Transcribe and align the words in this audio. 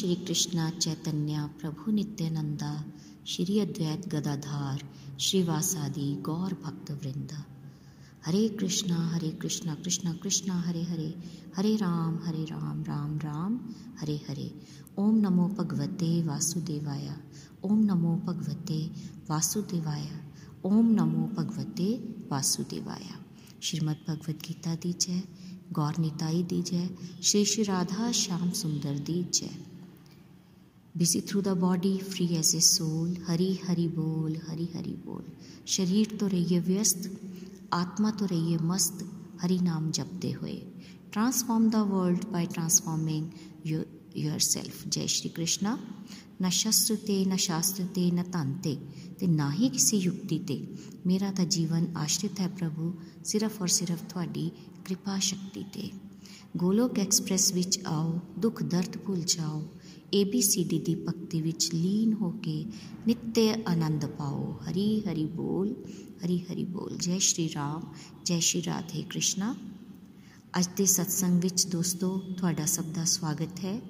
श्री 0.00 0.14
कृष्णा 0.14 0.70
चैतन्य, 0.70 1.50
प्रभु 1.60 1.90
नित्यानंदा, 1.90 2.84
श्री 3.26 3.60
अद्वैत 3.60 4.08
गदाधार, 4.08 4.82
श्रीवासादि 5.20 6.22
गौर 6.22 6.54
भक्त 6.64 6.90
वृंद 6.90 7.44
हरे 8.26 8.48
कृष्णा 8.48 9.08
हरे 9.08 9.30
कृष्णा 9.30 9.74
कृष्णा 9.74 10.12
कृष्णा, 10.12 10.60
हरे 10.60 10.82
हरे 10.82 11.14
हरे 11.56 11.76
राम 11.76 12.18
हरे 12.24 12.44
राम 12.44 12.82
राम 12.82 13.18
राम, 13.18 13.60
हरे 14.00 14.20
हरे। 14.28 14.60
ओम 14.98 15.14
नमो 15.14 15.48
भगवते 15.48 16.22
वासुदेवाय, 16.22 17.16
ओम 17.64 17.78
नमो 17.84 18.16
भगवते 18.16 18.90
वासुदेवाय, 19.30 20.08
ओम 20.64 20.86
नमो 20.86 21.26
भगवते 21.26 21.94
वासुदेवाय। 22.32 23.06
श्रीमद् 23.62 24.10
भगवद 24.10 24.36
गीता 24.36 24.74
दी 24.74 24.92
जय, 24.92 25.22
गौर 25.72 25.98
निताई 25.98 26.42
दी 26.42 26.62
जय, 26.62 26.90
श्री 27.22 27.44
श्री 27.44 27.62
राधा 27.62 28.12
श्याम 28.12 28.50
सुंदर 28.50 28.98
दी 28.98 29.24
जय। 29.34 29.79
busy 30.95 31.21
through 31.21 31.41
the 31.41 31.55
body 31.59 31.97
free 32.03 32.25
as 32.35 32.55
a 32.55 32.59
soul 32.61 33.15
Hari 33.27 33.51
Hari 33.63 33.87
बोल 33.95 34.35
हरी 34.47 34.69
हरि 34.75 34.93
बोल 35.05 35.23
शरीर 35.67 36.17
तो 36.19 36.27
रहिए 36.27 36.59
व्यस्त 36.63 37.09
आत्मा 37.73 38.11
तो 38.13 38.25
रहिए 38.25 38.57
मस्त 38.63 39.05
हरि 39.41 39.59
नाम 39.61 39.91
जपते 39.91 40.31
हुए 40.33 40.55
transform 41.11 41.69
the 41.69 41.85
world 41.89 42.25
by 42.31 42.45
transforming 42.53 43.29
yourself 44.47 44.87
जय 44.87 45.07
श्री 45.09 45.29
कृष्णा 45.31 45.77
न 46.41 46.49
शस्त्र 46.53 46.95
ते 47.07 47.23
न 47.25 47.35
शास्त्र 47.39 47.83
ते 47.95 48.09
न 48.11 48.23
धन 48.31 48.53
ते 48.63 48.77
ਤੇ 49.19 49.27
ਨਾ 49.27 49.51
ਹੀ 49.51 49.69
ਕਿਸੇ 49.69 49.97
ਯੁਕਤੀ 49.97 50.37
ਤੇ 50.39 50.59
ਮੇਰਾ 51.05 51.31
ਤਾਂ 51.31 51.45
ਜੀਵਨ 51.45 51.85
ਆਸ਼ਰਿਤ 51.97 52.39
ਹੈ 52.39 52.47
ਪ੍ਰਭੂ 52.57 52.93
ਸਿਰਫ 53.25 53.61
ਔਰ 53.61 53.67
ਸਿਰਫ 53.67 54.03
ਤੁਹਾਡੀ 54.09 54.49
ਕਿਰਪਾ 54.85 55.17
ਸ਼ਕਤੀ 55.19 55.63
ਤੇ 55.73 55.89
ਗੋਲੋਕ 56.57 56.99
ਐਕਸਪ੍ਰੈਸ 56.99 57.51
ਵਿੱਚ 57.53 57.79
ਆਓ 57.85 58.19
ਦੁੱਖ 58.39 58.61
ਦਰਦ 58.63 58.97
ਭੁੱਲ 58.97 59.21
ਜਾਓ 59.27 59.61
ABCD 60.18 60.68
ਦੀ 60.68 60.94
ਭਗਤੀ 60.94 61.42
ਵਿੱਚ 61.42 61.74
ਲੀਨ 61.74 62.12
ਹੋ 62.12 62.30
ਕੇ 62.30 62.66
ਨਿੱਤੇ 63.06 63.54
ਆਨੰਦ 63.54 64.06
ਪਾਓ। 64.06 64.60
ਹਰੀ 64.70 65.00
ਹਰੀ 65.00 65.26
ਬੋਲ, 65.26 65.74
ਹਰੀ 66.24 66.38
ਹਰੀ 66.38 66.64
ਬੋਲ। 66.64 66.96
ਜੈ 66.96 67.18
ਸ਼੍ਰੀ 67.18 67.50
ਰਾਮ, 67.54 67.82
ਜੈ 68.24 68.38
ਸ਼੍ਰੀ 68.38 68.64
ਰਾਧੇ 68.64 69.02
ਕ੍ਰਿਸ਼ਨਾ। 69.02 69.56
ਅੱਜ 70.58 70.68
ਦੇ 70.76 70.84
ਸਤਸੰਗ 70.84 71.42
ਵਿੱਚ 71.42 71.66
ਦੋਸਤੋ, 71.66 72.18
ਤੁਹਾਡਾ 72.38 72.66
ਸਭ 72.66 72.84
ਦਾ 72.84 73.04
ਸਵਾਗਤ 73.04 73.64
ਹੈ। 73.64 73.80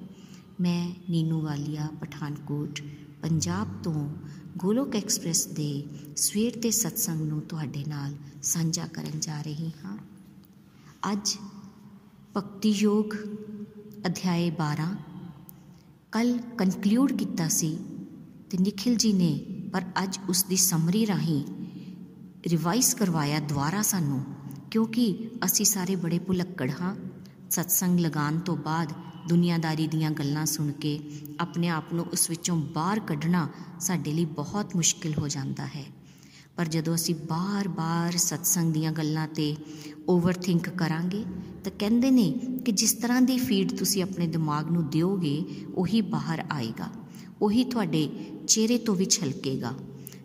ਮੈਂ 0.60 0.94
ਨੀਨੂ 1.10 1.40
ਵਾਲੀਆ, 1.40 1.88
ਪਠਾਨਕੋਟ, 2.00 2.80
ਪੰਜਾਬ 3.22 3.82
ਤੋਂ 3.82 4.10
ਗੋਲੋਕ 4.56 4.96
ਐਕਸਪ੍ਰੈਸ 4.96 5.46
ਦੇ 5.46 5.84
ਸਵੇਰ 6.16 6.58
ਦੇ 6.58 6.70
ਸਤਸੰਗ 6.70 7.20
ਨੂੰ 7.20 7.40
ਤੁਹਾਡੇ 7.40 7.84
ਨਾਲ 7.88 8.14
ਸਾਂਝਾ 8.42 8.86
ਕਰਨ 8.86 9.20
ਜਾ 9.20 9.42
ਰਹੀ 9.42 9.70
ਹਾਂ। 9.84 9.98
ਅੱਜ 11.12 11.36
ਭਗਤੀ 12.36 12.70
ਯੋਗ 12.70 13.14
ਅਧਿਆਏ 14.06 14.50
12 14.50 14.96
ਕੱਲ 16.12 16.38
ਕਨਕਲੂਡ 16.58 17.12
ਕੀਤਾ 17.12 17.48
ਸੀ 17.48 17.78
ਤੇ 18.50 18.58
ਨikhil 18.58 18.94
ji 18.94 19.14
ਨੇ, 19.14 19.46
ਪਰ 19.72 19.84
ਅੱਜ 20.02 20.18
ਉਸ 20.28 20.44
ਦੀ 20.44 20.56
ਸਮਰੀ 20.56 21.06
ਰਾਹੀਂ 21.06 21.44
ਰਿਵਾਈਜ਼ 22.46 22.94
ਕਰਵਾਇਆ 22.94 23.40
ਦੁਬਾਰਾ 23.40 23.82
ਸਾਨੂੰ, 23.82 24.24
ਕਿਉਂਕਿ 24.70 25.28
ਅਸੀਂ 25.44 25.64
ਸਾਰੇ 25.64 25.96
ਬੜੇ 25.96 26.18
ਭੁਲੱਕੜ 26.18 26.70
ਹਾਂ। 26.80 26.96
ਸਤਸੰਗ 27.50 27.98
ਲਗਾਉਣ 27.98 28.38
ਤੋਂ 28.38 28.56
ਬਾਅਦ 28.56 28.92
ਦੁਨੀਆਦਾਰੀ 29.28 29.86
ਦੀਆਂ 29.86 30.10
ਗੱਲਾਂ 30.10 30.46
ਸੁਣ 30.46 30.72
ਕੇ 30.72 31.00
ਆਪਣੇ 31.40 31.68
ਆਪ 31.68 31.84
ਨੂੰ 31.92 32.06
ਉਸ 32.12 32.30
ਵਿੱਚੋਂ 32.30 32.56
ਬਾਹਰ 32.56 33.00
ਕੱਢਣਾ 33.00 33.48
ਸਾਡੇ 33.80 34.12
ਲਈ 34.12 34.24
ਬਹੁਤ 34.24 34.76
ਮੁਸ਼ਕਿਲ 34.76 35.14
ਹੋ 35.18 35.28
ਜਾਂਦਾ 35.28 35.66
ਹੈ। 35.66 35.84
ਪਰ 36.56 36.68
ਜਦੋਂ 36.68 36.94
ਅਸੀਂ 36.94 37.14
ਬਾਰ-ਬਾਰ 37.14 38.16
ਸਤਸੰਗ 38.16 38.72
ਦੀਆਂ 38.72 38.92
ਗੱਲਾਂ 38.92 39.28
ਤੇ 39.28 39.56
ਓਵਰਥਿੰਕ 40.08 40.68
ਕਰਾਂਗੇ 40.68 41.24
ਤਾਂ 41.64 41.72
ਕਹਿੰਦੇ 41.78 42.10
ਨੇ 42.10 42.34
ਕਿ 42.64 42.72
ਜਿਸ 42.72 42.92
ਤਰ੍ਹਾਂ 42.92 43.22
ਦੀ 43.22 43.38
ਫੀਡ 43.38 43.78
ਤੁਸੀਂ 43.78 44.02
ਆਪਣੇ 44.02 44.26
ਦਿਮਾਗ 44.26 44.70
ਨੂੰ 44.70 44.90
ਦਿਓਗੇ, 44.90 45.44
ਉਹੀ 45.74 46.00
ਬਾਹਰ 46.00 46.44
ਆਏਗਾ। 46.50 46.86
ਉਹੀ 47.42 47.64
ਤੁਹਾਡੇ 47.64 48.08
ਚਿਹਰੇ 48.48 48.78
ਤੋਂ 48.78 48.94
ਵੀ 48.94 49.04
ਛਲਕੇਗਾ। 49.04 49.72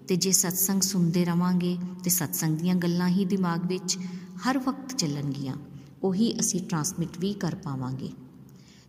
ਤੇ 0.08 0.16
ਜੇ 0.16 0.32
ਸਤਸੰਗ 0.32 0.82
ਸੁਣਦੇ 0.82 1.26
ਰਵਾਂਗੇ, 1.26 1.78
ਤੇ 2.04 2.10
ਸਤਸੰਗ 2.10 2.58
ਦੀਆਂ 2.58 2.76
ਗੱਲਾਂ 2.76 3.10
ਹੀ 3.10 3.26
ਦਿਮਾਗ 3.26 3.68
ਵਿੱਚ 3.68 3.98
ਹਰ 4.46 4.58
ਵਕਤ 4.58 4.98
ਚੱਲਣਗੀਆਂ। 4.98 5.56
ਉਹੀ 6.04 6.40
ਅਸੀਂ 6.40 6.62
ਟਰਾਂਸਮਿਟ 6.62 7.10
ਵੀ 7.20 7.34
ਕਰ 7.34 7.56
ਪਾਵਾਂਗੇ। 7.56 8.10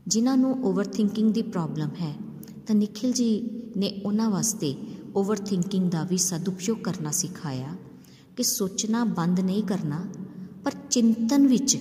ਜਿਨ੍ਹਾਂ 0.07 0.37
ਨੂੰ 0.37 0.65
ਓਵਰਥਿੰਕਿੰਗ 0.65 1.33
ਦੀ 1.33 1.43
ਪ੍ਰੋਬਲਮ 1.43 1.89
ਹੈ, 2.01 2.15
ਤਾਂ 2.67 2.75
ਨikhil 2.75 3.13
ji 3.13 3.41
ਨੇ 3.77 4.03
ਉਹਨਾਂ 4.05 4.31
ਵਾਸਤੇ 4.31 4.75
ਓਵਰਥਿੰਕਿੰਗ 5.17 5.91
ਦਾ 5.91 6.05
ਵੀ 6.05 6.19
ਸਦਉਪਯੋਗ 6.19 6.79
ਕਰਨਾ 6.79 7.11
ਸਿਖਾਇਆ 7.11 7.69
ਕਿ 8.37 8.43
ਸੋਚਣਾ 8.43 9.05
ਬੰਦ 9.05 9.41
ਨਹੀਂ 9.41 9.63
ਕਰਨਾ, 9.63 10.07
ਪਰ 10.65 10.73
ਚਿੰਤਨ 10.91 11.47
ਵਿੱਚ 11.47 11.79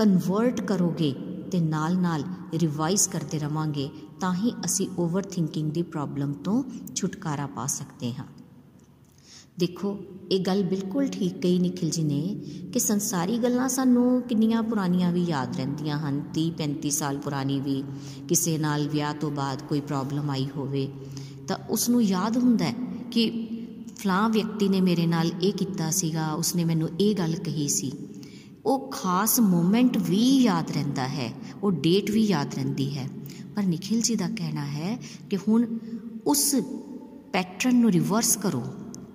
ਕਨਵਰਟ 0.00 0.60
ਕਰੋਗੇ 0.60 1.14
ਤੇ 1.52 1.60
ਨਾਲ-ਨਾਲ 1.60 2.22
ਰਿਵਾਈਜ਼ 2.54 3.08
ਕਰਦੇ 3.08 3.38
ਰਵਾਂਗੇ, 3.38 3.88
ਤਾਂ 4.20 4.34
ਹੀ 4.34 4.52
ਅਸੀਂ 4.64 4.88
ਓਵਰਥਿੰਕਿੰਗ 4.98 5.70
ਦੀ 5.70 5.82
ਪ੍ਰੋਬਲਮ 5.82 6.32
ਤੋਂ 6.32 6.64
ਛੁਟਕਾਰਾ 6.94 7.46
ਪਾ 7.46 7.66
ਸਕਦੇ 7.66 8.14
ਹਾਂ। 8.14 8.24
ਦੇਖੋ, 9.58 9.98
ਇਹ 10.32 10.40
ਗੱਲ 10.40 10.62
ਬਿਲਕੁਲ 10.62 11.06
ਠੀਕ 11.06 11.38
ਕਹੀ 11.38 11.58
ਨikhil 11.58 11.92
ji 11.94 12.04
ਨੇ 12.04 12.40
ਕਿ 12.72 12.78
ਸੰਸਾਰੀ 12.78 13.38
ਗੱਲਾਂ 13.38 13.68
ਸਾਨੂੰ 13.68 14.22
ਕਿੰਨੀਆਂ 14.22 14.62
ਪੁਰਾਣੀਆਂ 14.62 15.12
ਵੀ 15.12 15.24
ਯਾਦ 15.24 15.56
ਰਹਿੰਦੀਆਂ 15.56 15.98
ਹਨ 15.98 16.22
30 16.34 16.50
35 16.50 16.90
ਸਾਲ 16.90 17.18
ਪੁਰਾਣੀ 17.18 17.60
ਵੀ, 17.60 17.84
ਕਿਸੇ 18.28 18.58
ਨਾਲ 18.58 18.88
ਵਿਆਹ 18.88 19.14
ਤੋਂ 19.14 19.30
ਬਾਅਦ 19.30 19.62
ਕੋਈ 19.62 19.80
ਪ੍ਰੋਬਲਮ 19.80 20.30
ਆਈ 20.30 20.46
ਹੋਵੇ, 20.56 20.92
ਤਾਂ 21.48 21.56
ਉਸ 21.70 21.88
ਨੂੰ 21.88 22.02
ਯਾਦ 22.02 22.38
ਹੁੰਦਾ 22.38 22.64
ਹੈ 22.64 22.74
ਕਿ 23.10 23.48
ਫਲਾਂ 23.96 24.28
ਵਿਅਕਤੀ 24.28 24.68
ਨੇ 24.68 24.80
ਮੇਰੇ 24.80 25.06
ਨਾਲ 25.06 25.30
ਇਹ 25.42 25.52
ਕੀਤਾ 25.52 25.90
ਸੀਗਾ, 25.90 26.32
ਉਸਨੇ 26.32 26.64
ਮੈਨੂੰ 26.64 26.88
ਇਹ 27.00 27.14
ਗੱਲ 27.14 27.34
ਕਹੀ 27.34 27.68
ਸੀ। 27.68 27.92
ਉਹ 28.66 28.90
ਖਾਸ 28.90 29.40
ਮੂਮੈਂਟ 29.40 29.96
ਵੀ 29.96 30.42
ਯਾਦ 30.42 30.70
ਰਹਿੰਦਾ 30.70 31.08
ਹੈ, 31.08 31.32
ਉਹ 31.62 31.72
ਡੇਟ 31.72 32.10
ਵੀ 32.10 32.24
ਯਾਦ 32.24 32.54
ਰਹਿੰਦੀ 32.54 32.98
ਹੈ। 32.98 33.08
ਪਰ 33.56 33.62
ਨikhil 33.62 34.00
ji 34.00 34.16
ਦਾ 34.16 34.28
ਕਹਿਣਾ 34.28 34.66
ਹੈ 34.66 34.98
ਕਿ 35.30 35.36
ਹੁਣ 35.36 35.78
ਉਸ 36.26 36.54
ਪੈਟਰਨ 37.32 37.76
ਨੂੰ 37.76 37.90
ਰਿਵਰਸ 37.90 38.36
ਕਰੋ। 38.36 38.62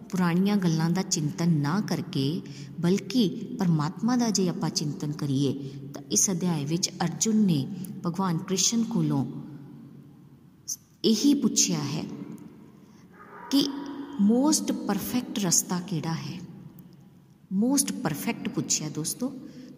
ਪੁਰਾਣੀਆਂ 0.10 0.58
ਗੱਲਾਂ 0.58 0.90
ਦਾ 0.90 1.02
ਚਿੰਤਨ 1.02 1.50
ਨਾ 1.50 1.82
ਕਰਕੇ, 1.82 2.42
ਬਲਕਿ 2.80 3.48
ਪਰਮਾਤਮਾ 3.60 4.16
ਦਾ 4.16 4.30
ਜੇ 4.30 4.50
ਆਪਾਂ 4.50 4.70
ਚਿੰਤਨ 4.70 5.12
ਕਰੀਏ, 5.12 5.70
ਤਾਂ 5.94 6.04
ਇਸ 6.12 6.32
ਅਧਿਆਇ 6.32 6.66
ਵਿੱਚ 6.66 6.90
ਅਰਜੁਨ 6.90 7.36
ਨੇ 7.36 7.76
ਭਗਵਾਨ 8.06 8.38
ਕ੍ਰਿਸ਼ਨ 8.38 8.84
ਕੋਲੋਂ 8.84 9.26
ਇਹੀ 11.04 11.34
ਪੁੱਛਿਆ 11.34 11.80
ਹੈ 11.80 12.04
ਕਿ 13.52 13.68
ਮੋਸਟ 14.22 14.72
ਪਰਫੈਕਟ 14.72 15.40
ਰਸਤਾ 15.40 15.80
ਕਿਹੜਾ 15.80 16.14
ਹੈ? 16.14 16.45
ਮੋਸਟ 17.54 17.92
ਪਰਫੈਕਟ 17.92 18.50
ਪੁੱਛਿਆ 18.50 18.90
ਦੋਸਤੋ 18.90 19.34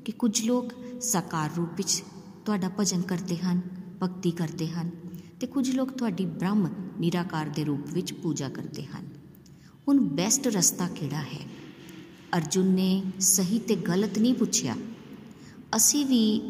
ਕਿ 0.05 0.11
ਕੁਝ 0.11 0.41
ਲੋਕ 0.41 0.73
ਸਾਕਾਰ 1.01 1.49
ਰੂਪ 1.57 1.69
ਵਿੱਚ 1.77 2.03
ਤੁਹਾਡਾ 2.45 2.71
ਭਜਨ 2.79 3.01
ਕਰਦੇ 3.01 3.37
ਹਨ, 3.37 3.61
ਭਗਤੀ 4.03 4.31
ਕਰਦੇ 4.31 4.67
ਹਨ 4.67 4.91
ਤੇ 5.39 5.47
ਕੁਝ 5.47 5.71
ਲੋਕ 5.71 5.91
ਤੁਹਾਡੀ 5.91 6.25
ਬ੍ਰਹਮ 6.25 6.67
ਨਿਰਾਕਾਰ 6.99 7.45
ਦੇ 7.45 7.63
ਰੂਪ 7.63 7.93
ਵਿੱਚ 7.93 8.13
ਪੂਜਾ 8.13 8.49
ਕਰਦੇ 8.49 8.83
ਹਨ। 8.83 9.07
ਹੁਣ 9.87 9.99
ਬੈਸਟ 9.99 10.47
ਰਸਤਾ 10.47 10.87
ਕਿਹੜਾ 10.87 11.21
ਹੈ? 11.21 11.47
ਅਰਜੁਨ 12.37 12.65
ਨੇ 12.65 13.03
ਸਹੀ 13.19 13.59
ਤੇ 13.59 13.75
ਗਲਤ 13.75 14.19
ਨਹੀਂ 14.19 14.33
ਪੁੱਛਿਆ। 14.33 14.75
ਅਸੀਂ 15.75 16.05
ਵੀ 16.05 16.41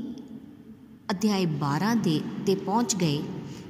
ਅਧਿਆਇ 1.12 1.46
12 1.46 1.96
ਦੇ, 1.96 2.22
ਤੇ 2.46 2.56
ਪਹੁੰਚ 2.56 2.96
ਗਏ 2.96 3.24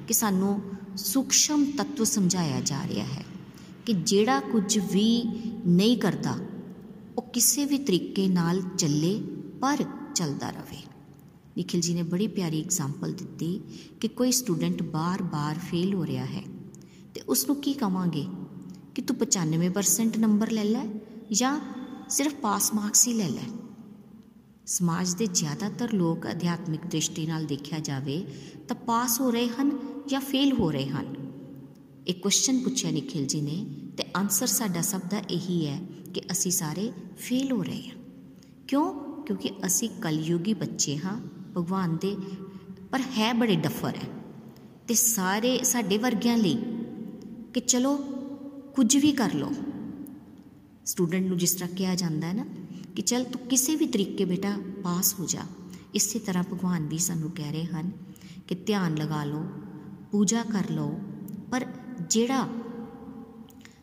ਕਿ 0.07 0.13
ਸਾਨੂੰ 0.13 0.61
ਸੂਖਸ਼ਮ 0.97 1.65
ਤੱਤਵ 1.65 2.03
ਸਮਝਾਇਆ 2.03 2.61
ਜਾ 2.61 2.87
ਰਿਹਾ 2.87 3.05
ਹੈ 3.05 3.25
ਕਿ 3.85 3.93
ਜਿਹੜਾ 3.93 4.39
ਕੁਝ 4.39 4.77
ਵੀ 4.77 5.23
ਨਹੀਂ 5.67 5.97
ਕਰਦਾ 5.97 6.31
ਉਹ 6.31 6.56
ਕਿਸੇ 7.37 7.65
ਵੀ 7.65 7.77
ਤਰੀਕੇ 7.77 8.27
ਨਾਲ 8.27 8.61
ਚੱਲੇ, 8.77 9.21
ਪਰ 9.61 9.85
ਚੱਲਦਾ 10.15 10.49
ਰਹੇ। 10.49 10.83
ਨikhil 11.57 11.87
ji 11.87 11.95
ਨੇ 11.95 12.03
ਬੜੀ 12.03 12.27
ਪਿਆਰੀ 12.27 12.61
ਐਗਜ਼ਾਮਪਲ 12.61 13.13
ਦਿੱਤੀ 13.13 13.61
ਕਿ 14.01 14.07
ਕੋਈ 14.07 14.31
ਸਟੂਡੈਂਟ 14.31 14.83
ਬਾਰ-ਬਾਰ 14.83 15.57
ਫੇਲ 15.57 15.93
ਹੋ 15.93 16.05
ਰਿਹਾ 16.05 16.25
ਹੈ 16.25 16.43
ਤੇ 17.13 17.21
ਉਸ 17.21 17.47
ਨੂੰ 17.47 17.55
ਕੀ 17.55 17.73
ਕਵਾਂਗੇ? 17.73 18.27
ਕਿ 18.95 19.01
ਤੂੰ 19.01 19.17
95% 19.17 20.17
ਨੰਬਰ 20.17 20.51
ਲੈ 20.51 20.63
ਲੈ 20.63 20.85
ਜਾਂ 21.31 21.59
ਸਿਰਫ 22.09 22.33
ਪਾਸ 22.33 22.73
ਮਾਰਕਸ 22.73 23.07
ਹੀ 23.07 23.13
ਲੈ 23.13 23.29
ਲੈ। 23.29 23.49
ਸਮਾਜ 24.65 25.13
ਦੇ 25.13 25.27
ਜ਼ਿਆਦਾਤਰ 25.27 25.93
ਲੋਕ 25.93 26.31
ਅਧਿਆਤਮਿਕ 26.31 26.85
ਦ੍ਰਿਸ਼ਟੀ 26.85 27.25
ਨਾਲ 27.25 27.45
ਦੇਖਿਆ 27.45 27.79
ਜਾਵੇ 27.79 28.25
ਤਾਂ 28.67 28.75
ਪਾਸ 28.75 29.21
ਹੋ 29.21 29.31
ਰਹੇ 29.31 29.47
ਹਨ 29.47 29.77
ਜਾਂ 30.07 30.21
ਫੇਲ 30.21 30.53
ਹੋ 30.53 30.71
ਰਹੇ 30.71 30.87
ਹਨ? 30.87 31.15
ਇੱਕ 32.07 32.21
ਕੁਐਸਚਨ 32.21 32.63
ਪੁੱਛਿਆ 32.63 32.91
ਨikhil 32.91 33.25
ji 33.25 33.41
ਨੇ 33.41 33.65
ਤੇ 33.97 34.03
ਆਨਸਰ 34.15 34.47
ਸਾਡਾ 34.47 34.81
ਸਭ 34.81 35.01
ਦਾ 35.09 35.19
ਇਹੀ 35.19 35.67
ਹੈ 35.67 35.81
ਕਿ 36.13 36.21
ਅਸੀਂ 36.31 36.51
ਸਾਰੇ 36.51 36.91
ਫੇਲ 37.17 37.51
ਹੋ 37.51 37.63
ਰਹੇ 37.63 37.83
ਹਾਂ। 37.87 37.95
ਕਿਉਂ? 38.67 38.93
ਕਿਉਂਕਿ 39.23 39.49
ਅਸੀਂ 39.65 39.89
ਕਲਯੁਗੀ 39.89 40.53
ਬੱਚੇ 40.53 40.97
ਹਾਂ, 40.97 41.21
ਭਗਵਾਨ 41.57 41.97
ਦੇ, 41.97 42.17
ਪਰ 42.91 43.01
ਹੈ 43.01 43.33
ਬੜੇ 43.33 43.55
ਡਫਰ 43.55 43.95
ਹੈ। 43.95 44.09
ਤੇ 44.87 44.93
ਸਾਰੇ 44.93 45.63
ਸਾਡੇ 45.63 45.97
ਵਰਗਿਆਂ 45.97 46.37
ਲਈ 46.37 46.57
ਕਿ 47.53 47.59
ਚਲੋ, 47.59 47.97
ਕੁਝ 48.75 48.97
ਵੀ 48.97 49.11
ਕਰ 49.11 49.33
ਲਓ। 49.33 49.51
ਸਟੂਡੈਂਟ 50.85 51.25
ਨੂੰ 51.25 51.37
ਜਿਸ 51.37 51.53
ਤਰ੍ਹਾਂ 51.53 51.69
ਕਿਹਾ 51.69 51.95
ਜਾਂਦਾ 51.95 52.27
ਹੈ 52.27 52.33
ਨਾ, 52.33 52.45
ਕਿ 52.95 53.01
ਚਲ 53.01 53.23
ਤੂੰ 53.23 53.47
ਕਿਸੇ 53.47 53.75
ਵੀ 53.75 53.87
ਤਰੀਕੇ 53.87 54.25
ਬੇਟਾ 54.25 54.57
ਪਾਸ 54.83 55.15
ਹੋ 55.19 55.25
ਜਾ। 55.25 55.41
ਇਸੇ 55.95 56.19
ਤਰ੍ਹਾਂ 56.19 56.43
ਭਗਵਾਨ 56.43 56.87
ਵੀ 56.87 56.97
ਸਾਨੂੰ 56.97 57.31
ਕਹਿ 57.31 57.51
ਰਹੇ 57.51 57.65
ਹਨ 57.65 57.91
ਕਿ 58.47 58.55
ਧਿਆਨ 58.55 58.95
ਲਗਾ 58.95 59.23
ਲਓ, 59.23 59.45
ਪੂਜਾ 60.11 60.43
ਕਰ 60.43 60.69
ਲਓ। 60.69 60.99
ਪਰ 61.51 61.65
ਜਿਹੜਾ 62.09 62.47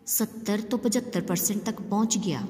70 0.07 0.61
ਤੋਂ 0.61 0.79
75% 0.79 1.65
ਤੱਕ 1.65 1.83
ਪਹੁੰਚ 1.83 2.19
ਗਿਆ। 2.19 2.43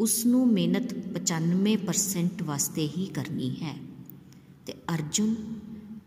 ਉਸ 0.00 0.26
ਨੂੰ 0.26 0.48
ਮਿਹਨਤ 0.48 0.94
95% 0.94 2.42
ਵਾਸਤੇ 2.42 2.88
ਹੀ 2.88 3.06
ਕਰਨੀ 3.06 3.62
ਹੈ। 3.62 3.78
ਤੇ 4.66 4.72
ਅਰਜੁਨ 4.72 5.34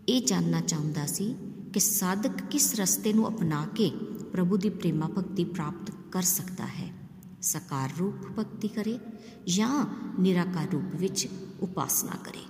ਇਹ 0.10 0.22
ਜਾਨਣਾ 0.22 0.62
ਚਾਹੁੰਦਾ 0.62 1.06
ਸੀ 1.06 1.36
ਕਿ 1.74 1.80
ਸਾਧਕ 1.80 2.42
ਕਿਸ 2.42 2.80
ਰਸਤੇ 2.80 3.14
ਨੂੰ 3.14 3.30
ਅਪਣਾ 3.30 3.68
ਕੇ 3.76 3.92
ਪ੍ਰਭੂ 4.32 4.58
ਦੀ 4.58 4.70
ਪ੍ਰੇਮਾ 4.70 5.08
ਭਗਤੀ 5.08 5.46
ਪ੍ਰਾਪਤ 5.46 5.92
ਕਰ 6.12 6.22
ਸਕਦਾ 6.22 6.66
ਹੈ। 6.66 6.94
ਸਾਕਾਰ 7.42 7.90
ਰੂਪ 8.00 8.40
ਭਗਤੀ 8.40 8.68
ਕਰੇ 8.68 9.00
ਜਾਂ 9.48 9.86
ਨਿਰਾਕਾਰ 10.20 10.68
ਰੂਪ 10.72 10.96
ਵਿੱਚ 10.96 11.28
ਉਪਾਸਨਾ 11.60 12.12
ਕਰੇ। 12.12 12.46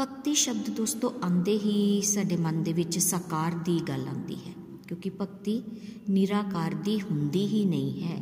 ਭਗਤੀ 0.00 0.34
ਸ਼ਬਦ 0.34 0.70
ਦੋਸਤੋ 0.70 1.14
ਆਂਦੇ 1.24 1.58
ਹੀ 1.58 2.02
ਸਾਡੇ 2.02 2.36
ਮਨ 2.36 2.62
ਦੇ 2.62 2.72
ਵਿੱਚ 2.72 2.98
ਸਾਕਾਰ 2.98 3.52
ਦੀ 3.52 3.80
ਗੱਲ 3.88 4.08
ਆਉਂਦੀ 4.08 4.34
ਹੈ। 4.34 4.67
ਕਿਉਂਕਿ 4.87 5.09
ਭਗਤੀ 5.09 5.61
ਨਿਰਾਕਾਰ 6.09 6.73
ਦੀ 6.73 6.99
ਹੁੰਦੀ 7.01 7.47
ਹੀ 7.47 7.65
ਨਹੀਂ 7.65 8.03
ਹੈ 8.03 8.17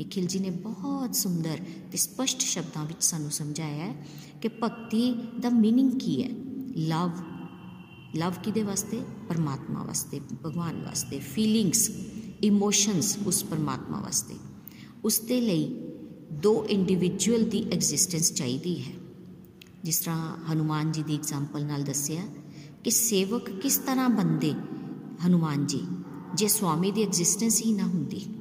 ਨikhil 0.00 0.26
ji 0.26 0.40
ਨੇ 0.40 0.50
ਬਹੁਤ 0.50 1.14
ਸੁੰਦਰ 1.14 1.58
ਤੇ 1.92 1.98
ਸਪਸ਼ਟ 1.98 2.40
ਸ਼ਬਦਾਂ 2.40 2.84
ਵਿੱਚ 2.84 3.02
ਸਾਨੂੰ 3.02 3.30
ਸਮਝਾਇਆ 3.30 3.84
ਹੈ 3.84 4.06
ਕਿ 4.42 4.48
ਭਗਤੀ 4.48 5.14
ਦਾ 5.40 5.48
मीनिंग 5.48 5.98
ਕੀ 5.98 6.22
ਹੈ 6.22 6.28
ਲਵ 6.76 7.10
ਲਵ 8.16 8.32
ਕਿਦੇ 8.44 8.62
ਵਾਸਤੇ 8.62 9.02
ਪਰਮਾਤਮਾ 9.28 9.82
ਵਾਸਤੇ 9.82 10.20
ਭਗਵਾਨ 10.20 10.82
ਵਾਸਤੇ 10.82 11.18
ਫੀਲਿੰਗਸ 11.18 11.90
ਇਮੋਸ਼ਨਸ 12.42 13.18
ਉਸ 13.26 13.44
ਪਰਮਾਤਮਾ 13.44 14.00
ਵਾਸਤੇ 14.00 14.34
ਉਸ 15.04 15.20
ਦੇ 15.20 15.40
ਲਈ 15.40 15.68
ਦੋ 16.32 16.66
ਇੰਡੀਵਿਜੂਅਲ 16.70 17.44
ਦੀ 17.44 17.64
ਐਗਜ਼ਿਸਟੈਂਸ 17.72 18.32
ਚਾਹੀਦੀ 18.32 18.82
ਹੈ 18.82 18.92
ਜਿਸ 19.84 19.98
ਤਰ੍ਹਾਂ 19.98 20.52
ਹਨੂਮਾਨ 20.52 20.92
ਜੀ 20.92 21.02
ਦੀ 21.02 21.14
ਐਗਜ਼ਾਮਪਲ 21.14 21.64
ਨਾਲ 21.64 21.82
ਦੱਸਿਆ 21.82 22.22
ਕਿ 22.84 22.90
ਸੇਵਕ 22.90 23.50
ਕਿਸ 23.50 23.76
ਤਰ੍ਹਾਂ 23.76 24.08
ਬੰਦੇ 24.08 24.54
ਹਨੂਮਾਨ 25.26 25.66
ਜੀ 25.66 25.80
ਜੇ 26.35 26.47
ਸਵਾਮੀ 26.47 26.91
ਦੀ 26.91 27.03
ਐਗਜ਼ਿਸਟੈਂਸ 27.03 27.61
ਹੀ 27.61 27.73
ਨਾ 27.73 27.83
ਹੁੰਦੀ। 27.83 28.39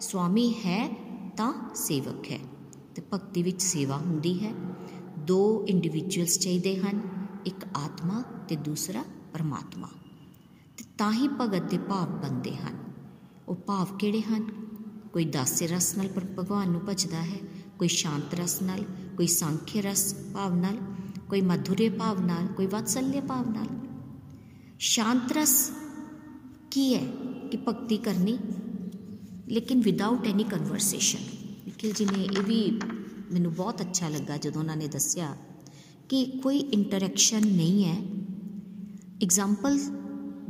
ਸਵਾਮੀ 0.00 0.52
ਹੈ 0.52 0.96
ਤਾਂ 1.36 1.74
ਸੇਵਕ 1.74 2.30
ਹੈ 2.30 2.38
ਤੇ 2.94 3.02
ਭਗਤੀ 3.14 3.42
ਵਿੱਚ 3.42 3.62
ਸੇਵਾ 3.62 3.96
ਹੁੰਦੀ 3.96 4.46
ਹੈ। 4.46 4.54
ਦੋ 5.18 5.66
ਇੰਡੀਵਿਜੂਅਲਸ 5.66 6.38
ਚਾਹੀਦੇ 6.38 6.76
ਹਨ, 6.76 7.00
ਇੱਕ 7.46 7.56
ਆਤਮਾ 7.76 8.22
ਤੇ 8.48 8.56
ਦੂਸਰਾ 8.56 9.04
ਪਰਮਾਤਮਾ। 9.32 9.88
ਤੇ 10.76 10.84
ਤਾਂ 10.98 11.12
ਹੀ 11.12 11.28
ਭਗਤ 11.28 11.62
ਦੇ 11.62 11.78
ਭਾਵ 11.78 12.08
ਬੰਦੇ 12.08 12.56
ਹਨ। 12.56 12.78
ਉਹ 13.48 13.54
ਭਾਵ 13.54 13.96
ਕਿਹੜੇ 13.98 14.20
ਹਨ? 14.20 14.42
ਕੋਈ 15.12 15.24
ਦਾਸੇ 15.24 15.66
ਰਸ 15.66 15.96
ਨਾਲ 15.96 16.08
ਭਗਵਾਨ 16.08 16.70
ਨੂੰ 16.70 16.80
ਭਜਦਾ 16.88 17.22
ਹੈ, 17.22 17.38
ਕੋਈ 17.78 17.88
ਸ਼ਾਂਤ 17.88 18.34
ਰਸ 18.34 18.62
ਨਾਲ, 18.62 18.84
ਕੋਈ 19.16 19.26
ਸੰਖਿਆ 19.26 19.82
ਰਸ 19.82 20.14
ਭਾਵ 20.34 20.54
ਨਾਲ, 20.54 20.76
ਕੋਈ 21.28 21.40
ਮਧੁਰੇ 21.40 21.88
ਭਾਵ 21.88 22.26
ਨਾਲ, 22.26 22.46
ਕੋਈ 22.46 22.66
ਵਤਸਲਯ 22.66 23.20
ਭਾਵ 23.20 23.50
ਨਾਲ। 23.50 23.66
ਸ਼ਾਂਤ 24.78 25.32
ਰਸ 25.32 25.72
ਕੀ 26.70 26.94
ਹੈ 26.94 27.04
ਕਿ 27.50 27.58
ਭਗਤੀ 27.68 27.96
ਕਰਨੀ, 27.96 28.36
ਲੇਕਿਨ 29.48 29.80
ਵਿਦਆਊਟ 29.80 30.26
ਐਨੀ 30.26 30.44
ਕਨਵਰਸੇਸ਼ਨ 30.44 31.20
ਨਿਖਿਲ 31.66 31.92
ਜੀ 31.92 32.04
ਨੇ 32.06 32.22
ਇਹ 32.24 32.42
ਵੀ 32.42 32.58
ਮੈਨੂੰ 33.32 33.52
ਬਹੁਤ 33.54 33.80
ਅੱਛਾ 33.80 34.08
ਲੱਗਾ 34.08 34.36
ਜਦੋਂ 34.36 34.60
ਉਹਨਾਂ 34.60 34.76
ਨੇ 34.76 34.88
ਦੱਸਿਆ 34.88 35.34
ਕਿ 36.08 36.24
ਕੋਈ 36.42 36.58
ਇੰਟਰੈਕਸ਼ਨ 36.58 37.46
ਨਹੀਂ 37.46 37.84
ਹੈ। 37.84 37.96
ਐਗਜ਼ਾਮਪਲ 39.22 39.78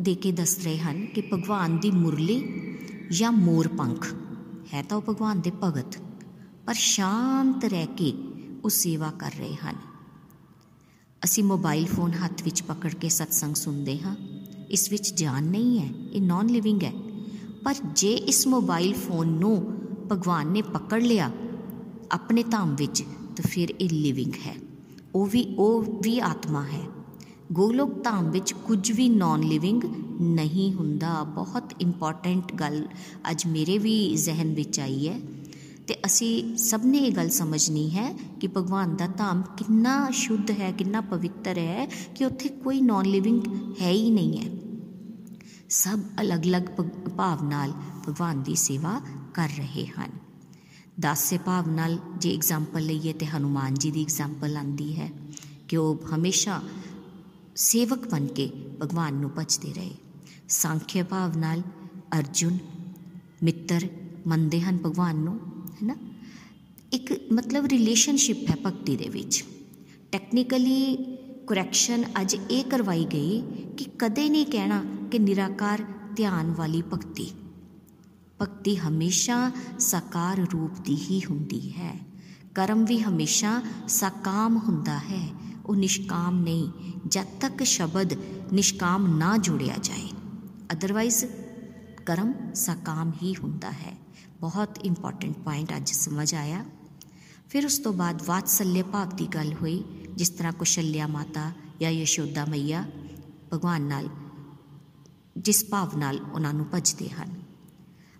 ਦੇ 0.00 0.14
ਕੇ 0.14 0.32
ਦੱਸ 0.32 0.58
ਰਹੇ 0.64 0.78
ਹਨ 0.78 1.04
ਕਿ 1.06 1.22
ਭਗਵਾਨ 1.32 1.78
ਦੀ 1.78 1.90
ਮੁਰਲੀ 1.90 2.42
ਜਾਂ 3.10 3.32
ਮੋਰ 3.32 3.68
ਪੰਖ। 3.68 4.12
ਹੈ 4.74 4.82
ਤਾਂ 4.82 4.96
ਉਹ 4.96 5.02
ਭਗਵਾਨ 5.02 5.40
ਦੇ 5.40 5.52
ਭਗਤ, 5.64 5.98
ਪਰ 6.66 6.74
ਸ਼ਾਂਤ 6.74 7.64
ਰਹਿ 7.64 7.86
ਕੇ 7.96 8.12
ਉਹ 8.64 8.70
ਸੇਵਾ 8.70 9.10
ਕਰ 9.18 9.32
ਰਹੇ 9.38 9.54
ਹਨ। 9.54 9.76
ਅਸੀਂ 11.22 11.44
ਮੋਬਾਈਲ 11.44 11.86
ਫੋਨ 11.86 12.12
ਹੱਥ 12.14 12.42
ਵਿੱਚ 12.42 12.62
ਪਕੜ 12.62 12.94
ਕੇ 12.94 13.08
ਸਤਸੰਗ 13.08 13.54
ਸੁਣਦੇ 13.54 13.98
ਹਾਂ। 13.98 14.16
ਇਸ 14.70 14.90
ਵਿੱਚ 14.90 15.14
ਜਾਨ 15.14 15.44
ਨਹੀਂ 15.44 15.78
ਹੈ, 15.78 15.88
ਇਹ 16.12 16.22
ਨਾਨ 16.22 16.46
ਲਿਵਿੰਗ 16.46 16.82
ਹੈ। 16.82 16.92
ਪਰ 17.64 17.74
ਜੇ 17.94 18.14
ਇਸ 18.14 18.46
ਮੋਬਾਈਲ 18.46 18.94
ਫੋਨ 18.94 19.28
ਨੂੰ 19.28 19.74
ਭਗਵਾਨ 20.12 20.46
ਨੇ 20.46 20.62
ਪਕੜ 20.62 21.02
ਲਿਆ 21.02 21.30
ਆਪਣੇ 22.12 22.42
ਧਾਮ 22.42 22.74
ਵਿੱਚ, 22.74 23.02
ਤਾਂ 23.36 23.50
ਫਿਰ 23.50 23.68
ਇਹ 23.80 23.90
ਲਿਵਿੰਗ 23.92 24.32
ਹੈ। 24.46 24.54
ਉਹ 25.14 25.26
ਵੀ 25.26 25.54
ਉਹ 25.58 25.82
ਵੀ 25.82 26.20
ਆਤਮਾ 26.20 26.62
ਹੈ। 26.62 26.82
ਗੋਲੋਕ 27.52 28.04
ਧਾਮ 28.04 28.30
ਵਿੱਚ 28.30 28.52
ਕੁਝ 28.52 28.92
ਵੀ 28.92 29.08
ਨਾਨ 29.08 29.42
ਲਿਵਿੰਗ 29.42 29.84
ਨਹੀਂ 30.20 30.72
ਹੁੰਦਾ। 30.72 31.24
ਬਹੁਤ 31.24 31.72
ਇੰਪੋਰਟੈਂਟ 31.80 32.54
ਗੱਲ 32.54 32.86
ਅੱਜ 33.30 33.46
ਮੇਰੇ 33.46 33.78
ਵੀ 33.78 34.16
ਜ਼ਿਹਨ 34.16 34.54
ਵਿੱਚ 34.54 34.80
ਆਈ 34.80 35.08
ਹੈ। 35.08 35.20
ਤੇ 35.86 35.94
ਅਸੀਂ 36.06 36.56
ਸਭ 36.56 36.80
ਨੇ 36.84 36.98
ਇਹ 36.98 37.12
ਗੱਲ 37.12 37.28
ਸਮਝਣੀ 37.28 37.90
ਹੈ 37.90 38.16
ਕਿ 38.40 38.46
ਭਗਵਾਨ 38.46 38.96
ਦਾ 38.96 39.06
ਧਾਮ 39.06 39.42
ਕਿੰਨਾ 39.42 40.10
ਸ਼ੁੱਧ 40.10 40.50
ਹੈ, 40.50 40.72
ਕਿੰਨਾ 40.72 41.00
ਪਵਿੱਤਰ 41.00 41.58
ਹੈ 41.58 41.86
ਕਿ 41.86 42.24
ਉੱਥੇ 42.24 42.48
ਕੋਈ 42.48 42.80
ਨਾਨ 42.80 43.06
ਲਿਵਿੰਗ 43.06 43.42
ਹੈ 43.82 43.90
ਹੀ 43.90 44.10
ਨਹੀਂ 44.10 44.38
ਹੈ। 44.38 44.57
ਸਭ 45.68 46.00
ਅਲੱਗ-ਅਲੱਗ 46.20 46.62
ਭਾਵ 47.16 47.44
ਨਾਲ 47.48 47.72
ਭਗਵਾਨ 48.08 48.42
ਦੀ 48.42 48.54
ਸੇਵਾ 48.54 49.00
ਕਰ 49.34 49.48
ਰਹੇ 49.58 49.86
ਹਨ। 49.86 50.10
ਦਾਸੇ 51.00 51.38
ਭਾਵ 51.38 51.68
ਨਾਲ 51.70 51.98
ਜੇ 52.18 52.34
ਐਗਜ਼ਾਮਪਲ 52.34 52.82
ਲਈਏ 52.82 53.12
ਤੇ 53.12 53.26
ਹਨੂਮਾਨ 53.26 53.74
ਜੀ 53.74 53.90
ਦੀ 53.90 54.02
ਐਗਜ਼ਾਮਪਲ 54.02 54.56
ਆਂਦੀ 54.56 54.96
ਹੈ 54.96 55.10
ਕਿ 55.68 55.76
ਉਹ 55.76 56.00
ਹਮੇਸ਼ਾ 56.14 56.62
ਸੇਵਕ 57.56 58.08
ਬਣ 58.08 58.26
ਕੇ 58.26 58.50
ਭਗਵਾਨ 58.82 59.14
ਨੂੰ 59.14 59.30
ਭਜਦੇ 59.38 59.72
ਰਹੇ। 59.72 59.94
ਸੰਖਿਆ 60.48 61.04
ਭਾਵ 61.04 61.38
ਨਾਲ 61.38 61.62
ਅਰਜੁਨ, 62.18 62.58
ਮਿੱਤਰ 63.42 63.88
ਮੰਨਦੇ 64.26 64.60
ਹਨ 64.60 64.78
ਭਗਵਾਨ 64.78 65.16
ਨੂੰ 65.16 65.38
ਹੈ 65.72 65.86
ਨਾ 65.86 65.94
ਇੱਕ 66.92 67.32
ਮਤਲਬ 67.32 67.66
ਰਿਲੇਸ਼ਨਸ਼ਿਪ 67.66 68.50
ਹੈ 68.50 68.56
ਭਗਤੀ 68.66 68.96
ਦੇ 68.96 69.08
ਵਿੱਚ। 69.08 69.44
ਟੈਕਨੀਕਲੀ 70.12 70.96
ਕਰੈਕਸ਼ਨ 71.46 72.04
ਅੱਜ 72.20 72.36
ਇਹ 72.50 72.64
ਕਰਵਾਈ 72.64 73.04
ਗਈ 73.04 73.42
ਕਿ 73.76 73.84
ਕਦੇ 73.98 74.28
ਨਹੀਂ 74.28 74.46
ਕਹਿਣਾ 74.46 74.84
ਕਿ 75.10 75.18
ਨਿਰਾਕਾਰ 75.18 75.84
ਧਿਆਨ 76.16 76.50
ਵਾਲੀ 76.52 76.82
ਭਗਤੀ 76.82 77.30
ਭਗਤੀ 78.40 78.76
ਹਮੇਸ਼ਾ 78.76 79.50
ਸਾਕਾਰ 79.80 80.38
ਰੂਪ 80.52 80.80
ਦੀ 80.80 80.96
ਹੀ 81.00 81.20
ਹੁੰਦੀ 81.30 81.60
ਹੈ 81.72 81.92
ਕਰਮ 82.54 82.84
ਵੀ 82.84 82.98
ਹਮੇਸ਼ਾ 83.00 83.60
ਸਾਕਾਮ 83.88 84.56
ਹੁੰਦਾ 84.56 84.98
ਹੈ 84.98 85.28
ਉਹ 85.66 85.76
ਨਿਸ਼ਕਾਮ 85.76 86.42
ਨਹੀਂ 86.42 86.92
ਜਦ 87.08 87.38
ਤੱਕ 87.40 87.62
ਸ਼ਬਦ 87.62 88.14
ਨਿਸ਼ਕਾਮ 88.52 89.06
ਨਾ 89.16 89.36
ਜੋੜਿਆ 89.36 89.76
ਜਾਏ 89.82 90.08
ਅਦਰਵਾਈਜ਼ 90.72 91.24
ਕਰਮ 92.06 92.32
ਸਾਕਾਮ 92.54 93.12
ਹੀ 93.22 93.34
ਹੁੰਦਾ 93.34 93.70
ਹੈ 93.70 93.96
ਬਹੁਤ 94.40 94.78
ਇੰਪੋਰਟੈਂਟ 94.78 95.36
ਪੁਆਇੰਟ 95.38 95.76
ਅੱਜ 95.76 95.92
ਸਮਝ 95.92 96.34
ਆਇਆ 96.34 96.64
ਫਿਰ 97.48 97.64
ਉਸ 97.64 97.78
ਤੋਂ 97.78 97.92
ਬਾਅਦ 97.92 98.22
ਵਾਤਸલ્ਯ 98.22 98.82
ਭਾਵ 98.82 99.16
ਦੀ 99.16 99.26
ਗੱਲ 99.26 99.52
ਹੋਈ 99.52 99.82
ਜਿਸ 100.16 100.30
ਤਰ੍ਹਾਂ 100.30 100.52
ਕੁਸ਼ਲਿਆ 100.52 101.06
ਮਾਤਾ 101.06 101.50
ਜਾਂ 101.80 101.90
ਯਸ਼ੋਦਾ 101.90 102.44
ਮਈਆ 102.44 102.84
ਭਗਵਾਨ 103.52 103.82
ਨਾਲ 103.82 104.08
ਜਿਸ 105.38 105.64
ਭਾਵ 105.64 105.96
ਨਾਲ 105.98 106.18
ਉਹਨਾਂ 106.34 106.52
ਨੂੰ 106.54 106.66
ਭਜਦੇ 106.74 107.08
ਹਨ। 107.08 107.34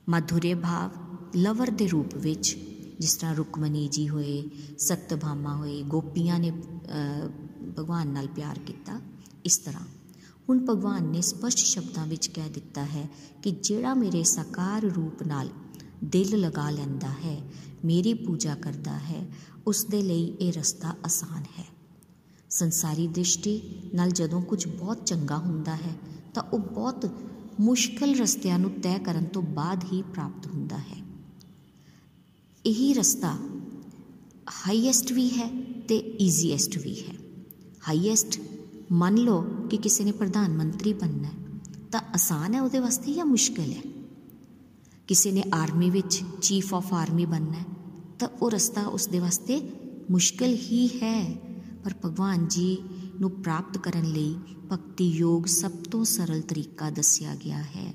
ਮਧੁਰੇ 0.09 0.55
ਭਾਵ 0.55 0.91
ਲਵਰ 1.37 1.71
ਦੇ 1.71 1.87
ਰੂਪ 1.89 2.15
ਵਿੱਚ 2.17 2.57
ਜਿਸ 3.01 3.15
ਤਰ੍ਹਾਂ 3.15 3.35
ਰੁਕਮਨੀ 3.35 3.87
ਜੀ 3.89 4.09
ਹੋਏ, 4.09 4.43
ਸਤਭਾਮਾ 4.79 5.57
ਹੋਏ, 5.57 5.83
ਗੋਪੀਆਂ 5.83 6.39
ਨੇ 6.39 6.51
ਭਗਵਾਨ 7.79 8.09
ਨਾਲ 8.09 8.27
ਪਿਆਰ 8.27 8.59
ਕੀਤਾ, 8.59 9.01
ਇਸ 9.45 9.59
ਤਰ੍ਹਾਂ। 9.59 9.87
ਹੁਣ 10.49 10.65
ਭਗਵਾਨ 10.67 11.05
ਨੇ 11.05 11.21
ਸਪਸ਼ਟ 11.21 11.59
ਸ਼ਬਦਾਂ 11.59 12.07
ਵਿੱਚ 12.07 12.29
ਕਹਿ 12.29 12.51
ਦਿੱਤਾ 12.51 12.85
ਹੈ 12.85 13.09
ਕਿ 13.43 13.51
ਜਿਹੜਾ 13.51 13.95
ਮੇਰੇ 13.95 14.23
ਸਾਕਾਰ 14.25 14.83
ਰੂਪ 14.87 15.23
ਨਾਲ 15.23 15.49
ਦਿਲ 16.05 16.39
ਲਗਾ 16.41 16.69
ਲੈਂਦਾ 16.71 17.09
ਹੈ, 17.25 17.41
ਮੇਰੀ 17.85 18.15
ਪੂਜਾ 18.15 18.55
ਕਰਦਾ 18.55 18.97
ਹੈ, 19.01 19.25
ਉਸ 19.67 19.85
ਦੇ 19.85 20.03
ਲਈ 20.03 20.25
ਇਹ 20.41 20.53
ਰਸਤਾ 20.53 20.95
ਆਸਾਨ 21.05 21.43
ਹੈ। 21.59 21.67
ਸੰਸਾਰੀ 22.51 23.07
ਦ੍ਰਿਸ਼ਟੀ 23.07 23.61
ਨਾਲ 23.95 24.11
ਜਦੋਂ 24.11 24.43
ਕੁਝ 24.43 24.67
ਬਹੁਤ 24.69 25.05
ਚੰਗਾ 25.07 25.37
ਹੁੰਦਾ 25.39 25.75
ਹੈ 25.77 25.95
ਤਾਂ 26.39 26.51
ਉਹ 26.53 26.59
ਬਹੁਤ 26.59 27.11
ਮੁਸ਼ਕਲ 27.61 28.15
ਰਸਤਿਆਂ 28.15 28.59
ਨੂੰ 28.59 28.71
ਤੈਅ 28.71 28.99
ਕਰਨ 28.99 29.25
ਤੋਂ 29.25 29.43
ਬਾਅਦ 29.43 29.85
ਹੀ 29.93 30.03
ਪ੍ਰਾਪਤ 30.03 30.47
ਹੁੰਦਾ 30.47 30.79
ਹੈ। 30.79 31.03
ਇਹੀ 32.67 32.95
ਰਸਤਾ 32.95 33.39
ਹਾਈਐਸਟ 34.51 35.13
ਵੀ 35.13 35.31
ਹੈ 35.31 35.63
ਤੇ 35.89 35.99
ਈਜ਼ੀਐਸਟ 36.21 36.79
ਵੀ 36.79 37.01
ਹੈ। 37.01 37.15
ਹਾਈਐਸਟ 37.89 38.41
ਮੰਨ 38.93 39.17
ਲਓ 39.17 39.43
ਕਿ 39.71 39.77
ਕਿਸੇ 39.77 40.05
ਨੇ 40.05 40.13
ਪ੍ਰਧਾਨ 40.13 40.57
ਮੰਤਰੀ 40.57 40.93
ਬਣਨਾ 40.93 41.29
ਹੈ, 41.29 41.35
ਤਾਂ 41.93 42.01
ਆਸਾਨ 42.01 42.55
ਹੈ 42.55 42.63
ਉਹਦੇ 42.63 42.79
ਵਾਸਤੇ 42.79 43.13
ਜਾਂ 43.13 43.25
ਮੁਸ਼ਕਲ 43.25 43.73
ਹੈ? 43.73 43.83
ਕਿਸੇ 45.07 45.33
ਨੇ 45.33 45.45
ਆਰਮੀ 45.55 45.91
ਵਿੱਚ 45.91 46.23
ਚੀਫ 46.43 46.75
ਆਫ 46.75 46.95
ਆਰਮੀ 46.95 47.27
ਬਣਨਾ 47.27 47.53
ਹੈ, 47.53 47.65
ਤਾਂ 48.19 48.29
ਉਹ 48.43 48.51
ਰਸਤਾ 48.51 48.87
ਉਸ 48.87 49.09
ਦੇ 49.09 49.19
ਵਾਸਤੇ 49.19 49.71
ਮੁਸ਼ਕਲ 50.11 50.55
ਹੀ 50.55 50.89
ਹੈ। 50.89 51.37
ਪਰ 51.85 51.95
ਭਗਵਾਨ 52.05 52.49
ਜੀ 52.49 52.79
ਨੂੰ 53.21 53.31
ਪ੍ਰਾਪਤ 53.31 53.79
ਕਰਨ 53.79 54.05
ਲਈ 54.05 54.37
ਭਗਤੀ 54.73 55.09
ਯੋਗ 55.09 55.45
ਸਭ 55.45 55.71
ਤੋਂ 55.71 56.05
ਸਰਲ 56.05 56.41
ਤਰੀਕਾ 56.41 56.91
ਦੱਸਿਆ 56.91 57.35
ਗਿਆ 57.35 57.63
ਹੈ। 57.63 57.95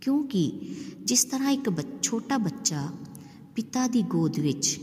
ਕਿਉਂਕਿ 0.00 0.74
ਜਿਸ 1.04 1.24
ਤਰ੍ਹਾਂ 1.24 1.50
ਇੱਕ 1.50 1.70
ਛੋਟਾ 2.02 2.38
ਬੱਚਾ 2.38 2.92
ਪਿਤਾ 3.56 3.86
ਦੀ 3.86 4.02
ਗੋਦ 4.02 4.38
ਵਿੱਚ 4.38 4.80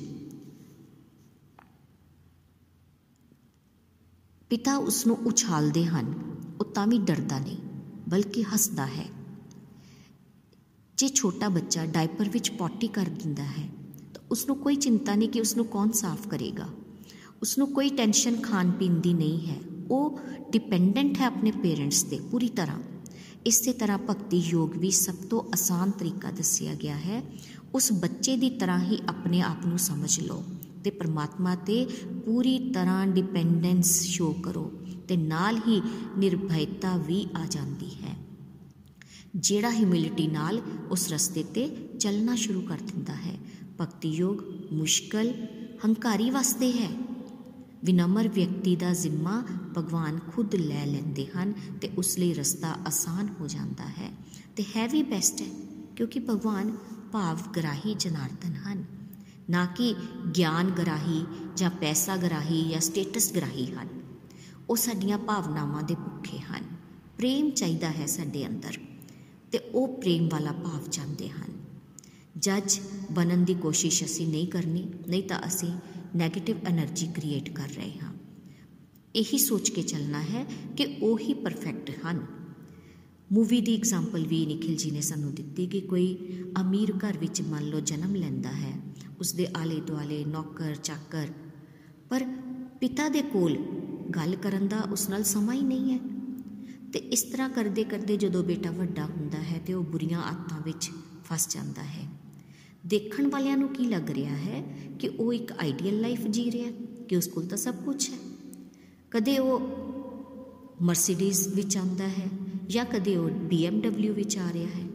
ਪਿਤਾ 4.50 4.78
ਉਸ 4.78 5.08
ਨੂੰ 5.08 5.18
ਉਛਾਲਦੇ 5.18 5.86
ਹਨ, 5.86 6.14
ਉਹ 6.60 6.66
ਤਾਂ 6.66 6.88
ਵੀ 6.88 6.98
ਡਰਦਾ 6.98 7.40
ਨਹੀਂ, 7.40 7.58
ਬਲਕਿ 8.10 8.44
ਹੱਸਦਾ 8.44 8.86
ਹੈ। 8.86 9.10
ਜੇ 10.98 11.08
ਛੋਟਾ 11.08 11.50
ਬੱਚਾ 11.50 11.86
ਡਾਈਪਰ 11.86 12.30
ਵਿੱਚ 12.30 12.52
ਪੋਟੀ 12.52 12.88
ਕਰ 12.88 13.06
ਦਿੰਦਾ 13.06 13.44
ਹੈ, 13.44 13.70
ਤਾਂ 14.14 14.24
ਉਸ 14.32 14.48
ਨੂੰ 14.48 14.58
ਕੋਈ 14.58 14.76
ਚਿੰਤਾ 14.76 15.16
ਨਹੀਂ 15.16 15.30
ਕਿ 15.30 15.42
ਉਸ 15.42 15.56
ਨੂੰ 15.56 15.66
ਕੌਣ 15.66 15.92
ਸਾਫ਼ 15.92 16.28
ਕਰੇਗਾ। 16.28 16.70
ਉਸ 17.42 17.58
ਨੂੰ 17.58 17.74
ਕੋਈ 17.74 17.90
ਟੈਨਸ਼ਨ 17.90 18.42
ਖਾਣ 18.42 18.72
ਪੀਣ 18.72 18.94
ਦੀ 18.94 19.14
ਨਹੀਂ 19.14 19.48
ਹੈ। 19.48 19.60
ਉਹ 19.92 20.20
ਡਿਪੈਂਡੈਂਟ 20.52 21.18
ਹੈ 21.18 21.26
ਆਪਣੇ 21.26 21.52
ਪੇਰੈਂਟਸ 21.52 22.04
ਤੇ, 22.04 22.20
ਪੂਰੀ 22.32 22.50
ਤਰ੍ਹਾਂ। 22.50 22.80
ਇਸੇ 23.46 23.74
ਤਰ੍ਹਾਂ 23.74 23.98
ਭਗਤੀ 23.98 24.38
ਯੋਗ 24.40 24.76
ਵੀ 24.78 24.92
ਸਭ 24.92 25.16
ਤੋਂ 25.30 25.42
ਆਸਾਨ 25.42 25.92
ਤਰੀਕਾ 25.92 26.32
ਦੱਸਿਆ 26.32 26.74
ਗਿਆ 26.74 26.98
ਹੈ। 26.98 27.24
ਉਸ 27.74 27.92
ਬੱਚੇ 27.94 28.38
ਦੀ 28.38 28.50
ਤਰ੍ਹਾਂ 28.50 28.80
ਹੀ 28.80 28.98
ਆਪਣੇ 29.10 29.42
ਆਪ 29.42 29.66
ਨੂੰ 29.66 29.80
ਸਮਝ 29.80 30.20
ਲਓ 30.20 30.44
ਤੇ 30.84 30.90
ਪ੍ਰਮਾਤਮਾ 30.90 31.56
ਤੇ 31.56 31.88
ਪੂਰੀ 32.26 32.72
ਤਰ੍ਹਾਂ 32.72 33.08
ਡਿਪੈਂਡੈਂਸ 33.08 34.02
ਸ਼ੋ 34.02 34.34
ਕਰੋ 34.34 34.72
ਤੇ 35.08 35.18
ਨਾਲ 35.18 35.58
ਹੀ 35.58 35.82
ਨਿਰਭੈਤਾ 36.18 36.98
ਵੀ 36.98 37.28
ਆ 37.36 37.46
ਜਾਂਦੀ 37.50 37.90
ਹੈ। 38.04 38.16
ਜਿਹੜਾ 39.36 39.72
ਹਿਊਮਿਲਿਟੀ 39.72 40.28
ਨਾਲ 40.28 40.62
ਉਸ 40.92 41.14
ਰਸਤੇ 41.14 41.44
ਤੇ 41.44 41.90
ਚੱਲਣਾ 42.00 42.36
ਸ਼ੁਰੂ 42.36 42.62
ਕਰ 42.62 42.78
ਦਿੰਦਾ 42.78 43.14
ਹੈ। 43.14 43.38
ਭਗਤੀ 43.82 44.10
ਯੋਗ 44.10 44.42
ਮੁਸ਼ਕਲ, 44.74 45.34
ਹੰਕਾਰੀ 45.86 46.30
ਵਾਸਤੇ 46.30 46.72
ਹੈ। 46.72 47.09
ਵਿਨਮਰ 47.84 48.28
ਵਿਅਕਤੀ 48.28 48.76
ਦਾ 48.76 48.94
ਜ਼ਿੰਮਾ 48.94 49.46
ਭਗਵਾਨ 49.78 50.20
ਖੁਦ 50.36 50.56
ਲੈ 50.56 50.86
ਲੈਂਦੇ 50.86 51.28
ਹਨ 51.28 51.54
ਤੇ 51.82 51.90
ਉਸ 51.98 52.20
ਲਈ 52.20 52.34
ਰਸਤਾ 52.34 52.76
ਆਸਾਨ 52.88 53.30
ਹੋ 53.40 53.48
ਜਾਂਦਾ 53.48 53.86
ਹੈ। 53.88 54.12
ਤੇ 54.56 54.64
ਹੈ 54.64 54.88
ਵੀ 54.88 55.04
ਬੈਸਟ 55.04 55.42
ਹੈ, 55.42 55.48
ਕਿਉਂਕਿ 55.96 56.20
ਭਗਵਾਨ 56.20 56.78
ਭਾਵ 57.12 57.38
ਗਰਾਹੀ 57.56 57.96
ਜਨਾਰਦਨ 58.00 58.54
ਹਨ। 58.54 58.86
ਨਾ 59.50 59.66
ਕਿ 59.66 59.96
ਗਿਆਨ 60.38 60.70
ਗਰਾਹੀ 60.70 61.26
ਜਾਂ 61.56 61.70
ਪੈਸਾ 61.70 62.18
ਗਰਾਹੀ 62.18 62.70
ਜਾਂ 62.70 62.80
ਸਟੇਟਸ 62.80 63.34
ਗਰਾਹੀ 63.34 63.66
ਹਨ। 63.66 63.88
ਉਹ 64.70 64.76
ਸਾਡੀਆਂ 64.76 65.18
ਭਾਵਨਾਵਾਂ 65.18 65.84
ਦੇ 65.84 65.96
ਭੁੱਖੇ 65.96 66.40
ਹਨ। 66.40 66.64
ਪ੍ਰੇਮ 67.18 67.50
ਚਾਹੀਦਾ 67.50 67.92
ਹੈ 67.92 68.06
ਸਾਡੇ 68.06 68.48
ਅੰਦਰ 68.48 68.78
ਤੇ 69.52 69.58
ਉਹ 69.58 70.02
ਪ੍ਰੇਮ 70.02 70.30
ਵਾਲਾ 70.30 70.52
ਭਾਵ 70.52 70.90
ਚਾਹੁੰਦੇ 70.92 71.30
ਹਨ। 71.30 71.60
ਜੱਜ 72.38 72.80
ਬਣਨ 73.12 73.46
ਦੀ 73.46 73.54
ਕੋਸ਼ਿਸ਼ 73.54 74.04
ਅਸੀਂ 74.04 74.28
ਨਹੀਂ 74.28 74.48
ਕਰਨੀ, 74.48 74.88
ਨਹੀਂ 75.08 75.24
ਤਾਂ 75.24 75.40
ਅਸੀਂ 75.48 75.72
네ਗੇਟਿਵ 76.18 76.56
એનર્ਜੀ 76.58 77.08
ਕ੍ਰੀਏਟ 77.08 77.50
ਕਰ 77.50 77.70
ਰਹੇ 77.70 78.00
ਹਾਂ। 78.04 78.14
ਇਹੀ 79.16 79.38
ਸੋਚ 79.38 79.70
ਕੇ 79.70 79.82
ਚੱਲਣਾ 79.82 80.22
ਹੈ 80.22 80.46
ਕਿ 80.78 80.98
ਉਹ 81.02 81.20
ਹੀ 81.20 81.34
ਪਰਫੈਕਟ 81.34 81.92
ਹਨ। 82.06 82.26
ਮੂਵੀ 83.32 83.62
ਦੀ 83.62 83.76
ਐਗਜ਼ਾਮਪਲ 83.76 84.28
ਵੀ 84.28 84.46
ਨikhil 84.46 84.86
ji 84.86 84.94
ਨੇ 84.94 85.02
ਸਾਨੂੰ 85.02 85.36
ਦਿੱਤੀ 85.36 85.68
ਕਿ 85.68 85.82
ਕੋਈ 85.82 86.18
ਅਮੀਰ 86.62 86.94
ਘਰ 86.98 87.18
ਵਿੱਚ 87.18 87.42
ਮੰਨ 87.42 87.64
ਲਓ 87.64 87.80
ਜਨਮ 87.80 88.16
ਲੈਂਦਾ 88.16 88.52
ਹੈ 88.52 88.74
ਉਸ 89.20 89.34
ਦੇ 89.34 89.48
ਆਲੇ 89.58 89.82
ਦੁਆਲੇ 89.82 90.26
ਨੌਕਰ, 90.26 90.76
ਚਾਕਰ, 90.76 91.28
ਪਰ 92.10 92.26
ਪਿਤਾ 92.82 93.10
ਦੇ 93.10 93.22
ਕੋਲ 93.22 93.58
ਗੱਲ 94.16 94.36
ਕਰਨ 94.36 94.68
ਦਾ 94.68 94.80
ਉਸ 94.80 95.10
ਨਾਲ 95.10 95.24
ਸਮਾਂ 95.24 95.56
ਹੀ 95.56 95.62
ਨਹੀਂ 95.62 95.94
ਹੈ। 95.94 96.00
ਤੇ 96.94 97.00
ਇਸ 97.00 97.22
ਤਰ੍ਹਾਂ 97.22 97.50
ਕਰਦੇ 97.50 97.84
ਕਰਦੇ 97.84 98.18
ਜਦੋਂ 98.18 98.44
ਬੇਟਾ 98.44 98.72
ਵੱਡਾ 98.72 99.06
ਹੁੰਦਾ 99.06 99.38
ਹੈ 99.38 99.62
ਤੇ 99.66 99.74
ਉਹ 99.74 99.84
ਬੁਰੀਆਂ 99.84 100.20
ਆਦਤਾਂ 100.20 100.62
ਵਿੱਚ 100.62 100.92
ਫਸ 101.24 101.54
ਜਾਂਦਾ 101.54 101.84
ਹੈ। 101.84 102.08
ਦੇਖਣ 102.86 103.30
ਵਾਲਿਆਂ 103.30 103.58
ਨੂੰ 103.58 103.70
ਕੀ 103.70 103.84
ਲੱਗ 103.84 104.12
ਰਿਹਾ 104.12 104.36
ਹੈ 104.36 104.78
ਕਿ 105.00 105.08
ਉਹ 105.08 105.34
ਇੱਕ 105.34 105.52
ਆਈਡੀਅਲ 105.52 106.02
ਲਾਈਫ 106.02 106.28
ਜੀ 106.28 106.52
ਰਿਹਾ 106.52 106.72
ਕਿ 107.10 107.18
ਉਸ 107.18 107.28
ਕੋਲ 107.28 107.46
ਤਾਂ 107.46 107.58
ਸਭ 107.58 107.76
ਕੁਝ 107.86 108.10
ਹੈ। 108.10 108.18
ਕਦੇ 109.12 109.38
ਉਹ 109.38 109.60
ਮਰਸੀਡੀਜ਼ 110.82 111.48
ਵਿੱਚ 111.48 111.78
ਆਉਂਦਾ 111.78 112.08
ਹੈ 112.08 112.28
ਜਾਂ 112.68 112.86
ਕਦੇ 112.86 113.16
ਉਹ 113.16 113.30
BMW 113.30 114.14
ਵਿੱਚ 114.14 114.38
ਆ 114.38 114.54
ਰਿਹਾ 114.54 114.70
ਹੈ। 114.70 114.88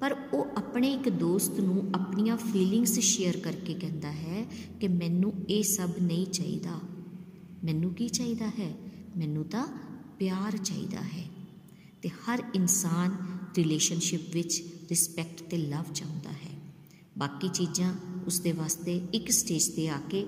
ਪਰ 0.00 0.16
ਉਹ 0.32 0.46
ਆਪਣੇ 0.56 0.92
ਇੱਕ 0.92 1.08
ਦੋਸਤ 1.08 1.60
ਨੂੰ 1.60 1.90
ਆਪਣੀਆਂ 1.94 2.36
ਫੀਲਿੰਗਸ 2.36 2.98
ਸ਼ੇਅਰ 2.98 3.36
ਕਰਕੇ 3.36 3.74
ਕਹਿੰਦਾ 3.74 4.12
ਹੈ 4.12 4.46
ਕਿ 4.80 4.88
ਮੈਨੂੰ 4.88 5.32
ਇਹ 5.48 5.62
ਸਭ 5.62 5.88
ਨਹੀਂ 6.02 6.26
ਚਾਹੀਦਾ। 6.26 6.80
ਮੈਨੂੰ 7.64 7.94
ਕੀ 7.94 8.08
ਚਾਹੀਦਾ 8.08 8.48
ਹੈ? 8.48 8.74
ਮੈਨੂੰ 9.16 9.44
ਤਾਂ 9.44 9.66
ਪਿਆਰ 10.18 10.56
ਚਾਹੀਦਾ 10.56 11.00
ਹੈ 11.00 11.24
ਤੇ 12.02 12.08
ਹਰ 12.08 12.42
ਇਨਸਾਨ 12.54 13.16
ਰਿਲੇਸ਼ਨਸ਼ਿਪ 13.56 14.20
ਵਿੱਚ 14.32 14.62
ਰਿਸਪੈਕਟ 14.90 15.42
ਤੇ 15.42 15.56
ਲਵ 15.56 15.92
ਚਾਹੁੰਦਾ 15.94 16.30
ਹੈ। 16.30 16.53
ਬਾਕੀ 17.18 17.48
ਚੀਜ਼ਾਂ 17.48 17.94
ਉਸ 18.26 18.40
ਦੇ 18.40 18.52
ਵਾਸਤੇ 18.52 19.06
ਇੱਕ 19.14 19.30
ਸਟੇਜ 19.30 19.68
ਤੇ 19.68 19.88
ਆ 19.88 19.98
ਕੇ 20.10 20.26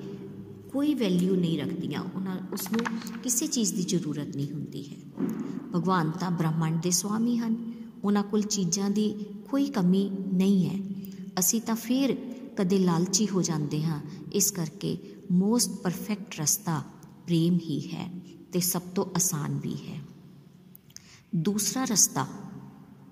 ਕੋਈ 0.73 0.95
ਵੈਲਿਊ 0.95 1.37
ਨਹੀਂ 1.37 1.59
ਰੱਖਦੀਆਂ। 1.59 2.01
ਉਹਨਾਂ 2.15 2.39
ਉਸ 2.53 2.73
ਨੂੰ 2.73 2.81
ਕਿਸੇ 3.23 3.47
ਚੀਜ਼ 3.47 3.75
ਦੀ 3.75 3.83
ਜ਼ਰੂਰਤ 3.83 4.37
ਨਹੀਂ 4.37 4.53
ਹੁੰਦੀ 4.53 4.91
ਹੈ। 4.91 4.97
ਭਗਵਾਨ 5.75 6.11
ਤਾਂ 6.11 6.31
ਬ੍ਰਹਮੰਡ 6.31 6.83
ਦੇ 6.83 6.91
ਸਵਾਮੀ 6.91 7.37
ਹਨ। 7.37 7.73
ਉਹਨਾਂ 8.05 8.23
ਕੋਲ 8.23 8.43
ਚੀਜ਼ਾਂ 8.43 8.91
ਦੀ 8.91 9.15
ਕੋਈ 9.51 9.67
ਕਮੀ 9.67 10.11
ਨਹੀਂ 10.33 10.71
ਹੈ। 10.71 10.81
ਅਸੀਂ 11.39 11.61
ਤਾਂ 11.61 11.77
ਫਿਰ 11.77 12.17
ਕਦੇ 12.57 12.79
ਲਾਲਚੀ 12.79 13.29
ਹੋ 13.29 13.43
ਜਾਂਦੇ 13.43 13.85
ਹਾਂ। 13.85 14.01
ਇਸ 14.33 14.51
ਕਰਕੇ 14.51 14.99
ਮੋਸਟ 15.33 15.71
ਪਰਫੈਕਟ 15.71 16.41
ਰਸਤਾ 16.41 16.83
ਪ੍ਰੇਮ 17.27 17.55
ਹੀ 17.55 17.89
ਹੈ 17.89 18.21
ਤੇ 18.53 18.61
ਸਭ 18.61 18.83
ਤੋਂ 18.83 19.05
ਆਸਾਨ 19.05 19.61
ਵੀ 19.63 19.75
ਹੈ। 19.75 20.01
ਦੂਸਰਾ 21.37 21.85
ਰਸਤਾ 21.85 22.27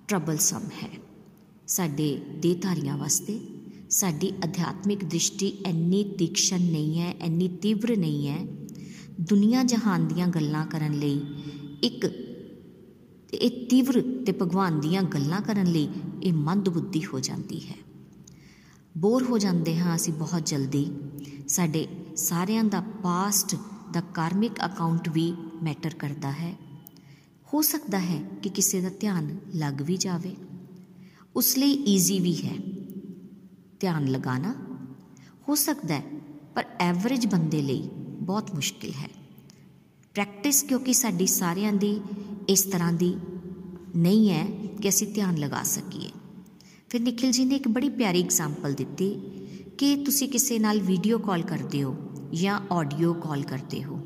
ਟਰਬਲਸਮ 0.08 0.62
ਹੈ। 0.82 0.90
ਸਾਡੇ 1.66 2.22
ਦੇਹਧਾਰੀਆਂ 2.38 2.98
ਵਾਸਤੇ 2.98 3.53
ਸਾਡੀ 3.94 4.32
ਅਧਿਆਤਮਿਕ 4.44 5.04
ਦ੍ਰਿਸ਼ਟੀ 5.04 5.48
ਇੰਨੀ 5.48 6.04
ਤੀਕਸ਼ਣ 6.04 6.60
ਨਹੀਂ 6.60 7.00
ਹੈ, 7.00 7.12
ਇੰਨੀ 7.12 7.48
ਤੀਵਰ 7.48 7.96
ਨਹੀਂ 7.96 8.28
ਹੈ 8.28 8.46
ਦੁਨੀਆ 9.20 9.62
ਜਹਾਨ 9.62 10.06
ਦੀਆਂ 10.06 10.28
ਗੱਲਾਂ 10.28 10.66
ਕਰਨ 10.66 10.92
ਲਈ, 10.92 11.20
ਇੱਕ 11.82 12.04
ਇਹ 13.34 13.66
ਤੀਵਰ 13.66 14.24
ਤੇ 14.26 14.32
ਭਗਵਾਨ 14.32 14.80
ਦੀਆਂ 14.80 15.02
ਗੱਲਾਂ 15.02 15.40
ਕਰਨ 15.40 15.66
ਲਈ 15.66 15.88
ਇਹ 16.22 16.32
ਮੰਦ 16.32 16.68
ਬੁੱਧੀ 16.68 17.04
ਹੋ 17.04 17.20
ਜਾਂਦੀ 17.20 17.60
ਹੈ। 17.60 17.76
ਬੋਰ 18.98 19.22
ਹੋ 19.22 19.38
ਜਾਂਦੇ 19.38 19.78
ਹਾਂ 19.78 19.96
ਅਸੀਂ 19.96 20.12
ਬਹੁਤ 20.12 20.46
ਜਲਦੀ। 20.46 20.90
ਸਾਡੇ 21.48 21.88
ਸਾਰਿਆਂ 22.16 22.64
ਦਾ 22.64 22.80
ਪਾਸਟ 22.80 23.56
ਦਾ 23.92 24.00
ਕਾਰਮਿਕ 24.00 24.52
ਅਕਾਊਂਟ 24.64 25.08
ਵੀ 25.08 25.34
ਮੈਟਰ 25.62 25.94
ਕਰਦਾ 25.94 26.30
ਹੈ। 26.30 26.54
ਹੋ 27.54 27.62
ਸਕਦਾ 27.62 27.98
ਹੈ 27.98 28.22
ਕਿ 28.42 28.48
ਕਿਸੇ 28.48 28.80
ਦਾ 28.80 28.90
ਧਿਆਨ 29.00 29.38
ਲੱਗ 29.54 29.82
ਵੀ 29.82 29.96
ਜਾਵੇ। 29.96 30.34
ਉਸ 31.36 31.58
ਲਈ 31.58 31.72
ਈਜ਼ੀ 31.72 32.20
ਵੀ 32.20 32.36
ਹੈ। 32.36 32.73
ਧਿਆਨ 33.84 34.08
ਲਗਾਣਾ 34.08 34.54
ਹੋ 35.48 35.54
ਸਕਦਾ 35.54 35.94
ਹੈ, 35.94 36.02
ਪਰ 36.54 36.64
ਐਵਰੇਜ 36.80 37.26
ਬੰਦੇ 37.26 37.62
ਲਈ 37.62 37.88
ਬਹੁਤ 38.20 38.54
ਮੁਸ਼ਕਿਲ 38.54 38.90
ਹੈ। 38.90 39.08
ਪ੍ਰੈਕਟਿਸ 40.14 40.62
ਕਿਉਂਕਿ 40.62 40.92
ਸਾਡੀ 40.92 41.26
ਸਾਰਿਆਂ 41.26 41.72
ਦੀ 41.72 42.00
ਇਸ 42.48 42.62
ਤਰ੍ਹਾਂ 42.62 42.92
ਦੀ 42.92 43.16
ਨਹੀਂ 43.96 44.30
ਹੈ 44.30 44.46
ਕਿ 44.82 44.88
ਅਸੀਂ 44.88 45.12
ਧਿਆਨ 45.12 45.36
ਲਗਾ 45.36 45.62
ਸਕੀਏ। 45.62 46.10
ਫਿਰ 46.88 47.00
ਨikhil 47.00 47.32
ji 47.38 47.44
ਨੇ 47.44 47.54
ਇੱਕ 47.54 47.68
ਬੜੀ 47.68 47.88
ਪਿਆਰੀ 47.88 48.22
ਐਗਜ਼ਾਮਪਲ 48.22 48.72
ਦਿੱਤੀ 48.72 49.12
ਕਿ 49.78 49.96
ਤੁਸੀਂ 50.04 50.28
ਕਿਸੇ 50.28 50.58
ਨਾਲ 50.58 50.80
ਵੀਡੀਓ 50.80 51.18
ਕਾਲ 51.18 51.42
ਕਰਦੇ 51.42 51.82
ਹੋ 51.82 51.96
ਜਾਂ 52.34 52.60
ਆਡੀਓ 52.72 53.12
ਕਾਲ 53.12 53.42
ਕਰਦੇ 53.42 53.84
ਹੋ। 53.84 54.00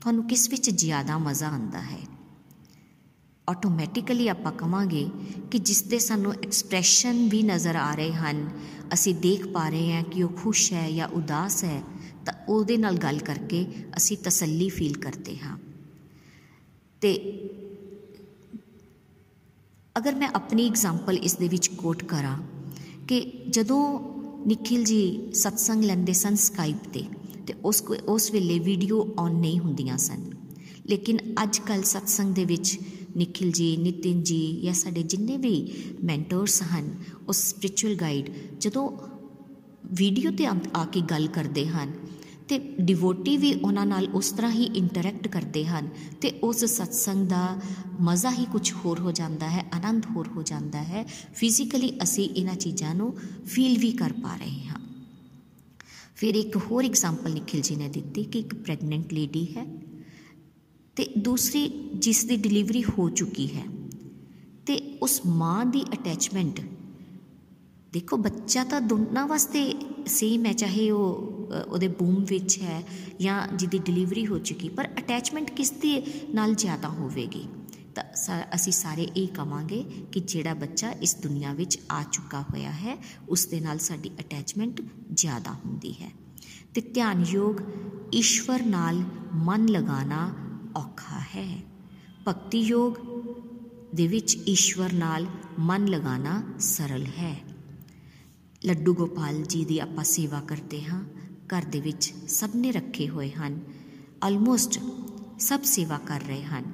ਤੁਹਾਨੂੰ 0.00 0.24
ਕਿਸ 0.24 0.50
ਵਿੱਚ 0.50 0.70
ਜ਼ਿਆਦਾ 0.70 1.18
ਮਜ਼ਾ 1.18 1.48
ਆਉਂਦਾ 1.48 1.80
ਹੈ? 1.80 2.13
ਆਟੋਮੈਟਿਕਲੀ 3.48 4.28
ਆਪਾਂ 4.28 4.52
ਕਵਾਂਗੇ 4.52 5.10
ਕਿ 5.50 5.58
ਜਿਸ 5.58 5.82
ਦੇ 5.82 5.98
ਸਾਨੂੰ 5.98 6.32
ਐਕਸਪ੍ਰੈਸ਼ਨ 6.32 7.28
ਵੀ 7.28 7.42
ਨਜ਼ਰ 7.42 7.76
ਆ 7.76 7.94
ਰਹੇ 7.94 8.12
ਹਨ, 8.12 8.50
ਅਸੀਂ 8.92 9.14
ਦੇਖ 9.14 9.46
ਪਾ 9.46 9.68
ਰਹੇ 9.68 9.94
ਹਾਂ 9.94 10.02
ਕਿ 10.02 10.22
ਉਹ 10.22 10.28
ਖੁਸ਼ 10.28 10.72
ਹੈ 10.72 10.90
ਜਾਂ 10.90 11.08
ਉਦਾਸ 11.08 11.64
ਹੈ, 11.64 11.82
ਤਾਂ 12.24 12.34
ਉਹਦੇ 12.48 12.76
ਨਾਲ 12.76 12.96
ਗੱਲ 12.96 13.18
ਕਰਕੇ 13.18 13.66
ਅਸੀਂ 13.96 14.16
ਤਸੱਲੀ 14.16 14.68
ਫੀਲ 14.68 14.96
ਕਰਦੇ 14.96 15.38
ਹਾਂ। 15.38 15.58
ਤੇ 17.00 17.12
ਅਗਰ 19.98 20.14
ਮੈਂ 20.14 20.28
ਆਪਣੀ 20.34 20.66
ਐਗਜ਼ਾਮਪਲ 20.66 21.16
ਇਸ 21.16 21.36
ਦੇ 21.36 21.48
ਵਿੱਚ 21.48 21.68
ਕੋਟ 21.68 22.04
ਕਰਾਂ 22.04 22.38
ਕਿ 23.08 23.32
ਜਦੋਂ 23.50 24.00
ਨikhil 24.48 24.82
ji 24.82 25.32
ਸਤਸੰਗ 25.32 25.84
ਲੈਂਦੇ 25.84 26.12
ਸਨ 26.12 26.34
ਸਕਾਈਪ 26.34 26.88
ਤੇ 26.92 27.04
ਤੇ 27.46 27.54
ਉਸ 27.64 27.82
ਉਸ 28.08 28.30
ਵੇਲੇ 28.30 28.58
ਵੀਡੀਓ 28.58 29.14
ਔਨ 29.18 29.32
ਨਹੀਂ 29.32 29.58
ਹੁੰਦੀਆਂ 29.58 29.98
ਸਨ। 29.98 30.30
ਲੇਕਿਨ 30.86 31.18
ਅੱਜ 31.42 31.58
ਕੱਲ 31.58 31.82
ਸਤਸੰਗ 31.82 32.34
ਦੇ 32.34 32.44
ਵਿੱਚ 32.44 32.78
ਨikhil 33.16 33.50
ji 33.50 33.82
ਨਿਤਿਨ 33.82 34.18
ji 34.18 34.62
ਜਾਂ 34.62 34.74
ਸਾਡੇ 34.74 35.02
ਜਿੰਨੇ 35.02 35.36
ਵੀ 35.36 35.72
ਮੈਂਟਰਸ 36.04 36.62
ਹਨ 36.62 36.94
ਉਸ 37.28 37.36
ਸਪਿਰਚੁਅਲ 37.36 37.94
ਗਾਈਡ 37.94 38.30
ਜਦੋਂ 38.60 38.90
ਵੀਡੀਓ 39.86 40.30
ਤੇ 40.30 40.46
ਆ 40.46 40.84
ਕੇ 40.84 41.00
ਗੱਲ 41.00 41.26
ਕਰਦੇ 41.26 41.66
ਹਨ 41.66 41.92
ਤੇ 42.48 42.58
ਡਿਵੋਟੀ 42.80 43.36
ਵੀ 43.36 43.54
ਉਹਨਾਂ 43.54 43.86
ਨਾਲ 43.86 44.08
ਉਸ 44.14 44.30
ਤਰ੍ਹਾਂ 44.30 44.52
ਹੀ 44.52 44.64
ਇੰਟਰੈਕਟ 44.64 45.28
ਕਰਦੇ 45.28 45.66
ਹਨ 45.66 45.88
ਤੇ 46.20 46.30
ਉਸ 46.30 46.64
ਸਤਸੰਗ 46.64 47.28
ਦਾ 47.28 47.60
ਮਜ਼ਾ 48.00 48.30
ਹੀ 48.30 48.44
ਕੁਝ 48.44 48.72
ਹੋਰ 48.72 49.00
ਹੋ 49.00 49.12
ਜਾਂਦਾ 49.12 49.50
ਹੈ, 49.50 49.66
ਆਨੰਦ 49.74 50.06
ਹੋਰ 50.06 50.28
ਹੋ 50.28 50.42
ਜਾਂਦਾ 50.42 50.82
ਹੈ 50.82 51.04
ਫਿਜ਼ੀਕਲੀ 51.34 51.92
ਅਸੀਂ 52.02 52.28
ਇਹਨਾਂ 52.28 52.54
ਚੀਜ਼ਾਂ 52.54 52.94
ਨੂੰ 52.94 53.16
ਫੀਲ 53.46 53.78
ਵੀ 53.78 53.92
ਕਰ 53.92 54.12
ਪਾ 54.12 54.36
ਰਹੇ 54.36 54.64
ਹਾਂ। 54.64 54.80
ਫਿਰ 56.16 56.34
ਇੱਕ 56.34 56.56
ਹੋਰ 56.56 56.84
ਐਗਜ਼ਾਮਪਲ 56.84 57.32
ਨikhil 57.32 57.62
ji 57.70 57.78
ਨੇ 57.78 57.88
ਦਿੱਤੀ 57.88 58.24
ਕਿ 58.24 58.38
ਇੱਕ 58.38 58.54
ਪ੍ਰੈਗਨੈਂਟ 58.54 59.12
ਲੇਡੀ 59.12 59.44
ਹੈ। 59.56 59.93
ਤੇ 60.96 61.06
ਦੂਸਰੀ 61.18 61.68
ਜਿਸ 61.94 62.24
ਦੀ 62.24 62.36
ਡਿਲੀਵਰੀ 62.36 62.82
ਹੋ 62.84 63.08
ਚੁੱਕੀ 63.10 63.46
ਹੈ, 63.56 63.64
ਤੇ 64.66 64.76
ਉਸ 65.02 65.20
ਮਾਂ 65.26 65.64
ਦੀ 65.66 65.82
ਅਟੈਚਮੈਂਟ 65.94 66.60
ਦੇਖੋ 67.92 68.16
ਬੱਚਾ 68.16 68.64
ਤਾਂ 68.64 68.80
ਦੋਨਾਂ 68.80 69.26
ਵਾਸਤੇ 69.26 69.72
ਸੇਮ 70.06 70.46
ਹੈ, 70.46 70.52
ਚਾਹੇ 70.52 70.90
ਉਹ 70.90 71.52
ਉਹਦੇ 71.68 71.88
ਬੂਮ 71.88 72.24
ਵਿੱਚ 72.24 72.58
ਹੈ 72.58 72.82
ਜਾਂ 73.20 73.46
ਜਿਹਦੀ 73.48 73.78
ਡਿਲੀਵਰੀ 73.78 74.26
ਹੋ 74.26 74.38
ਚੁੱਕੀ, 74.38 74.68
ਪਰ 74.68 74.88
ਅਟੈਚਮੈਂਟ 74.98 75.50
ਕਿਸ 75.50 75.70
ਦੇ 75.72 76.02
ਨਾਲ 76.34 76.54
ਜ਼ਿਆਦਾ 76.54 76.88
ਹੋਵੇਗੀ? 76.88 77.44
ਤਾਂ 77.94 78.04
ਅਸੀਂ 78.54 78.72
ਸਾਰੇ 78.72 79.08
ਇਹ 79.16 79.28
ਕਵਾਂਗੇ 79.28 79.82
ਕਿ 80.12 80.20
ਜਿਹੜਾ 80.20 80.54
ਬੱਚਾ 80.54 80.90
ਇਸ 81.02 81.16
ਦੁਨੀਆ 81.22 81.52
ਵਿੱਚ 81.52 81.78
ਆ 81.92 82.02
ਚੁੱਕਾ 82.12 82.40
ਹੋਇਆ 82.42 82.70
ਹੈ, 82.70 82.96
ਉਸ 83.28 83.46
ਦੇ 83.46 83.60
ਨਾਲ 83.60 83.78
ਸਾਡੀ 83.78 84.10
ਅਟੈਚਮੈਂਟ 84.20 84.80
ਜ਼ਿਆਦਾ 85.12 85.52
ਹੁੰਦੀ 85.64 85.92
ਹੈ। 86.02 86.10
ਤੇ 86.74 86.80
ਧਿਆਨ 86.80 87.24
ਯੋਗ 87.28 87.60
ਈਸ਼ਵਰ 88.14 88.62
ਨਾਲ 88.66 89.02
ਮਨ 89.44 89.68
ਲਗਾਣਾ 89.68 90.32
ਔਖਾ 90.76 91.20
ਹੈ। 91.36 91.60
ਭਗਤੀ 92.28 92.60
ਯੋਗ 92.60 92.94
ਦੇ 93.94 94.06
ਵਿੱਚ 94.08 94.38
ਈਸ਼ਵਰ 94.48 94.92
ਨਾਲ 94.92 95.26
ਮਨ 95.58 95.88
ਲਗਾਣਾ 95.88 96.42
ਸਰਲ 96.60 97.04
ਹੈ। 97.04 97.42
ਲੱਡੂ 98.64 98.94
ਗੋਪਾਲ 98.94 99.42
ਜੀ 99.42 99.64
ਦੀ 99.64 99.78
ਆਪਾਂ 99.78 100.04
ਸੇਵਾ 100.04 100.40
ਕਰਦੇ 100.40 100.84
ਹਾਂ। 100.84 101.04
ਘਰ 101.46 101.62
ਦੇ 101.62 101.80
ਵਿੱਚ 101.80 102.12
ਸਭ 102.28 102.50
ਨੇ 102.54 102.72
ਰੱਖੇ 102.72 103.08
ਹੋਏ 103.08 103.30
ਹਨ। 103.30 103.60
ਆਲਮੋਸਟ 104.22 104.80
ਸਭ 105.38 105.60
ਸੇਵਾ 105.62 105.98
ਕਰ 105.98 106.20
ਰਹੇ 106.20 106.44
ਹਨ। 106.44 106.64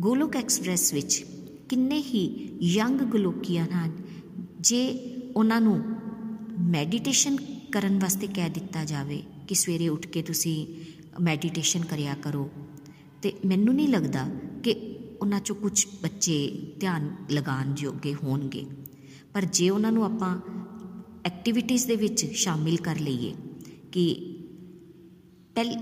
ਗੋਲੋਕ 0.00 0.36
ਐਕਸਪ੍ਰੈਸ 0.36 0.92
ਵਿੱਚ 0.92 1.24
ਕਿੰਨੇ 1.68 1.98
ਹੀ 2.02 2.56
ਯੰਗ 2.62 3.00
ਗਲੋਕੀਆਂ 3.00 3.66
ਹਨ, 3.66 3.92
ਜੇ 4.60 5.14
ਉਹਨਾਂ 5.36 5.60
ਨੂੰ 5.60 5.84
ਮੈਡੀਟੇਸ਼ਨ 6.60 7.36
ਕਰਨ 7.72 7.98
ਵਾਸਤੇ 7.98 8.26
ਕਹਿ 8.26 8.50
ਦਿੱਤਾ 8.50 8.84
ਜਾਵੇ 8.84 9.22
ਕਿ 9.48 9.54
ਸਵੇਰੇ 9.54 9.88
ਉੱਠ 9.88 10.06
ਕੇ 10.06 10.22
ਤੁਸੀਂ 10.22 10.66
ਮੈਡੀਟੇਸ਼ਨ 11.20 11.84
ਕਰਿਆ 11.84 12.14
ਕਰੋ। 12.14 12.50
ਤੇ 13.24 13.32
ਮੈਨੂੰ 13.46 13.74
ਨਹੀਂ 13.74 13.88
ਲੱਗਦਾ 13.88 14.28
ਕਿ 14.62 14.98
ਉਹਨਾਂ 15.22 15.40
ਚੋਂ 15.40 15.56
ਕੁਝ 15.56 15.86
ਬੱਚੇ 16.02 16.36
ਧਿਆਨ 16.80 17.16
ਲਗਾਉਣ 17.32 17.74
ਯੋਗੇ 17.78 18.14
ਹੋਣਗੇ। 18.14 18.66
ਪਰ 19.34 19.44
ਜੇ 19.44 19.70
ਉਹਨਾਂ 19.70 19.92
ਨੂੰ 19.92 20.04
ਆਪਾਂ 20.04 20.40
ਐਕਟੀਵਿਟੀਜ਼ 21.24 21.86
ਦੇ 21.86 21.96
ਵਿੱਚ 21.96 22.26
ਸ਼ਾਮਿਲ 22.32 22.76
ਕਰ 22.76 22.98
ਲਈਏ 22.98 23.34
ਕਿ 23.92 24.36
ਪਹਿਲ 25.54 25.74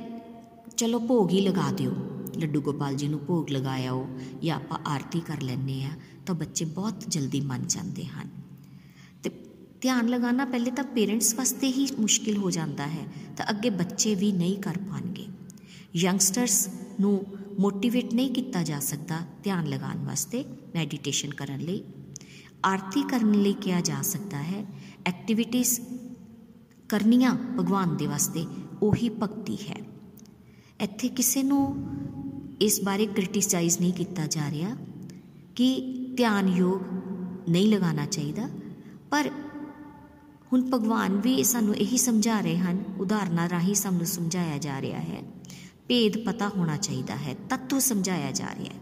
ਚਲੋ 0.76 0.98
ਭੋਗ 0.98 1.30
ਹੀ 1.30 1.40
ਲਗਾ 1.40 1.72
ਦਿਓ, 1.72 1.92
ਲੱਡੂ 2.36 2.60
ਗੋਪਾਲ 2.60 2.94
ਜੀ 2.94 3.08
ਨੂੰ 3.08 3.20
ਭੋਗ 3.26 3.50
ਲਗਾਇਆ 3.50 4.06
ਜਾਂ 4.42 4.56
ਆਪਾਂ 4.56 4.78
ਆਰਤੀ 4.86 5.20
ਕਰ 5.20 5.42
ਲੈਂਦੇ 5.42 5.84
ਆ 5.84 5.90
ਤਾਂ 6.26 6.34
ਬੱਚੇ 6.34 6.64
ਬਹੁਤ 6.64 6.94
ਜਲਦੀ 7.08 7.40
ਮੰਨ 7.40 7.66
ਜਾਂਦੇ 7.66 8.04
ਹਨ। 8.04 8.28
ਤੇ 9.22 9.30
ਧਿਆਨ 9.80 10.08
ਲਗਾਉਣਾ 10.08 10.44
ਪਹਿਲੇ 10.44 10.70
ਤਾਂ 10.70 10.84
ਪੇਰੈਂਟਸ 10.84 11.34
ਵਾਸਤੇ 11.34 11.72
ਹੀ 11.72 11.88
ਮੁਸ਼ਕਿਲ 12.00 12.36
ਹੋ 12.36 12.50
ਜਾਂਦਾ 12.50 12.86
ਹੈ, 12.86 13.06
ਤਾਂ 13.36 13.46
ਅੱਗੇ 13.50 13.70
ਬੱਚੇ 13.70 14.14
ਵੀ 14.14 14.32
ਨਹੀਂ 14.32 14.58
ਕਰ 14.58 14.78
ਪਾਣਗੇ। 14.90 15.26
ਯੰਗਸਟਰਸ 15.96 16.68
ਨੂੰ 17.02 17.14
ਮੋਟੀਵੇਟ 17.60 18.14
ਨਹੀਂ 18.14 18.30
ਕੀਤਾ 18.30 18.62
ਜਾ 18.62 18.78
ਸਕਦਾ 18.80 19.20
ਧਿਆਨ 19.42 19.66
ਲਗਾਉਣ 19.66 20.04
ਵਾਸਤੇ 20.06 20.44
ਮੈਡੀਟੇਸ਼ਨ 20.74 21.30
ਕਰਨ 21.34 21.60
ਲਈ। 21.60 21.82
ਆਰਤੀ 22.64 23.02
ਕਰਨ 23.02 23.32
ਲਈ 23.32 23.52
ਕਿਹਾ 23.62 23.80
ਜਾ 23.80 24.00
ਸਕਦਾ 24.02 24.42
ਹੈ 24.42 24.64
ਐਕਟੀਵਿਟੀਜ਼ 25.06 25.78
ਕਰਨੀਆਂ 26.88 27.34
ਭਗਵਾਨ 27.58 27.96
ਦੇ 27.96 28.06
ਵਾਸਤੇ 28.06 28.44
ਉਹੀ 28.82 29.08
ਭਗਤੀ 29.22 29.56
ਹੈ। 29.68 29.76
ਇੱਥੇ 30.80 31.08
ਕਿਸੇ 31.08 31.42
ਨੂੰ 31.42 31.62
ਇਸ 32.60 32.80
ਬਾਰੇ 32.84 33.06
ਕ੍ਰਿਟਿਸਾਈਜ਼ 33.08 33.78
ਨਹੀਂ 33.80 33.92
ਕੀਤਾ 33.92 34.26
ਜਾ 34.26 34.50
ਰਿਹਾ 34.50 34.76
ਕਿ 35.56 35.68
ਧਿਆਨ 36.16 36.48
ਯੋਗ 36.48 36.80
ਨਹੀਂ 37.48 37.68
ਲਗਾਉਣਾ 37.68 38.06
ਚਾਹੀਦਾ, 38.06 38.48
ਪਰ 39.10 39.30
ਹੁਣ 40.52 40.62
ਭਗਵਾਨ 40.70 41.20
ਵੀ 41.20 41.42
ਸਾਨੂੰ 41.44 41.74
ਇਹੀ 41.76 41.98
ਸਮਝਾ 41.98 42.40
ਰਹੇ 42.40 42.58
ਹਨ, 42.58 42.82
ਉਦਾਹਰਨਾਂ 43.00 43.48
ਰਾਹੀਂ 43.48 43.74
ਸਾਨੂੰ 43.74 44.06
ਸਮਝਾਇਆ 44.06 44.58
ਜਾ 44.58 44.80
ਰਿਹਾ 44.80 45.00
ਹੈ। 45.00 45.22
ਭੇਦ 45.92 46.16
ਪਤਾ 46.24 46.48
ਹੋਣਾ 46.48 46.76
ਚਾਹੀਦਾ 46.76 47.16
ਹੈ 47.16 47.34
ਤੱਤਵ 47.48 47.78
ਸਮਝਾਇਆ 47.78 48.30
ਜਾ 48.32 48.46
ਰਿਹਾ 48.58 48.74
ਹੈ। 48.74 48.80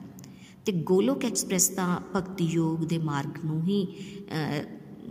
ਤੇ 0.66 0.72
ਗੋਲੋਕ 0.72 1.24
ਐਕਸਪ੍ਰੈਸ 1.24 1.68
ਦਾ 1.70 1.86
ਭਗਤੀ 2.16 2.44
ਯੋਗ 2.44 2.84
ਦੇ 2.84 2.98
ਮਾਰਗ 2.98 3.44
ਨੂੰ 3.44 3.62
ਹੀ 3.64 3.78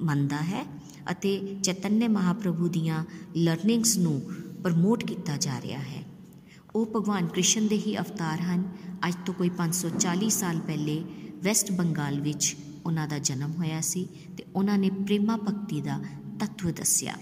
ਮੰਨਦਾ 0.03 0.41
ਹੈ 0.41 0.63
ਅਤੇ 1.12 1.32
ਚੈਤਨਯ 1.63 2.08
ਮਹਾਪ੍ਰਭੂ 2.08 2.68
ਦੀਆਂ 2.68 3.03
ਲਰਨਿੰਗਸ 3.38 3.98
ਨੂੰ 3.98 4.22
ਪ੍ਰਮੋਟ 4.63 5.03
ਕੀਤਾ 5.03 5.38
ਜਾ 5.38 5.60
ਰਿਹਾ 5.62 5.79
ਹੈ। 5.79 6.03
ਉਹ 6.75 6.86
ਭਗਵਾਨ 6.86 7.27
ਕ੍ਰਿਸ਼ਨ 7.27 7.68
ਦੇ 7.68 7.77
ਹੀ 7.77 7.98
ਅਵਤਾਰ 7.98 8.41
ਹਨ। 8.41 8.63
ਅੱਜ 9.08 9.15
ਤੋਂ 9.25 9.34
ਕੋਈ 9.34 9.50
540 9.58 10.29
ਸਾਲ 10.29 10.60
ਪਹਿਲੇ 10.60 11.03
ਵੈਸਟ 11.44 11.72
ਬੰਗਾਲ 11.72 12.22
ਵਿੱਚ 12.22 12.56
ਉਹਨਾਂ 12.86 13.08
ਦਾ 13.08 13.20
ਜਨਮ 13.20 13.53
ਹੋਇਆ 13.53 13.82
ਸੀ 13.84 14.08
ਤੇ 14.38 14.44
ਉਹਨਾਂ 14.56 14.77
ਨੇ 14.77 14.89
ਪ੍ਰੇਮਾ 14.89 15.38
ਭਗਤੀ 15.38 15.81
ਦਾ 15.81 16.00
ਤੱਤਵ 16.40 16.72
ਦੱਸਿਆ। 16.72 17.14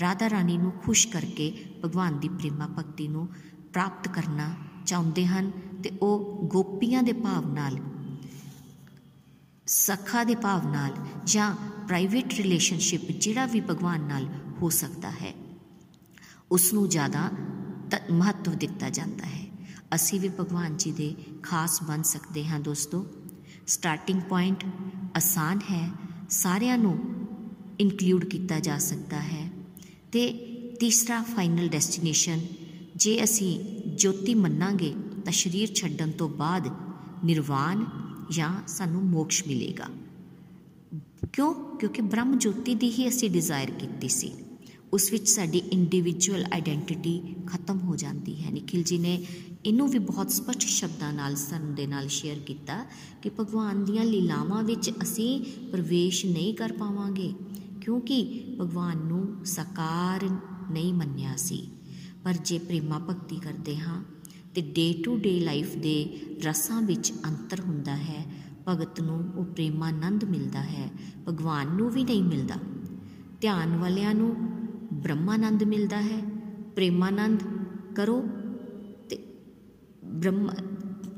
ਰਾਧਾ 0.00 0.30
ਰਾਣੀ 0.30 0.56
ਨੂੰ 0.58 0.72
ਖੁਸ਼ 0.84 1.08
ਕਰਕੇ 1.08 1.52
ਭਗਵਾਨ 1.84 2.18
ਦੀ 2.18 2.28
ਪ੍ਰੇਮਾ 2.28 2.66
ਭਗਤੀ 2.78 3.06
ਨੂੰ 3.08 3.28
ਪ੍ਰਾਪਤ 3.76 4.08
ਕਰਨਾ 4.08 4.54
ਚਾਹੁੰਦੇ 4.86 5.26
ਹਨ 5.26 5.50
ਤੇ 5.84 5.90
ਉਹ 6.02 6.38
ਗੋਪੀਆਂ 6.44 7.02
ਦੇ 7.02 7.12
ਭਾਵ 7.12 7.52
ਨਾਲ, 7.54 7.76
ਸਖਾ 9.66 10.22
ਦੇ 10.24 10.34
ਭਾਵ 10.34 10.70
ਨਾਲ 10.72 10.92
ਜਾਂ 11.24 11.50
ਪ੍ਰਾਈਵੇਟ 11.86 12.34
ਰਿਲੇਸ਼ਨਸ਼ਿਪ 12.34 13.10
ਜਿਹੜਾ 13.12 13.46
ਵੀ 13.46 13.60
ਭਗਵਾਨ 13.60 14.00
ਨਾਲ 14.00 14.28
ਹੋ 14.62 14.70
ਸਕਦਾ 14.70 15.10
ਹੈ 15.10 15.34
ਉਸ 16.52 16.72
ਨੂੰ 16.72 16.88
ਜ਼ਿਆਦਾ 16.88 17.28
ਮਹੱਤਵ 18.12 18.54
ਦਿੱਤਾ 18.54 18.90
ਜਾਂਦਾ 18.90 19.26
ਹੈ। 19.26 19.46
ਅਸੀਂ 19.94 20.20
ਵੀ 20.20 20.28
ਭਗਵਾਨ 20.40 20.76
ਜੀ 20.76 20.92
ਦੇ 20.92 21.14
ਖਾਸ 21.42 21.82
ਬਣ 21.82 22.02
ਸਕਦੇ 22.02 22.46
ਹਾਂ 22.46 22.60
ਦੋਸਤੋ। 22.60 23.06
ਸਟਾਰਟਿੰਗ 23.66 24.22
ਪੁਆਇੰਟ 24.22 24.64
ਆਸਾਨ 25.16 25.60
ਹੈ, 25.70 25.88
ਸਾਰਿਆਂ 26.30 26.78
ਨੂੰ 26.78 26.98
ਇਨਕਲੂਡ 27.80 28.24
ਕੀਤਾ 28.24 28.60
ਜਾ 28.60 28.78
ਸਕਦਾ 28.78 29.20
ਹੈ। 29.22 29.48
ਤੇ 30.12 30.28
ਤੀਸਰਾ 30.80 31.22
ਫਾਈਨਲ 31.22 31.68
ਡੈਸਟੀਨੇਸ਼ਨ 31.68 32.40
ਜੇ 32.96 33.24
ਅਸੀਂ 33.24 33.80
ਜੋਤੀ 33.96 34.34
ਮੰਨਾਂਗੇ 34.34 34.94
ਤਾਂ 35.24 35.32
ਸਰੀਰ 35.32 35.68
ਛੱਡਣ 35.68 36.10
ਤੋਂ 36.10 36.28
ਬਾਅਦ 36.28 36.68
ਨਿਰਵਾਣ 37.24 37.84
ਜਾਂ 38.30 38.62
ਸਾਨੂੰ 38.66 39.02
ਮੋਕਸ਼ 39.02 39.44
ਮਿਲੇਗਾ। 39.46 39.84
ਕਿਉਂ? 41.32 41.54
ਕਿਉਂਕਿ 41.54 42.02
ਬ੍ਰਹਮ 42.02 42.38
ਜੋਤੀ 42.38 42.74
ਦੀ 42.74 42.90
ਹੀ 42.90 43.08
ਅਸੀਂ 43.08 43.30
ਡਿਜ਼ਾਇਰ 43.30 43.70
ਕੀਤੀ 43.70 44.08
ਸੀ। 44.08 44.32
ਉਸ 44.92 45.10
ਵਿੱਚ 45.10 45.28
ਸਾਡੀ 45.28 45.58
ਇੰਡੀਵਿਜੂਅਲ 45.58 46.44
ਆਇਡੈਂਟੀਟੀ 46.52 47.22
ਖਤਮ 47.46 47.78
ਹੋ 47.78 47.96
ਜਾਂਦੀ 47.96 48.44
ਹੈ। 48.44 48.50
ਨikhil 48.50 48.80
ji 48.80 49.02
ਨੇ 49.02 49.26
ਇਹਨੂੰ 49.66 49.88
ਵੀ 49.88 49.98
ਬਹੁਤ 49.98 50.30
ਸਪਸ਼ਟ 50.30 50.60
ਸ਼ਬਦਾਂ 50.60 51.12
ਨਾਲ, 51.12 51.34
ਸਾਨੂੰ 51.34 51.74
ਦੇ 51.74 51.86
ਨਾਲ 51.86 52.08
ਸ਼ੇਅਰ 52.08 52.38
ਕੀਤਾ 52.38 52.84
ਕਿ 53.22 53.30
ਭਗਵਾਨ 53.40 53.84
ਦੀਆਂ 53.84 54.04
ਲੀਲਾਵਾਂ 54.04 54.62
ਵਿੱਚ 54.62 54.90
ਅਸੀਂ 54.90 55.44
ਪ੍ਰਵੇਸ਼ 55.66 56.26
ਨਹੀਂ 56.26 56.54
ਕਰ 56.54 56.72
ਪਾਵਾਂਗੇ। 56.72 57.32
ਕਿਉਂਕਿ 57.80 58.44
ਭਗਵਾਨ 58.60 58.96
ਨੂੰ 58.98 59.46
ਸਾਕਾਰ 59.46 60.28
ਨਹੀਂ 60.70 60.94
ਮੰਨਿਆ 60.94 61.36
ਸੀ। 61.36 61.68
ਪਰ 62.26 62.34
ਜੇ 62.44 62.58
ਪ੍ਰੇਮਾ 62.58 62.98
ਭਗਤੀ 62.98 63.36
ਕਰਦੇ 63.36 63.76
ਹਾਂ, 63.76 64.02
ਤੇ 64.54 64.60
ਡੇ 64.60 65.02
ਟੂ 65.04 65.16
ਡੇ 65.16 65.40
ਲਾਈਫ 65.40 65.76
ਦੇ 65.76 65.94
ਰਸਾਂ 66.44 66.82
ਵਿੱਚ 66.82 67.12
ਅੰਤਰ 67.26 67.60
ਹੁੰਦਾ 67.60 67.96
ਹੈ। 67.96 68.24
ਭਗਤ 68.68 69.00
ਨੂੰ 69.00 69.18
ਉਹ 69.36 69.44
ਪ੍ਰੇਮਾਨੰਦ 69.44 70.24
ਮਿਲਦਾ 70.24 70.62
ਹੈ, 70.62 70.88
ਭਗਵਾਨ 71.28 71.76
ਨੂੰ 71.76 71.90
ਵੀ 71.90 72.04
ਨਹੀਂ 72.04 72.22
ਮਿਲਦਾ। 72.22 72.54
ਧਿਆਨ 73.40 73.76
ਵਾਲਿਆਂ 73.76 74.14
ਨੂੰ 74.14 74.34
ਬ੍ਰਹਮਾਨੰਦ 74.92 75.62
ਮਿਲਦਾ 75.62 76.00
ਹੈ। 76.00 76.20
ਪ੍ਰੇਮਾਨੰਦ 76.76 77.42
ਕਰੋ 77.96 78.20
ਤੇ 79.08 79.18
ਬ੍ਰਹਮ 80.04 80.50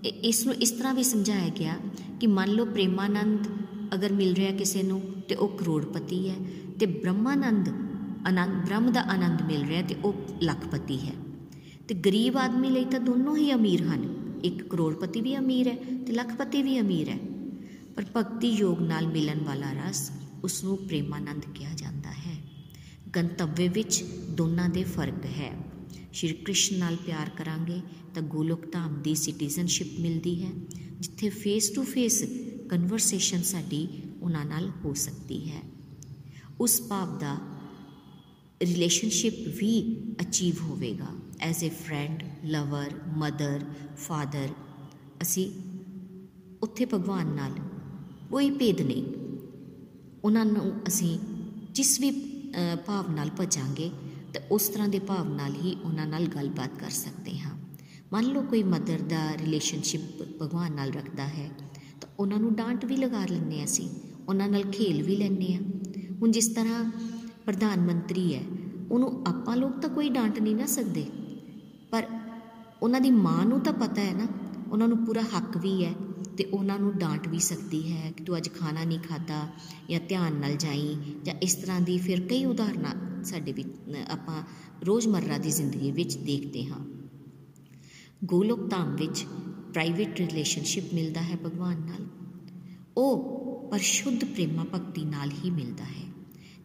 ਇਸ 0.05 0.47
ਨੂੰ 0.47 0.55
ਇਸ 0.55 0.71
ਤਰ੍ਹਾਂ 0.71 0.95
ਵੀ 0.95 1.03
ਸਮਝਾਇਆ 1.03 1.49
ਗਿਆ 1.49 1.79
ਕਿ 2.21 2.27
ਮੰਨ 2.27 2.51
ਲਓ 2.51 2.65
ਪ੍ਰੇਮਾਨੰਦ 2.65 3.47
ਅਗਰ 3.95 4.13
ਮਿਲ 4.13 4.35
ਰਿਹਾ 4.35 4.53
ਕਿਸੇ 4.53 4.83
ਨੂੰ 4.83 5.03
ਤੇ 5.29 5.35
ਉਹ 5.35 5.49
ਕਰੋੜਪਤੀ 5.49 6.29
ਹੈ, 6.31 6.37
ਤੇ 6.81 6.87
ਬ੍ਰਹਮਾਨੰਦ 6.87 7.69
ਆਨੰਦ, 8.29 8.65
ਬ੍ਰਹਮ 8.67 8.93
ਦਾ 8.93 9.01
ਆਨੰਦ 9.01 9.43
ਮਿਲ 9.43 9.67
ਰਿਹਾ 9.67 9.83
ਤੇ 9.83 9.95
ਉਹ 9.95 10.15
ਲੱਖਪਤੀ 10.43 10.99
ਹੈ। 10.99 11.13
ਤੇ 11.89 11.95
ਗਰੀਬ 11.95 12.37
ਆਦਮੀ 12.37 12.71
ਲਈ 12.71 12.85
ਤਾਂ 12.85 13.01
ਦੋਨੋਂ 13.01 13.37
ਹੀ 13.37 13.53
ਅਮੀਰ 13.55 13.83
ਹਨ। 13.83 14.03
ਇੱਕ 14.45 14.63
ਕਰੋੜਪਤੀ 14.69 15.21
ਵੀ 15.21 15.39
ਅਮੀਰ 15.39 15.69
ਹੈ 15.69 15.77
ਤੇ 16.07 16.13
ਲੱਖਪਤੀ 16.13 16.63
ਵੀ 16.63 16.81
ਅਮੀਰ 16.81 17.09
ਹੈ। 17.09 17.19
ਪਰ 17.97 18.05
ਭਗਤੀ 18.17 18.51
ਯੋਗ 18.51 18.81
ਨਾਲ 18.81 19.07
ਮਿਲਣ 19.07 19.45
ਵਾਲਾ 19.45 19.73
ਰਸ 19.73 20.11
ਉਸ 20.45 20.65
ਨੂੰ 20.65 20.77
ਪ੍ਰੇਮਾਨੰਦ 20.79 21.43
ਕਿਹਾ 21.55 21.73
ਜਾਂਦਾ 21.75 22.11
ਹੈ। 22.11 22.37
ਗੰਤਵਯ 23.17 23.69
ਵਿੱਚ 23.69 24.05
ਦੋਨਾਂ 24.31 24.69
ਦੇ 24.69 24.85
ਫ਼ਰਕ 24.85 25.25
ਹੈ। 25.27 25.53
ਸ਼੍ਰੀ 26.13 26.33
ਕ੍ਰਿਸ਼ਨ 26.33 26.79
ਨਾਲ 26.79 26.97
ਪਿਆਰ 26.97 27.31
ਕਰਾਂਗੇ 27.31 27.81
ਤਾਂ 28.15 28.23
ਗੋਲੋਕ 28.23 28.73
ਧਾਮ 28.73 29.03
ਦੀ 29.03 29.15
ਸਿਟੀਜ਼ਨਸ਼ਿਪ 29.15 29.87
ਮਿਲਦੀ 30.01 30.43
ਹੈ, 30.45 30.51
ਜਿੱਥੇ 31.01 31.29
ਫੇਸ 31.29 31.71
ਟੂ 31.71 31.83
ਫੇਸ 31.83 32.25
ਕਨਵਰਸੇਸ਼ਨ 32.69 33.43
ਸਾਡੀ 33.43 33.89
ਉਹਨਾਂ 34.23 34.45
ਨਾਲ 34.45 34.71
ਹੋ 34.85 34.95
ਸਕਦੀ 34.95 35.51
ਹੈ। 35.51 35.61
ਉਸ 36.61 36.83
ਭਾਵ 36.89 37.19
ਦਾ 37.19 37.58
ਰਿਲੇਸ਼ਨਸ਼ਿਪ 38.61 39.35
ਵੀ 39.59 39.73
ਅਚੀਵ 40.21 40.61
ਹੋਵੇਗਾ. 40.61 41.07
As 41.41 41.65
a 41.65 41.69
friend 41.81 42.23
lover 42.45 42.95
mother 43.17 43.65
father 43.99 44.49
ਅਸੀਂ 45.23 45.51
ਉੱਥੇ 46.63 46.85
ਭਗਵਾਨ 46.85 47.27
ਨਾਲ 47.35 47.53
ਕੋਈ 48.31 48.51
ਭੇਦ 48.51 48.81
ਨਹੀਂ। 48.81 49.05
ਉਹਨਾਂ 50.25 50.45
ਨੂੰ 50.45 50.73
ਅਸੀਂ 50.89 51.19
ਜਿਸ 51.73 51.99
ਵੀ 52.01 52.11
ਭਾਵ 52.87 53.11
ਨਾਲ 53.11 53.31
ਭਜਾਂਗੇ, 53.41 53.91
ਤਾਂ 54.35 54.41
ਉਸ 54.51 54.69
ਤਰ੍ਹਾਂ 54.69 54.89
ਦੇ 54.89 54.99
ਭਾਵ 54.99 55.29
ਨਾਲ 55.35 55.55
ਹੀ 55.55 55.77
ਉਹਨਾਂ 55.85 56.07
ਨਾਲ 56.07 56.27
ਗੱਲਬਾਤ 56.27 56.79
ਕਰ 56.79 56.91
ਸਕਦੇ 56.91 57.39
ਹਾਂ। 57.39 57.57
ਮੰਨ 58.13 58.27
ਲਓ 58.27 58.43
ਕੋਈ 58.43 58.63
ਮਦਰ 58.65 59.03
ਦਾ 59.09 59.23
ਰਿਲੇਸ਼ਨਸ਼ਿਪ 59.35 60.23
ਭਗਵਾਨ 60.43 60.73
ਨਾਲ 60.73 60.93
ਰੱਖਦਾ 60.93 61.27
ਹੈ, 61.29 61.51
ਤਾਂ 62.01 62.09
ਉਹਨਾਂ 62.19 62.39
ਨੂੰ 62.39 62.55
ਡਾਂਟ 62.55 62.85
ਵੀ 62.85 62.97
ਲਗਾ 62.97 63.25
ਲੈਂਦੇ 63.27 63.65
ਅਸੀਂ, 63.65 63.89
ਉਹਨਾਂ 64.29 64.49
ਨਾਲ 64.49 64.63
ਖੇਲ 64.73 65.03
ਵੀ 65.03 65.17
ਲੈਂਦੇ 65.17 65.55
ਆ 65.55 65.59
ਹੁਣ 66.13 66.31
ਜਿਸ 66.31 66.47
ਤਰ੍ਹਾਂ 66.49 66.85
ਪ੍ਰਧਾਨ 67.49 67.81
ਮੰਤਰੀ 67.81 68.35
ਹੈ, 68.35 68.43
ਉਹਨੂੰ 68.91 69.25
ਆਪਾਂ 69.27 69.57
ਲੋਕ 69.57 69.79
ਤਾਂ 69.79 69.89
ਕੋਈ 69.91 70.09
ਡਾਂਟ 70.09 70.39
ਨਹੀਂ 70.39 70.57
ਨਾ 70.57 70.67
ਸਕਦੇ। 70.67 71.05
ਪਰ 71.91 72.07
ਉਹਨਾਂ 72.83 73.01
ਦੀ 73.01 73.11
ਮਾਂ 73.11 73.45
ਨੂੰ 73.47 73.61
ਤਾਂ 73.61 73.73
ਪਤਾ 73.73 74.03
ਹੈ 74.03 74.13
ਨਾ, 74.15 74.27
ਉਹਨਾਂ 74.73 74.89
ਨੂੰ 74.89 75.07
ਪੂਰਾ 75.07 75.23
ਹੱਕ 75.23 75.57
ਵੀ 75.57 75.85
ਹੈ 75.85 75.93
ਤੇ 76.37 76.45
ਉਹਨਾਂ 76.45 76.79
ਨੂੰ 76.79 76.93
ਡਾਂਟ 76.99 77.29
ਵੀ 77.29 77.39
ਸਕਦੀ 77.39 77.81
ਹੈ 77.93 78.11
ਕਿ 78.17 78.25
ਤੂੰ 78.25 78.37
ਅੱਜ 78.37 78.49
ਖਾਣਾ 78.59 78.85
ਨਹੀਂ 78.85 78.99
ਖਾਦਾ 78.99 79.49
ਜਾਂ 79.91 80.01
ਧਿਆਨ 80.09 80.35
ਨਾਲ 80.35 80.57
ਜਾਈ 80.57 80.97
ਜਾਂ 81.25 81.35
ਇਸ 81.43 81.55
ਤਰ੍ਹਾਂ 81.55 81.81
ਦੀ 81.81 81.99
ਫਿਰ 81.99 82.21
ਕਈ 82.21 82.45
ਉਦਾਹਰਨਾਂ 82.45 83.25
ਸਾਡੇ 83.25 83.53
ਵਿੱਚ 83.53 83.69
ਆਪਾਂ 84.11 84.43
ਰੋਜ਼ਮਰਰਾ 84.87 85.39
ਦੀ 85.39 85.51
ਜ਼ਿੰਦਗੀ 85.51 85.91
ਵਿੱਚ 85.93 86.17
ਦੇਖਦੇ 86.17 86.67
ਹਾਂ। 86.67 86.81
ਗੋਲੋਕ 88.25 88.69
ਧਾਮ 88.71 88.95
ਵਿੱਚ 88.97 89.25
ਪ੍ਰਾਈਵੇਟ 89.73 90.21
ਰਿਲੇਸ਼ਨਸ਼ਿਪ 90.21 90.95
ਮਿਲਦਾ 90.95 91.23
ਹੈ 91.23 91.37
ਭਗਵਾਨ 91.47 91.81
ਨਾਲ। 91.81 92.07
ਉਹ 92.97 93.69
ਪਰਸ਼ੁੱਧ 93.71 94.25
ਪ੍ਰੇਮਾ 94.25 94.67
ਭਗਤੀ 94.75 95.05
ਨਾਲ 95.05 95.31
ਹੀ 95.45 95.51
ਮਿਲਦਾ 95.51 95.85
ਹੈ। 95.85 96.08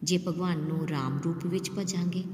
ਜੇ 0.04 0.18
ਭਗਵਾਨ 0.18 0.58
ਨੂੰ 0.58 0.88
ਰਾਮ 0.88 1.20
ਰੂਪ 1.24 1.46
ਵਿੱਚ 1.46 1.70
ਭਜਾਂਗੇ, 1.70 2.24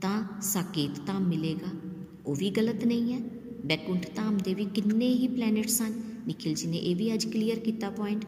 ਤਾਂ 0.00 0.42
ਸਾਕੇਤ 0.42 1.06
ਧਾਮ 1.06 1.22
ਮਿਲੇਗਾ। 1.22 1.80
ਉਹ 2.26 2.36
ਵੀ 2.36 2.50
ਗਲਤ 2.50 2.84
ਨਹੀਂ 2.84 3.12
ਹੈ। 3.12 3.20
ਬੈਕੁੰਠ 3.66 4.06
ਧਾਮ 4.14 4.38
ਦੇ 4.38 4.54
ਵੀ 4.54 4.64
ਕਿੰਨੇ 4.64 5.08
ਹੀ 5.08 5.28
ਪਲੈਨਟਸ 5.28 5.82
ਹਨ। 5.82 5.92
ਨikhil 6.26 6.60
ji 6.62 6.68
ਨੇ 6.68 6.76
ਇਹ 6.76 6.96
ਵੀ 6.96 7.14
ਅੱਜ 7.14 7.24
ਕਲੀਅਰ 7.24 7.58
ਕੀਤਾ 7.58 7.90
ਪੁਆਇੰਟ 7.90 8.24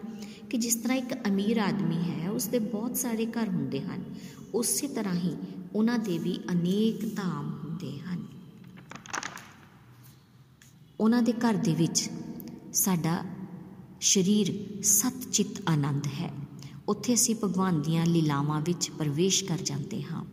ਕਿ 0.51 0.57
ਜਿਸ 0.59 0.75
ਤਰ੍ਹਾਂ 0.75 0.97
ਇੱਕ 0.97 1.29
ਅਮੀਰ 1.29 1.59
ਆਦਮੀ 1.59 1.97
ਹੈ 1.97 2.31
ਉਸ 2.31 2.47
ਦੇ 2.47 2.59
ਬਹੁਤ 2.59 2.97
ਸਾਰੇ 2.97 3.27
ਘਰ 3.27 3.49
ਹੁੰਦੇ 3.49 3.81
ਹਨ। 3.81 4.05
ਉਸੇ 4.55 4.89
ਤਰ੍ਹਾਂ 4.89 5.15
ਹੀ 5.15 5.37
ਉਹਨਾਂ 5.75 5.99
ਦੇ 5.99 6.19
ਵੀ 6.19 6.39
ਅਨੇਕ 6.53 7.17
ਧਾਮ 7.17 7.61
ਹੁੰਦੇ 7.65 8.01
ਹਨ। 8.01 8.27
ਉਹਨਾਂ 11.01 11.23
ਦੇ 11.23 11.33
ਘਰ 11.33 11.55
ਦੇ 11.55 11.75
ਵਿੱਚ 11.75 12.11
ਸਾਡਾ 12.73 13.25
ਸਰੀਰ 14.01 14.83
ਸਤ 14.83 15.31
ਚਿਤ 15.33 15.63
ਆਨੰਦ 15.69 16.07
ਹੈ। 16.07 16.42
ਉੱਥੇ 16.89 17.15
ਅਸੀਂ 17.15 17.35
ਭਗਵਾਨ 17.45 17.83
ਦੀਆਂ 17.83 18.07
ਲੀਲਾਵਾਂ 18.07 18.61
ਵਿੱਚ 18.61 18.91
ਪ੍ਰਵੇਸ਼ 18.91 19.45
ਕਰ 19.45 19.59
ਜਾਂਦੇ 19.59 20.03
ਹਾਂ, 20.03 20.25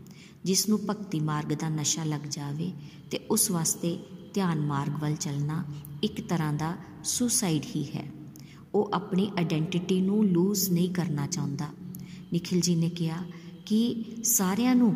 ਜਿਸ 0.46 0.70
ਨੂੰ 0.70 0.80
ਭਗਤੀ 0.90 1.20
ਮਾਰਗ 1.20 1.54
ਦਾ 1.54 1.70
ਨਸ਼ਾ 1.70 2.04
ਲੱਗ 2.04 2.22
ਜਾਵੇ 2.22 2.72
ਤੇ 3.12 3.20
ਉਸ 3.32 3.52
ਵਾਸਤੇ 3.52 4.00
ਧਿਆਨ 4.34 4.60
ਮਾਰਗ 4.60 4.94
ਵੱਲ 5.02 5.16
ਚੱਲਣਾ 5.16 5.66
ਇੱਕ 6.04 6.28
ਤਰ੍ਹਾਂ 6.28 6.54
ਦਾ 6.54 6.76
ਸੁਸਾਈਡ 7.04 7.64
ਹੀ 7.76 7.84
ਹੈ। 7.84 8.12
ਉਹ 8.74 8.92
ਆਪਣੀ 8.94 9.32
ਆਇਡੈਂਟੀਟੀ 9.38 10.02
ਨੂੰ 10.02 10.26
ਲੂਜ਼ 10.26 10.70
ਨਹੀਂ 10.70 10.94
ਕਰਨਾ 10.94 11.28
ਚਾਹੁੰਦਾ। 11.28 11.68
ਨikhil 12.34 12.60
ji 12.60 12.76
ਨੇ 12.76 12.90
ਕਿਹਾ 12.90 13.18
ਕਿ 13.66 14.06
ਸਾਰਿਆਂ 14.24 14.76
ਨੂੰ 14.76 14.96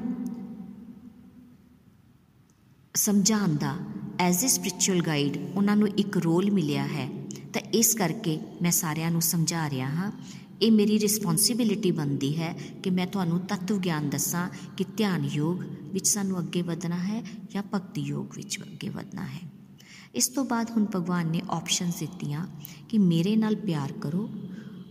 ਸਮਝਾਉਣ 2.96 3.56
ਦਾ 3.56 3.78
ਐਜ਼ 4.20 4.46
ਅ 4.46 4.48
ਸਪਿਰਚੁਅਲ 4.48 5.02
ਗਾਈਡ 5.02 5.38
ਉਹਨਾਂ 5.56 5.76
ਨੂੰ 5.76 5.88
ਇੱਕ 5.88 6.18
ਰੋਲ 6.18 6.52
ਮਿਲਿਆ 6.52 6.88
ਹੈ। 6.88 7.24
ਤਾਂ 7.54 7.62
ਇਸ 7.62 7.96
ਕਰਕੇ 7.96 8.40
ਮੈਂ 8.62 8.72
ਸਾਰਿਆਂ 8.72 9.12
ਨੂੰ 9.12 9.22
ਸਮਝਾ 9.22 9.70
ਰਿਹਾ 9.70 9.90
ਹਾਂ 9.90 10.12
ਇਹ 10.64 10.72
ਮੇਰੀ 10.72 11.00
ਰਿਸਪੌਂਸਿਬਿਲਿਟੀ 11.00 11.92
ਬਣਦੀ 11.92 12.38
ਹੈ 12.38 12.56
ਕਿ 12.84 12.90
ਮੈਂ 12.90 13.08
ਤੁਹਾਨੂੰ 13.08 13.40
ਤਤਵ 13.40 13.78
ਗਿਆਨ 13.78 14.10
ਦੱਸਾਂ 14.10 14.50
ਕਿ 14.78 14.86
ਧਿਆਨ 14.98 15.26
ਯੋਗ 15.26 15.62
ਵਿੱਚ 15.94 16.08
ਸਾਨੂੰ 16.08 16.40
ਅੱਗੇ 16.40 16.62
ਵਧਣਾ 16.62 16.98
ਹੈ 16.98 17.24
ਜਾਂ 17.52 17.64
ਭਗਤੀ 17.74 18.02
ਯੋਗ 18.02 18.36
ਵਿੱਚ 18.36 18.60
ਅੱਗੇ 18.60 18.90
ਵਧਣਾ 18.90 19.26
ਹੈ। 19.26 19.40
ਇਸ 20.16 20.28
ਤੋਂ 20.28 20.46
ਬਾਅਦ 20.46 20.72
ਹੁਣ 20.72 20.86
ਭਗਵਾਨ 20.96 21.28
ਨੇ 21.28 21.42
ਆਪਸ਼ਨਸ 21.50 21.96
ਦਿੱਤੀਆਂ 22.00 22.48
ਕਿ 22.90 22.98
ਮੇਰੇ 22.98 23.36
ਨਾਲ 23.36 23.56
ਪਿਆਰ 23.56 23.92
ਕਰੋ। 23.92 24.30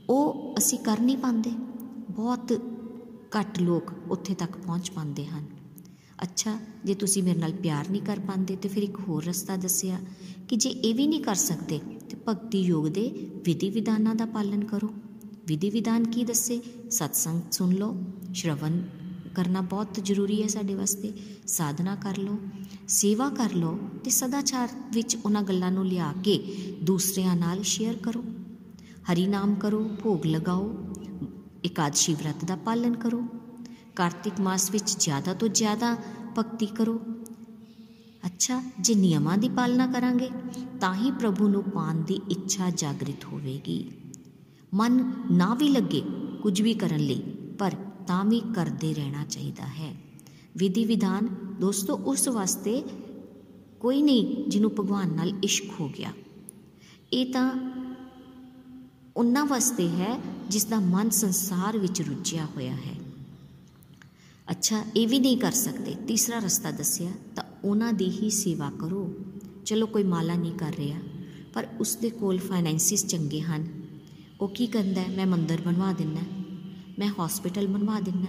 ਉਹ 0.08 0.54
ਅਸੀਂ 0.58 0.78
ਕਰ 0.78 1.00
ਨਹੀਂ 1.00 1.16
ਪਾਉਂਦੇ। 1.16 1.50
ਬਹੁਤ 2.10 2.52
ਘੱਟ 3.38 3.58
ਲੋਕ 3.58 3.92
ਉੱਥੇ 4.08 4.34
ਤੱਕ 4.34 4.56
ਪਹੁੰਚ 4.56 4.90
ਪਾਉਂਦੇ 4.90 5.26
ਹਨ। 5.26 5.46
ਅੱਛਾ, 6.22 6.58
ਜੇ 6.84 6.94
ਤੁਸੀਂ 6.94 7.22
ਮੇਰੇ 7.22 7.38
ਨਾਲ 7.38 7.52
ਪਿਆਰ 7.52 7.90
ਨਹੀਂ 7.90 8.02
ਕਰ 8.02 8.20
ਪਾਉਂਦੇ 8.20 8.56
ਤੇ 8.56 8.68
ਫਿਰ 8.68 8.82
ਇੱਕ 8.82 8.98
ਹੋਰ 9.08 9.24
ਰਸਤਾ 9.24 9.56
ਦੱਸਿਆ 9.56 9.98
ਕਿ 10.48 10.56
ਜੇ 10.56 10.70
ਇਹ 10.70 10.94
ਵੀ 10.94 11.06
ਨਹੀਂ 11.06 11.20
ਕਰ 11.20 11.34
ਸਕਦੇ 11.34 11.80
ਤੇ 12.10 12.16
ਭਗਤੀ 12.28 12.60
ਯੋਗ 12.60 12.88
ਦੇ 12.88 13.30
ਵਿਧੀ 13.44 13.70
ਵਿਧਾਨਾਂ 13.70 14.14
ਦਾ 14.14 14.26
ਪਾਲਨ 14.26 14.64
ਕਰੋ। 14.64 14.94
ਵਿਧੀ 15.46 15.70
ਵਿਧਾਨ 15.70 16.04
ਕੀ 16.04 16.24
ਦੱਸੇ? 16.24 16.62
ਸਤਸੰਗ 16.90 17.42
ਸੁਣ 17.50 17.72
ਲਓ। 17.72 17.96
ਸ਼ਰਵਨ 18.34 18.88
ਕਰਨਾ 19.34 19.60
ਬਹੁਤ 19.60 19.98
ਜ਼ਰੂਰੀ 20.02 20.42
ਹੈ 20.42 20.46
ਸਾਡੇ 20.46 20.74
ਵਾਸਤੇ। 20.74 21.12
ਸਾਧਨਾ 21.46 21.96
ਕਰ 21.96 22.18
ਲਓ। 22.18 22.38
ਸੇਵਾ 22.88 23.28
ਕਰ 23.28 23.52
ਲਓ 23.52 23.78
ਤੇ 24.04 24.10
ਸਦਾਚਾਰ 24.10 24.68
ਵਿੱਚ 24.92 25.16
ਉਹਨਾਂ 25.24 25.42
ਗੱਲਾਂ 25.42 25.72
ਨੂੰ 25.72 25.86
ਲਿਆ 25.86 26.12
ਕੇ 26.24 26.38
ਦੂਸਰਿਆਂ 26.82 27.36
ਨਾਲ 27.36 27.62
ਸ਼ੇਅਰ 27.62 27.96
ਕਰੋ। 27.96 28.24
ਹਰੀ 29.12 29.26
ਨਾਮ 29.26 29.54
ਕਰੋ, 29.54 29.90
ਭੋਗ 30.02 30.26
ਲਗਾਓ। 30.26 30.74
ਇਕਾਦਸ਼ੀ 31.64 32.14
ਵਰਤ 32.14 32.44
ਦਾ 32.44 32.56
ਪਾਲਨ 32.56 32.96
ਕਰੋ। 32.96 33.22
ਕਾਰਤਿਕ 33.96 34.40
ਮਾਸ 34.40 34.70
ਵਿੱਚ 34.70 34.96
ਜ਼ਿਆਦਾ 34.98 35.34
ਤੋਂ 35.34 35.48
ਜ਼ਿਆਦਾ 35.48 35.96
ਭਗਤੀ 36.38 36.66
ਕਰੋ। 36.66 37.00
ਅੱਛਾ, 38.26 38.62
ਜੇ 38.80 38.94
ਨਿਯਮਾਂ 38.94 39.38
ਦੀ 39.38 39.48
ਪਾਲਣਾ 39.48 39.86
ਕਰਾਂਗੇ, 39.86 40.30
ਤਾਂ 40.80 40.94
ਹੀ 40.94 41.10
ਪ੍ਰਭੂ 41.10 41.48
ਨੂੰ 41.48 41.62
ਪਾਣ 41.62 41.94
ਦੀ 41.94 42.20
ਇੱਛਾ 42.30 42.70
ਜਾਗਰਿਤ 42.70 43.24
ਹੋਵੇਗੀ। 43.24 43.90
ਮਨ 44.74 45.12
ਨਾ 45.30 45.54
ਵੀ 45.54 45.68
ਲੱਗੇ 45.68 46.02
ਕੁਝ 46.42 46.62
ਵੀ 46.62 46.74
ਕਰਨ 46.74 47.00
ਲਈ, 47.00 47.22
ਪਰ 47.58 47.74
ਤਾਂ 48.06 48.24
ਵੀ 48.24 48.40
ਕਰਦੇ 48.40 48.94
ਰਹਿਣਾ 48.94 49.24
ਚਾਹੀਦਾ 49.24 49.64
ਹੈ। 49.64 49.94
ਵਿਧੀ 50.56 50.84
ਵਿਧਾਨ, 50.84 51.28
ਦੋਸਤੋ, 51.60 51.94
ਉਸ 51.94 52.28
ਵਾਸਤੇ 52.28 52.82
ਕੋਈ 53.80 54.02
ਨਹੀਂ 54.02 54.50
ਜਿਹਨੂੰ 54.50 54.70
ਭਗਵਾਨ 54.70 55.14
ਨਾਲ 55.14 55.32
ਇਸ਼ਕ 55.42 55.64
ਹੋ 55.80 55.88
ਗਿਆ। 55.88 56.12
ਇਹ 57.12 57.32
ਤਾਂ 57.32 57.72
ਉਹਨਾਂ 59.16 59.46
ਵਾਸਤੇ 59.46 59.88
ਹੈ 59.88 60.20
ਜਿਸ 60.50 60.64
ਦਾ 60.64 60.80
ਮਨ 60.80 61.10
ਸੰਸਾਰ 61.10 61.78
ਵਿੱਚ 61.78 62.02
ਰੁੱਝਿਆ 62.02 62.44
ਹੋਇਆ 62.44 62.72
ਹੈ। 62.72 62.98
ਅੱਛਾ, 64.50 64.84
ਇਹ 64.96 65.08
ਵੀ 65.08 65.18
ਨਹੀਂ 65.18 65.38
ਕਰ 65.38 65.52
ਸਕਦੇ। 65.52 65.94
ਤੀਸਰਾ 65.94 66.38
ਰਸਤਾ 66.38 66.70
ਦੱਸਿਆ, 66.70 67.12
ਤਾਂ 67.36 67.44
ਉਹਨਾਂ 67.64 67.92
ਦੀ 67.92 68.10
ਹੀ 68.10 68.30
ਸੇਵਾ 68.30 68.70
ਕਰੋ। 68.70 69.14
ਚਲੋ, 69.64 69.86
ਕੋਈ 69.86 70.02
ਮਾਲਾ 70.02 70.34
ਨਹੀਂ 70.34 70.52
ਕਰ 70.52 70.74
ਰਿਹਾ, 70.74 71.00
ਪਰ 71.52 71.68
ਉਸ 71.80 71.96
ਦੇ 71.96 72.10
ਕੋਲ 72.10 72.38
ਫਾਈਨੈਂਸਿਸ 72.38 73.06
ਚੰਗੇ 73.06 73.40
ਹਨ। 73.40 73.81
ਉਹ 74.42 74.48
ਕੀ 74.48 74.66
ਕਰਦਾ 74.66 75.04
ਮੈਂ 75.16 75.26
ਮੰਦਰ 75.26 75.60
ਬਣਵਾ 75.60 75.92
ਦਿੰਨਾ 75.92 76.20
ਮੈਂ 76.98 77.08
ਹਸਪੀਟਲ 77.08 77.66
ਬਣਵਾ 77.66 78.00
ਦਿੰਨਾ 78.00 78.26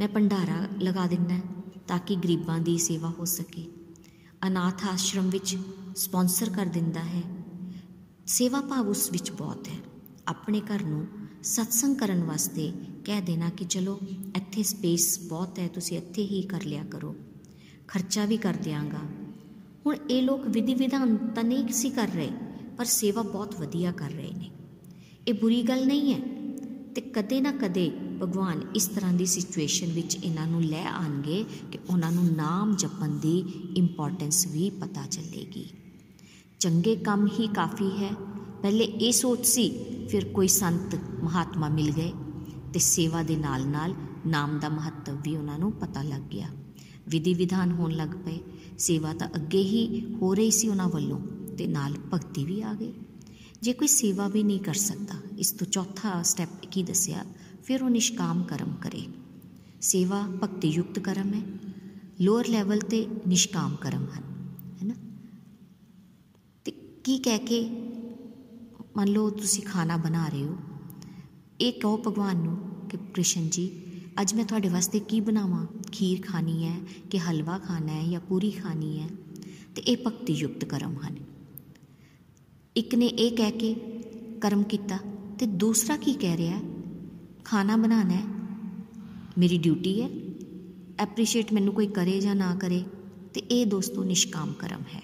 ਮੈਂ 0.00 0.08
ਭੰਡਾਰਾ 0.08 0.68
ਲਗਾ 0.80 1.06
ਦਿੰਨਾ 1.06 1.40
ਤਾਂ 1.88 1.98
ਕਿ 1.98 2.16
ਗਰੀਬਾਂ 2.16 2.58
ਦੀ 2.58 2.78
ਸੇਵਾ 2.78 3.12
ਹੋ 3.18 3.24
ਸਕੇ। 3.24 3.66
ਅਨਾਥ 4.46 4.84
ਆਸ਼ਰਮ 4.84 5.30
ਵਿੱਚ 5.30 5.56
ਸਪਾਂਸਰ 5.96 6.50
ਕਰ 6.50 6.66
ਦਿੰਦਾ 6.66 7.00
ਹੈ। 7.00 7.22
ਸੇਵਾ 8.26 8.60
ਭਾਵ 8.60 8.88
ਉਸ 8.88 9.12
ਵਿੱਚ 9.12 9.30
ਬਹੁਤ 9.30 9.68
ਹੈ। 9.68 9.76
ਆਪਣੇ 10.28 10.60
ਘਰ 10.60 10.82
ਨੂੰ 10.82 11.06
ਸਤਸੰਗ 11.42 11.96
ਕਰਨ 11.96 12.24
ਵਾਸਤੇ 12.24 12.72
ਕਹਿ 13.04 13.20
ਦੇਣਾ 13.20 13.50
ਕਿ 13.50 13.64
ਚਲੋ, 13.64 14.00
ਇੱਥੇ 14.36 14.62
ਸਪੇਸ 14.62 15.20
ਬਹੁਤ 15.28 15.58
ਹੈ, 15.58 15.68
ਤੁਸੀਂ 15.68 15.98
ਇੱਥੇ 15.98 16.22
ਹੀ 16.22 16.42
ਕਰ 16.42 16.62
ਲਿਆ 16.62 16.84
ਕਰੋ। 16.84 17.16
ਖਰਚਾ 17.88 18.24
ਵੀ 18.24 18.36
ਕਰ 18.36 18.54
ਦਿਆਂਗਾ। 18.54 19.00
ਹੁਣ 19.86 19.96
ਇਹ 20.10 20.22
ਲੋਕ 20.22 20.46
ਵਿਧੀ 20.46 20.74
ਵਿਧਾਨ 20.74 21.16
ਤਾਂ 21.16 21.44
ਨਹੀਂ 21.44 21.68
ਸੀ 21.68 21.90
ਕਰ 21.90 22.08
ਰਹੇ, 22.08 22.30
ਪਰ 22.78 22.84
ਸੇਵਾ 22.84 23.22
ਬਹੁਤ 23.22 23.60
ਵਧੀਆ 23.60 23.92
ਕਰ 23.92 24.10
ਰਹੇ 24.10 24.32
ਨੇ। 24.32 24.50
ਇਹ 25.28 25.34
ਬੁਰੀ 25.34 25.62
ਗੱਲ 25.62 25.86
ਨਹੀਂ 25.86 26.14
ਹੈ। 26.14 26.20
ਤੇ 26.94 27.00
ਕਦੇ 27.00 27.40
ਨਾ 27.40 27.52
ਕਦੇ 27.52 27.92
ਭਗਵਾਨ 28.22 28.60
ਇਸ 28.74 28.86
ਤਰ੍ਹਾਂ 28.86 29.12
ਦੀ 29.12 29.26
ਸਿਚੁਏਸ਼ਨ 29.26 29.92
ਵਿੱਚ 29.92 30.18
ਇਹਨਾਂ 30.24 30.46
ਨੂੰ 30.46 30.62
ਲੈ 30.62 30.84
ਆਣਗੇ 30.84 31.44
ਕਿ 31.72 31.78
ਉਹਨਾਂ 31.90 32.12
ਨੂੰ 32.12 32.24
ਨਾਮ 32.24 32.76
ਜਪਣ 32.76 33.08
ਦੀ 33.08 33.38
ਇੰਪੋਰਟੈਂਸ 33.76 34.46
ਵੀ 34.46 34.70
ਪਤਾ 34.70 35.06
ਚੱਲੇਗੀ। 35.06 35.66
ਚੰਗੇ 36.60 36.96
ਕੰਮ 36.96 37.26
ਹੀ 37.26 37.46
ਕਾਫੀ 37.46 37.90
ਹੈ। 37.90 38.12
ਪਹਿਲੇ 38.62 38.84
ਇਹ 38.84 39.12
ਸੋਚ 39.12 39.46
ਸੀ, 39.46 39.78
ਫਿਰ 40.08 40.24
ਕੋਈ 40.24 40.48
ਸੰਤ 40.48 40.98
ਮਹਾਤਮਾ 41.22 41.68
ਮਿਲ 41.68 41.90
ਗਏ 41.90 42.12
ਤੇ 42.72 42.78
ਸੇਵਾ 42.78 43.22
ਦੇ 43.22 43.36
ਨਾਲ-ਨਾਲ 43.36 43.94
ਨਾਮ 44.26 44.58
ਦਾ 44.58 44.68
ਮਹੱਤਵ 44.68 45.16
ਵੀ 45.22 45.36
ਉਹਨਾਂ 45.36 45.58
ਨੂੰ 45.58 45.72
ਪਤਾ 45.72 46.02
ਲੱਗ 46.02 46.20
ਗਿਆ। 46.20 46.48
ਵਿਧੀ 47.08 47.34
ਵਿਧਾਨ 47.34 47.72
ਹੋਣ 47.72 47.92
ਲੱਗ 47.92 48.08
ਪਏ। 48.08 48.38
ਸੇਵਾ 48.78 49.12
ਤਾਂ 49.12 49.28
ਅੱਗੇ 49.36 49.62
ਹੀ 49.62 50.06
ਹੋ 50.22 50.34
ਰਹੀ 50.34 50.50
ਸੀ 50.50 50.68
ਉਹਨਾਂ 50.68 50.88
ਵੱਲੋਂ 50.88 51.20
ਤੇ 51.58 51.66
ਨਾਲ 51.66 51.92
ਭਗਤੀ 52.14 52.44
ਵੀ 52.44 52.62
ਆ 52.62 52.74
ਗਈ। 52.74 52.92
ਜੇ 53.62 53.72
ਕੋਈ 53.72 53.88
ਸੇਵਾ 53.88 54.26
ਵੀ 54.28 54.42
ਨਹੀਂ 54.42 54.60
ਕਰ 54.60 54.74
ਸਕਦਾ, 54.74 55.14
ਇਸ 55.38 55.50
ਤੋਂ 55.50 55.66
ਚੌਥਾ 55.66 56.22
ਸਟੈਪ 56.22 56.48
ਕੀ 56.70 56.82
ਦੱਸਿਆ? 56.82 57.24
ਫਿਰ 57.64 57.82
ਉਹ 57.82 57.90
ਨਿਸ਼ਕਾਮ 57.90 58.42
ਕਰਮ 58.42 58.74
ਕਰੇ। 58.74 59.06
ਸੇਵਾ 59.80 60.20
ਭਗਤੀ 60.42 60.68
ਯੁਕਤ 60.68 60.98
ਕਰਮ 60.98 61.34
ਹੈ। 61.34 61.42
ਲੋਅਰ 62.20 62.48
ਲੈਵਲ 62.48 62.80
ਤੇ 62.80 63.06
ਨਿਸ਼ਕਾਮ 63.28 63.76
ਕਰਮ 63.76 64.06
ਹਨ 64.08 64.22
ਹੈਨਾ 64.82 64.94
ਤੇ 66.64 66.70
ਕੀ 67.04 67.18
ਕਹਿ 67.18 67.38
ਕੇ 67.38 67.60
ਮੰਨ 68.96 69.08
ਲਓ 69.08 69.30
ਤੁਸੀਂ 69.30 69.62
ਖਾਣਾ 69.62 69.96
ਬਣਾ 69.96 70.26
ਰਹੇ 70.28 70.44
ਹੋ, 70.44 70.56
ਇਹ 71.60 71.72
ਕਹੋ 71.72 71.96
ਭਗਵਾਨ 72.06 72.36
ਨੂੰ 72.36 72.56
ਕਿ 72.88 72.96
ਕ੍ਰਿਸ਼ਨ 73.14 73.48
ਜੀ, 73.48 73.70
ਅੱਜ 74.20 74.34
ਮੈਂ 74.34 74.44
ਤੁਹਾਡੇ 74.44 74.68
ਵਾਸਤੇ 74.68 75.00
ਕੀ 75.00 75.20
ਬਣਾਵਾਂ? 75.20 75.66
ਖੀਰ 75.92 76.20
ਖਾਣੀ 76.22 76.64
ਹੈ 76.64 76.76
ਕਿ 77.10 77.18
ਹਲਵਾ 77.18 77.58
ਖਾਣਾ 77.58 77.92
ਹੈ 77.92 78.06
ਜਾਂ 78.08 78.20
ਪੂਰੀ 78.20 78.50
ਖਾਣੀ 78.50 78.98
ਹੈ? 79.00 79.08
ਤੇ 79.74 79.82
ਇਹ 79.82 79.96
ਭਗਤੀ 80.06 80.32
ਯੁਕਤ 80.32 80.64
ਕਰਮ 80.64 80.96
ਹਨ। 80.98 81.16
ਇੱਕ 82.78 82.94
ਨੇ 82.94 83.06
ਇਹ 83.06 83.36
ਕਹਿ 83.36 83.50
ਕੇ 83.50 83.74
ਕਰਮ 84.40 84.62
ਕੀਤਾ 84.62 84.98
ਤੇ 85.38 85.46
ਦੂਸਰਾ 85.46 85.96
ਕੀ 85.96 86.12
ਕਹਿ 86.12 86.36
ਰਿਹਾ 86.36 86.60
ਖਾਣਾ 87.44 87.76
ਬਣਾਣਾ 87.76 88.14
ਹੈ। 88.14 88.22
ਮੇਰੀ 89.38 89.58
ਡਿਊਟੀ 89.58 90.02
ਹੈ। 90.02 90.08
ਐਪਰੀਸ਼ੀਏਟ 90.98 91.52
ਮੈਨੂੰ 91.52 91.74
ਕੋਈ 91.74 91.86
ਕਰੇ 91.86 92.20
ਜਾਂ 92.20 92.34
ਨਾ 92.34 92.54
ਕਰੇ 92.54 92.84
ਤੇ 93.34 93.40
ਇਹ 93.40 93.66
ਦੋਸਤੋ 93.66 94.04
ਨਿਸ਼ਕਾਮ 94.04 94.52
ਕਰਮ 94.52 94.80
ਹੈ। 94.94 95.02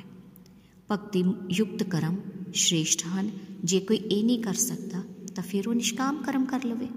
ਭਗਤੀ 0.91 1.25
ਯੁਕਤ 1.51 1.83
ਕਰਮ 1.83 2.17
ਸ਼੍ਰੇਸ਼ਟ 2.55 3.07
ਹਨ। 3.07 3.31
ਜੇ 3.65 3.81
ਕੋਈ 3.81 3.97
ਇਹ 3.97 4.25
ਨਹੀਂ 4.25 4.39
ਕਰ 4.39 4.55
ਸਕਦਾ 4.55 5.03
ਤਾਂ 5.35 5.45
ਫਿਰ 5.45 5.69
ਉਹ 5.69 5.75
ਨਿਸ਼ਕਾਮ 5.75 6.23
ਕਰਮ 6.23 6.45
ਕਰ 6.45 6.65
ਲਵੇ। 6.65 6.89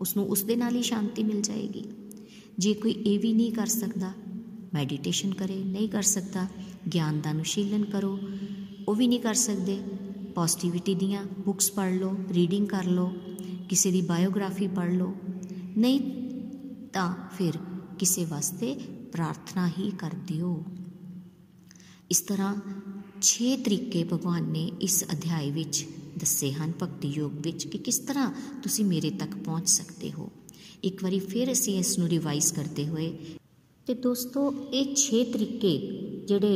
ਉਸ 0.00 0.16
ਨੂੰ 0.16 0.28
ਉਸ 0.28 0.42
ਦੇ 0.42 0.56
ਨਾਲ 0.56 0.76
ਹੀ 0.76 0.82
ਸ਼ਾਂਤੀ 0.82 1.22
ਮਿਲ 1.22 1.40
ਜਾਏਗੀ। 1.40 1.84
ਜੇ 2.58 2.74
ਕੋਈ 2.74 2.92
ਇਹ 2.92 3.20
ਵੀ 3.20 3.32
ਨਹੀਂ 3.32 3.52
ਕਰ 3.52 3.66
ਸਕਦਾ 3.66 4.12
ਮੈਡੀਟੇਸ਼ਨ 4.74 5.34
ਕਰੇ, 5.34 5.64
ਨਹੀਂ 5.64 5.88
ਕਰ 5.88 6.02
ਸਕਦਾ 6.02 6.46
ਗਿਆਨ 6.94 7.20
ਦਾ 7.20 7.30
ਅਨੁਸ਼ੀਲਨ 7.30 7.84
ਕਰੋ, 7.84 8.18
ਉਹ 8.88 8.94
ਵੀ 8.94 9.06
ਨਹੀਂ 9.06 9.20
ਕਰ 9.20 9.34
ਸਕਦੇ 9.34 9.78
ਪੋਜ਼ਿਟਿਵਿਟੀ 10.36 10.94
ਦੀਆਂ 10.94 11.24
ਬੁੱਕਸ 11.44 11.70
ਪੜ੍ਹ 11.70 11.94
ਲਓ 11.94 12.16
ਰੀਡਿੰਗ 12.32 12.68
ਕਰ 12.68 12.84
ਲਓ, 12.84 13.12
ਕਿਸੇ 13.68 13.90
ਦੀ 13.90 14.00
ਬਾਇਓਗ੍ਰਾਫੀ 14.00 14.66
ਪੜ੍ਹ 14.68 14.92
ਲਓ, 14.92 15.14
ਨਹੀਂ 15.76 16.00
ਤਾਂ 16.92 17.14
ਫਿਰ 17.38 17.58
ਕਿਸੇ 17.98 18.24
ਵਾਸਤੇ 18.24 18.74
ਪ੍ਰਾਰਥਨਾ 19.12 19.68
ਹੀ 19.68 19.90
ਕਰ 19.90 20.14
ਦਿਓ। 20.26 20.64
ਇਸ 22.10 22.20
ਤਰ੍ਹਾਂ 22.20 22.54
6 23.22 23.56
ਤਰੀਕੇ 23.56 24.04
ਭਗਵਾਨ 24.04 24.42
ਨੇ 24.42 24.72
ਇਸ 24.80 25.04
ਅਧਿਆਇ 25.12 25.50
ਵਿੱਚ 25.50 25.86
ਦੱਸੇ 26.18 26.52
ਹਨ, 26.52 26.72
ਭਗਤੀ 26.82 27.08
ਯੋਗ 27.08 27.32
ਵਿੱਚ, 27.40 27.66
ਕਿ 27.66 27.78
ਕਿਸ 27.78 27.98
ਤਰ੍ਹਾਂ 27.98 28.32
ਤੁਸੀਂ 28.62 28.84
ਮੇਰੇ 28.84 29.10
ਤੱਕ 29.10 29.36
ਪਹੁੰਚ 29.36 29.68
ਸਕਦੇ 29.68 30.12
ਹੋ। 30.12 30.30
ਇੱਕ 30.84 31.02
ਵਾਰੀ 31.02 31.18
ਫਿਰ 31.18 31.52
ਅਸੀਂ 31.52 31.78
ਇਸ 31.78 31.98
ਨੂੰ 31.98 32.08
ਰਿਵਾਈਜ਼ 32.08 32.52
ਕਰਦੇ 32.52 32.86
ਹੋਏ। 32.88 33.18
ਤੇ 33.86 33.94
ਦੋਸਤੋ, 33.94 34.52
ਇਹ 34.72 34.94
6 34.96 35.24
ਤਰੀਕੇ 35.32 35.74
ਜਿਹੜੇ 36.28 36.52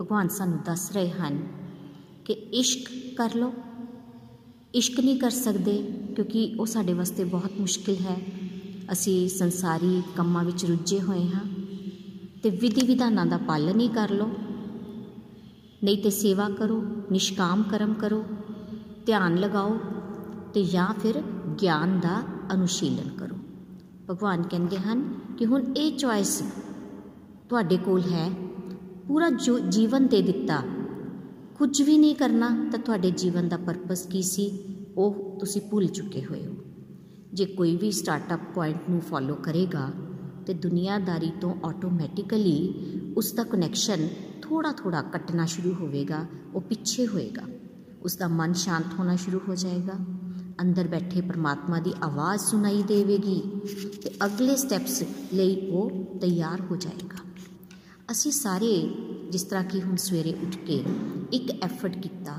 ਭਗਵਾਨ 0.00 0.28
ਸਾਨੂੰ 0.28 0.58
ਦੱਸ 0.66 0.92
ਰਹੇ 0.92 1.10
ਹਨ 1.10 1.42
ਕਿ 2.24 2.32
ਇਸ਼ਕ 2.32 3.03
ਕਰ 3.16 3.34
ਲਓ। 3.34 3.52
ਇਸ਼ਕ 4.74 5.00
ਨਹੀਂ 5.00 5.16
ਕਰ 5.16 5.30
ਸਕਦੇ 5.30 5.82
ਕਿਉਂਕਿ 6.14 6.56
ਉਹ 6.60 6.66
ਸਾਡੇ 6.66 6.92
ਵਾਸਤੇ 6.92 7.24
ਬਹੁਤ 7.24 7.50
ਮੁਸ਼ਕਿਲ 7.60 7.96
ਹੈ। 7.96 8.16
ਅਸੀਂ 8.92 9.28
ਸੰਸਾਰੀ 9.28 10.02
ਕੰਮਾਂ 10.16 10.44
ਵਿੱਚ 10.44 10.64
ਰੁੱਝੇ 10.64 11.00
ਹੋਏ 11.00 11.26
ਹਾਂ 11.26 11.44
ਤੇ 12.42 12.50
ਵਿਧੀ 12.50 12.86
ਵਿਧਾਨਾਂ 12.86 13.26
ਦਾ 13.26 13.36
ਪਾਲਨ 13.36 13.80
ਹੀ 13.80 13.88
ਕਰ 13.88 14.10
ਲਓ। 14.10 14.30
ਨਹੀਂ 15.84 15.98
ਤੇ 16.02 16.10
ਸੇਵਾ 16.10 16.48
ਕਰੋ, 16.48 16.84
ਨਿਸ਼ਕਾਮ 17.12 17.62
ਕਰਮ 17.62 17.94
ਕਰੋ, 17.94 18.24
ਧਿਆਨ 19.06 19.38
ਲਗਾਓ 19.38 19.78
ਤੇ 20.54 20.64
ਜਾਂ 20.64 20.94
ਫਿਰ 20.94 21.22
ਗਿਆਨ 21.62 22.00
ਦਾ 22.00 22.22
ਅਨੁਸ਼ੀਲਨ 22.54 23.08
ਕਰੋ। 23.08 23.36
ਭਗਵਾਨ 24.10 24.42
ਕਹਿੰਦੇ 24.42 24.76
ਹਨ 24.76 25.14
ਕਿ 25.38 25.46
ਹੁਣ 25.46 25.62
ਇਹ 25.76 25.98
ਚੁਆਇਸ 25.98 26.42
ਤੁਹਾਡੇ 27.48 27.76
ਕੋਲ 27.76 28.00
ਹੈ। 28.00 28.30
ਪੂਰਾ 29.08 29.30
ਜੋ 29.30 29.58
ਜੀਵਨ 29.58 30.06
ਦੇ 30.06 30.22
ਦਿੱਤਾ 30.22 30.62
ਕੁਝ 31.58 31.82
ਵੀ 31.82 31.98
ਨਹੀਂ 31.98 32.14
ਕਰਨਾ 32.14 32.68
ਤਾਂ 32.72 32.78
ਤੁਹਾਡੇ 32.78 33.10
ਜੀਵਨ 33.10 33.48
ਦਾ 33.48 33.56
ਪਰਪਸ 33.56 34.06
ਕੀ 34.06 34.22
ਸੀ? 34.22 34.58
ਉਹ 34.96 35.36
ਤੁਸੀਂ 35.40 35.60
ਭੁੱਲ 35.60 35.86
ਚੁੱਕੇ 35.86 36.24
ਹੋਏ 36.24 36.46
ਹੋ। 36.46 36.54
ਜੇ 37.32 37.44
ਕੋਈ 37.44 37.76
ਵੀ 37.76 37.90
ਸਟਾਰਟਅਪ 37.92 38.40
ਪੁਆਇੰਟ 38.54 38.90
ਨੂੰ 38.90 39.00
ਫੋਲੋ 39.00 39.34
ਕਰੇਗਾ 39.34 39.92
ਤੇ 40.46 40.54
ਦੁਨੀਆਦਾਰੀ 40.54 41.32
ਤੋਂ 41.40 41.54
ਆਟੋਮੈਟਿਕਲੀ 41.64 42.74
ਉਸ 43.16 43.32
ਦਾ 43.32 43.44
ਕਨੈਕਸ਼ਨ 43.44 44.08
ਥੋੜਾ 44.42 44.72
ਥੋੜਾ 44.72 45.02
ਕੱਟਣਾ 45.02 45.46
ਸ਼ੁਰੂ 45.46 45.74
ਹੋਵੇਗਾ, 45.74 46.26
ਉਹ 46.54 46.60
ਪਿੱਛੇ 46.60 47.06
ਹੋਏਗਾ। 47.06 47.42
ਉਸ 48.02 48.16
ਦਾ 48.16 48.28
ਮਨ 48.28 48.52
ਸ਼ਾਂਤ 48.52 48.84
ਹੋਣਾ 48.98 49.16
ਸ਼ੁਰੂ 49.16 49.40
ਹੋ 49.48 49.54
ਜਾਏਗਾ। 49.54 49.92
ਅੰਦਰ 50.62 50.88
ਬੈਠੇ 50.88 51.20
ਪ੍ਰਮਾਤਮਾ 51.20 51.80
ਦੀ 51.80 51.92
ਆਵਾਜ਼ 52.02 52.40
ਸੁਣਾਈ 52.40 52.82
ਦੇਵੇਗੀ 52.82 53.42
ਤੇ 54.02 54.10
ਅਗਲੇ 54.24 54.56
ਸਟੈਪਸ 54.56 55.04
ਲਈ 55.34 55.70
ਉਹ 55.70 56.18
ਤਿਆਰ 56.20 56.60
ਹੋ 56.60 56.76
ਜਾਏਗਾ। 56.76 57.24
ਅਸੀਂ 58.10 58.32
ਸਾਰੇ 58.32 58.94
ਜਿਸ 59.30 59.42
ਤਰ੍ਹਾਂ 59.42 59.64
ਕਿ 59.64 59.82
ਹੁਣ 59.82 59.96
ਸਵੇਰੇ 59.96 60.32
ਉੱਠ 60.32 60.56
ਕੇ 60.56 60.84
ਇੱਕ 61.32 61.64
ਐਫਰਟ 61.64 61.98
ਕੀਤਾ 61.98 62.36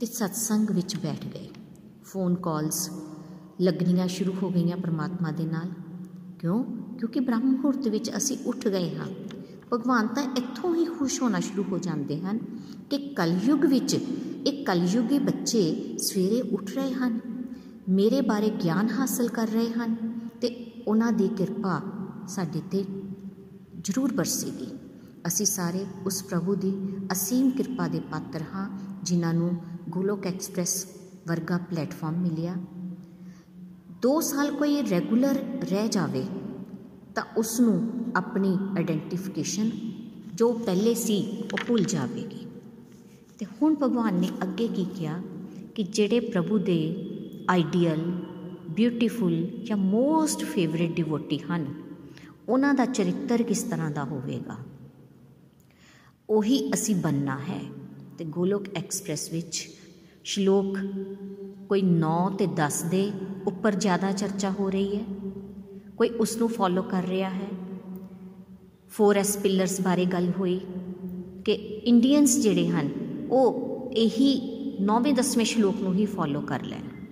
ਤੇ 0.00 0.06
ਸਤਸੰਗ 0.06 0.70
ਵਿੱਚ 0.70 0.96
ਬੈਠ 0.96 1.26
ਗਏ। 1.26 1.50
ਫੋਨ 2.04 2.34
ਕਾਲਸ 2.34 2.90
ਲੱਗਣੀਆਂ 3.60 4.08
ਸ਼ੁਰੂ 4.08 4.32
ਹੋ 4.42 4.50
ਗਈਆਂ 4.50 4.76
ਪ੍ਰਮਾਤਮਾ 4.76 5.30
ਦੇ 5.30 5.44
ਨਾਲ। 5.44 5.70
ਕਿਉਂ? 6.38 6.64
ਕਿਉਂਕਿ 6.98 7.20
ਬ੍ਰਹਮ 7.20 7.44
ਮੁਹੂਰਤ 7.44 7.88
ਵਿੱਚ 7.88 8.16
ਅਸੀਂ 8.16 8.36
ਉੱਠ 8.46 8.68
ਗਏ 8.68 8.96
ਹਾਂ। 8.96 9.06
ਭਗਵਾਨ 9.72 10.06
ਤਾਂ 10.06 10.22
ਇੱਥੋਂ 10.22 10.74
ਹੀ 10.74 10.84
ਖੁਸ਼ 10.84 11.22
ਹੋਣਾ 11.22 11.40
ਸ਼ੁਰੂ 11.40 11.64
ਹੋ 11.72 11.78
ਜਾਂਦੇ 11.78 12.20
ਹਨ 12.20 12.38
ਕਿ 12.90 12.98
ਕਲਯੁਗ 12.98 13.64
ਵਿੱਚ 13.64 13.94
ਇਹ 14.46 14.64
ਕਲਯੁਗੀ 14.64 15.18
ਬੱਚੇ 15.18 15.96
ਸਵੇਰੇ 15.98 16.40
ਉੱਠ 16.40 16.70
ਰਹੇ 16.74 16.92
ਹਨ, 16.92 17.20
ਮੇਰੇ 17.88 18.20
ਬਾਰੇ 18.20 18.50
ਗਿਆਨ 18.50 18.90
ਹਾਸਲ 18.90 19.28
ਕਰ 19.28 19.48
ਰਹੇ 19.48 19.70
ਹਨ 19.70 19.94
ਤੇ 20.40 20.72
ਉਹਨਾਂ 20.88 21.12
ਦੀ 21.12 21.28
ਕਿਰਪਾ 21.28 21.80
ਸਾਡੇ 22.28 22.62
ਤੇ 22.70 22.84
ਜ਼ਰੂਰ 23.80 24.12
ਬਰਸੇਗੀ। 24.12 24.66
ਅਸੀਂ 25.26 25.46
ਸਾਰੇ 25.46 25.84
ਉਸ 26.06 26.22
ਪ੍ਰਭੂ 26.22 26.54
ਦੀ 26.54 26.72
ਅਸੀਮ 27.12 27.50
ਕਿਰਪਾ 27.50 27.88
ਦੇ 27.88 28.00
ਪਾਤਰ 28.00 28.42
ਹਾਂ, 28.54 28.68
ਜਿਨ੍ਹਾਂ 29.02 29.34
ਨੂੰ 29.34 29.50
ਗੋਲੋਕ 29.88 30.26
ਐਕਸਪ੍ਰੈਸ 30.26 30.86
ਵਰਗਾ 31.28 31.58
ਪਲੇਟਫਾਰਮ 31.58 32.14
ਮਿਲਿਆ। 32.14 32.54
2 34.02 34.20
ਸਾਲ 34.20 34.50
ਕੋਈ 34.52 34.82
ਰੈਗੂਲਰ 34.90 35.38
ਰਹਿ 35.70 35.88
ਜਾਵੇ, 35.88 36.24
ਤਾਂ 37.14 37.24
ਉਸ 37.36 37.60
ਨੂੰ 37.60 37.76
ਆਪਣੀ 38.16 38.56
ਆਇਡੈਂਟੀਫਿਕੇਸ਼ਨ 38.78 39.70
ਜੋ 40.34 40.52
ਪਹਿਲੇ 40.52 40.94
ਸੀ, 40.94 41.20
ਉਹ 41.52 41.58
ਭੁੱਲ 41.66 41.84
ਜਾਵੇਗੀ। 41.84 42.46
ਤੇ 43.38 43.46
ਹੁਣ 43.46 43.74
ਭਗਵਾਨ 43.82 44.14
ਨੇ 44.14 44.28
ਅੱਗੇ 44.42 44.68
ਕੀ 44.68 44.84
ਕਿਹਾ 44.84 45.20
ਕਿ 45.74 45.82
ਜਿਹੜੇ 45.82 46.20
ਪ੍ਰਭੂ 46.20 46.58
ਦੇ 46.58 46.78
ਆਈਡੀਅਲ, 47.50 48.00
ਬਿਊਟੀਫੁਲ 48.70 49.42
ਜਾਂ 49.64 49.76
ਮੋਸਟ 49.76 50.44
ਫੇਵਰਿਟ 50.44 50.94
ਡਿਵੋਟੀ 50.96 51.38
ਹਨ, 51.38 51.66
ਉਹਨਾਂ 52.48 52.74
ਦਾ 52.74 52.84
ਚਰਿੱਤਰ 52.84 53.42
ਕਿਸ 53.42 53.62
ਤਰ੍ਹਾਂ 53.62 53.90
ਦਾ 53.90 54.04
ਹੋਵੇਗਾ? 54.04 54.56
ਉਹੀ 56.30 56.70
ਅਸੀਂ 56.74 56.96
ਬੰਨਾ 56.96 57.38
ਹੈ। 57.38 57.60
ਤੇ 58.18 58.24
ਗੋਲੋਕ 58.24 58.64
ਐਕਸਪ੍ਰੈਸ 58.76 59.32
ਵਿੱਚ 59.32 59.70
ਸ਼ਲੋਕ 60.24 60.78
ਕੋਈ 61.68 61.82
9 61.82 62.30
ਤੇ 62.38 62.46
10 62.46 62.84
ਦੇ 62.90 63.12
ਉੱਪਰ 63.46 63.74
ਜ਼ਿਆਦਾ 63.74 64.12
ਚਰਚਾ 64.12 64.50
ਹੋ 64.50 64.70
ਰਹੀ 64.70 64.96
ਹੈ। 64.96 65.04
ਕੋਈ 65.96 66.08
ਉਸ 66.08 66.36
ਨੂੰ 66.36 66.48
ਫੋਲੋ 66.48 66.82
ਕਰ 66.82 67.04
ਰਿਹਾ 67.04 67.30
ਹੈ। 67.30 67.48
4S 68.90 69.38
ਪਿਲਰਸ 69.42 69.80
ਬਾਰੇ 69.80 70.04
ਗੱਲ 70.04 70.32
ਹੋਈ 70.38 70.60
ਕਿ 71.44 71.52
ਇੰਡੀਅਨਸ 71.84 72.38
ਜਿਹੜੇ 72.38 72.68
ਹਨ, 72.68 72.88
ਉਹ 73.30 73.74
ਇਹੀ 73.96 74.54
9ਵੇਂ 74.80 75.14
10ਵੇਂ 75.14 75.44
ਸ਼ਲੋਕ 75.44 75.76
ਨੂੰ 75.80 75.94
ਹੀ 75.94 76.06
ਫੋਲੋ 76.06 76.40
ਕਰ 76.40 76.62
ਲੈਣ। 76.62 77.06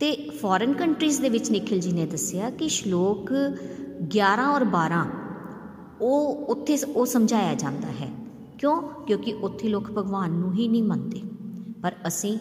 ਤੇ 0.00 0.30
ਫੋਰਨ 0.30 0.72
ਕੰਟਰੀਜ਼ 0.72 1.20
ਦੇ 1.20 1.28
ਵਿੱਚ 1.28 1.50
ਨikhil 1.50 1.86
ji 1.86 1.92
ਨੇ 1.92 2.06
ਦੱਸਿਆ 2.06 2.50
ਕਿ 2.50 2.68
ਸ਼ਲੋਕ 2.68 3.30
11 4.08 4.46
ਔਰ 4.48 4.64
12 4.64 5.06
ਉਹ 6.00 6.46
ਉੱਥੇ 6.46 6.76
ਉਹ 6.84 7.06
ਸਮਝਾਇਆ 7.06 7.54
ਜਾਂਦਾ 7.54 7.88
ਹੈ। 7.88 8.10
ਕਿਉਂ? 8.58 8.82
ਕਿਉਂਕਿ 9.06 9.32
ਉੱਥੇ 9.32 9.68
ਲੋਕ 9.68 9.90
ਭਗਵਾਨ 9.90 10.30
ਨੂੰ 10.30 10.52
ਹੀ 10.52 10.68
ਨਹੀਂ 10.68 10.82
ਮੰਨਦੇ। 10.82 11.22
ਪਰ 11.82 11.92
ਅਸੀਂ 12.06 12.38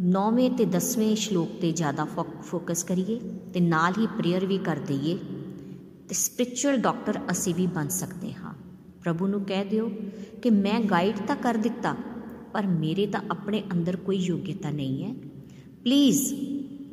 9ਵੇਂ 0.00 0.50
ਤੇ 0.50 0.64
10ਵੇਂ 0.64 1.16
ਸ਼ਲੋਕ 1.16 1.48
ਤੇ 1.60 1.72
ਜ਼ਿਆਦਾ 1.72 2.04
ਫੋਕਸ 2.42 2.84
ਕਰੀਏ 2.84 3.20
ਤੇ 3.54 3.60
ਨਾਲ 3.60 3.92
ਹੀ 3.98 4.06
ਪ੍ਰੇਅਰ 4.06 4.46
ਵੀ 4.46 4.58
ਕਰ 4.58 4.76
ਦਈਏ 4.76 5.18
ਤੇ 6.08 6.14
ਸਪਿਰਚੁਅਲ 6.14 6.76
ਡਾਕਟਰ 6.76 7.18
ਅਸੀਂ 7.30 7.54
ਵੀ 7.54 7.66
ਬਣ 7.66 7.88
ਸਕਦੇ 7.88 8.32
ਹਾਂ। 8.32 8.54
ਪ੍ਰਭੂ 9.02 9.26
ਨੂੰ 9.26 9.44
ਕਹਿ 9.44 9.64
ਦਿਓ 9.64 9.90
ਕਿ 10.42 10.50
ਮੈਂ 10.50 10.80
ਗਾਈਡ 10.80 11.16
ਤਾਂ 11.26 11.36
ਕਰ 11.36 11.54
ਦਿੱਤਾ, 11.54 11.96
ਪਰ 12.52 12.66
ਮੇਰੇ 12.66 13.06
ਤਾਂ 13.06 13.20
ਆਪਣੇ 13.30 13.62
ਅੰਦਰ 13.72 13.96
ਕੋਈ 13.96 14.16
ਯੋਗਿਤਾ 14.16 14.70
ਨਹੀਂ 14.70 15.04
ਹੈ। 15.04 15.14
ਪਲੀਜ਼ 15.84 16.34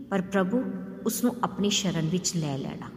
ਪਰ 0.10 0.22
ਪ੍ਰਭੂ 0.22 0.64
ਉਸ 1.06 1.24
ਨੂੰ 1.24 1.36
ਆਪਣੀ 1.44 1.70
ਸ਼ਰਨ 1.70 2.10
ਵਿੱਚ 2.12 2.36
ਲੈ 2.36 2.58
ਲੈਣਾ। 2.58 2.95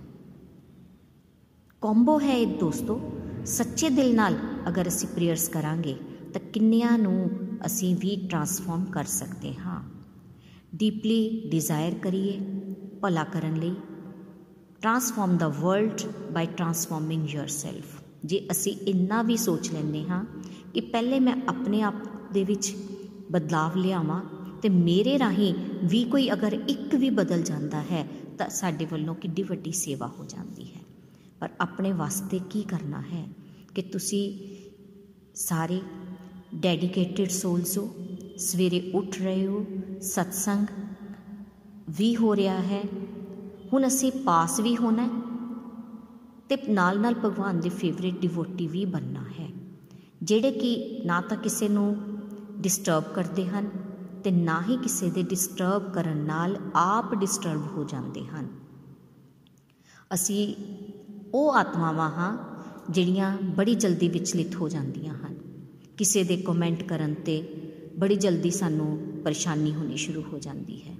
ਕੰਬੋ 1.82 2.20
ਹੈ 2.20 2.36
ਇਹ 2.36 2.46
ਦੋਸਤੋ? 2.46 3.00
ਸੱਚੇ 3.46 3.88
ਦਿਲ 3.88 4.14
ਨਾਲ 4.14 4.36
ਅਗਰ 4.68 4.88
ਅਸੀਂ 4.88 5.08
ਪ੍ਰੇਅਰਸ 5.08 5.48
ਕਰਾਂਗੇ, 5.48 5.94
ਤਾਂ 6.32 6.40
ਕਿੰਨਿਆਂ 6.52 6.98
ਨੂੰ 6.98 7.30
ਅਸੀਂ 7.66 7.96
ਵੀ 7.96 8.16
ਟਰਾਂਸਫਾਰਮ 8.30 8.84
ਕਰ 8.84 9.04
ਸਕਦੇ 9.04 9.54
ਹਾਂ। 9.54 9.82
ਡੀਪਲੀ 10.74 11.48
ਡਿਜ਼ਾਇਰ 11.50 11.94
ਕਰੀਏ, 11.94 12.40
ਭਲਾ 13.02 13.24
ਕਰਨ 13.24 13.54
ਲਈ। 13.56 13.74
Transform 14.80 15.36
the 15.36 15.48
world 15.48 16.02
by 16.32 16.46
transforming 16.46 17.28
yourself 17.30 18.02
ਜੇ 18.24 18.48
ਅਸੀਂ 18.50 18.72
ਇੰਨਾ 18.86 19.22
ਵੀ 19.22 19.36
ਸੋਚ 19.36 19.72
ਲੈਂਦੇ 19.72 20.04
ਹਾਂ 20.04 20.24
ਕਿ 20.74 20.80
ਪਹਿਲੇ 20.80 21.20
ਮੈਂ 21.20 21.36
ਆਪਣੇ 21.48 21.82
ਆਪ 21.82 21.94
ਦੇ 22.32 22.44
ਵਿੱਚ 22.44 22.74
ਬਦਲਾਵ 23.30 23.76
ਲਿਆਵਾਂ, 23.76 24.20
ਤੇ 24.62 24.68
ਮੇਰੇ 24.68 25.18
ਰਾਹੀਂ 25.18 25.54
ਵੀ 25.84 26.04
ਕੋਈ 26.04 26.32
ਅਗਰ 26.32 26.52
ਇੱਕ 26.68 26.94
ਵੀ 26.94 27.10
ਬਦਲ 27.10 27.42
ਜਾਂਦਾ 27.42 27.80
ਹੈ, 27.80 28.06
ਤਾਂ 28.38 28.48
ਸਾਡੇ 28.48 28.84
ਵੱਲੋਂ 28.84 29.14
ਕਿੱਡੀ 29.14 29.42
ਵੱਡੀ 29.42 29.72
ਸੇਵਾ 29.72 30.06
ਹੋ 30.06 30.24
ਜਾਂਦੀ 30.24 30.64
ਹੈ। 30.64 30.88
ਪਰ 31.40 31.48
ਆਪਣੇ 31.61 31.92
ਵਾਸਤੇ 31.92 32.40
ਕੀ 32.51 32.62
ਕਰਨਾ 32.62 33.01
ਹੈ 33.01 33.29
ਕਿ 33.74 33.83
ਤੁਸੀਂ 33.83 34.22
ਸਾਰੇ 35.35 35.81
ਡੈਡੀਕੇਟਿਡ 36.55 37.29
ਸੋਲਸ 37.29 37.77
ਹੋ? 37.79 37.94
ਸਵੇਰੇ 38.38 38.81
ਉੱਠ 38.94 39.18
ਰਹੇ 39.18 39.46
ਹੋ, 39.46 39.64
ਸਤਸੰਗ 40.03 40.66
ਵੀ 41.90 42.16
ਹੋ 42.16 42.35
ਰਿਹਾ 42.37 42.59
ਹੈ। 42.62 42.83
ਹੁਣ 43.72 43.87
ਅਸੀਂ 43.87 44.12
ਪਾਸ 44.12 44.61
ਵੀ 44.61 44.77
ਹੋਣਾ 44.77 45.09
ਤੇ 46.48 46.57
ਨਾਲ 46.68 47.01
ਨਾਲ 47.01 47.14
ਭਗਵਾਨ 47.14 47.61
ਦੇ 47.61 47.68
ਫੇਵਰਿਟ 47.68 48.18
ਡਿਵੋਟੀ 48.18 48.66
ਵੀ 48.66 48.85
ਬੰਨਾ 48.85 49.24
ਹੈ, 49.40 49.48
ਜਿਹੜੇ 50.22 50.51
ਕਿ 50.53 51.03
ਨਾ 51.05 51.20
ਤਾਂ 51.20 51.37
ਕਿਸੇ 51.37 51.68
ਨੂੰ 51.68 51.96
ਡਿਸਟਰਬ 52.59 53.05
ਕਰਦੇ 53.14 53.46
ਹਨ 53.46 53.68
ਤੇ 54.24 54.31
ਨਾ 54.31 54.61
ਹੀ 54.68 54.77
ਕਿਸੇ 54.77 55.11
ਦੇ 55.11 55.22
ਡਿਸਟਰਬ 55.22 55.92
ਕਰਨ 55.92 56.16
ਨਾਲ 56.16 56.57
ਆਪ 56.74 57.14
ਡਿਸਟਰਬ 57.14 57.66
ਹੋ 57.66 57.85
ਜਾਂਦੇ 57.85 58.27
ਹਨ। 58.27 58.48
ਅਸੀਂ 60.14 60.55
ਉਹ 61.34 61.54
ਆਤਮਾਵਾਂ 61.54 62.10
ਹਾਂ 62.10 62.38
ਜਿਹੜੀਆਂ 62.92 63.38
ਬੜੀ 63.42 63.74
ਜਲਦੀ 63.74 64.08
ਵਿਚਲਿਤ 64.08 64.54
ਹੋ 64.54 64.68
ਜਾਂਦੀਆਂ 64.68 65.14
ਹਨ। 65.14 65.36
ਕਿਸੇ 65.96 66.24
ਦੇ 66.24 66.36
ਕਮੈਂਟ 66.36 66.82
ਕਰਨ 66.82 67.14
ਤੇ 67.14 67.42
ਬੜੀ 67.98 68.16
ਜਲਦੀ 68.16 68.50
ਸਾਨੂੰ 68.50 68.98
ਪਰੇਸ਼ਾਨੀ 69.24 69.74
ਹੋਣੀ 69.74 69.96
ਸ਼ੁਰੂ 69.96 70.24
ਹੋ 70.32 70.38
ਜਾਂਦੀ 70.38 70.82
ਹੈ। 70.82 70.96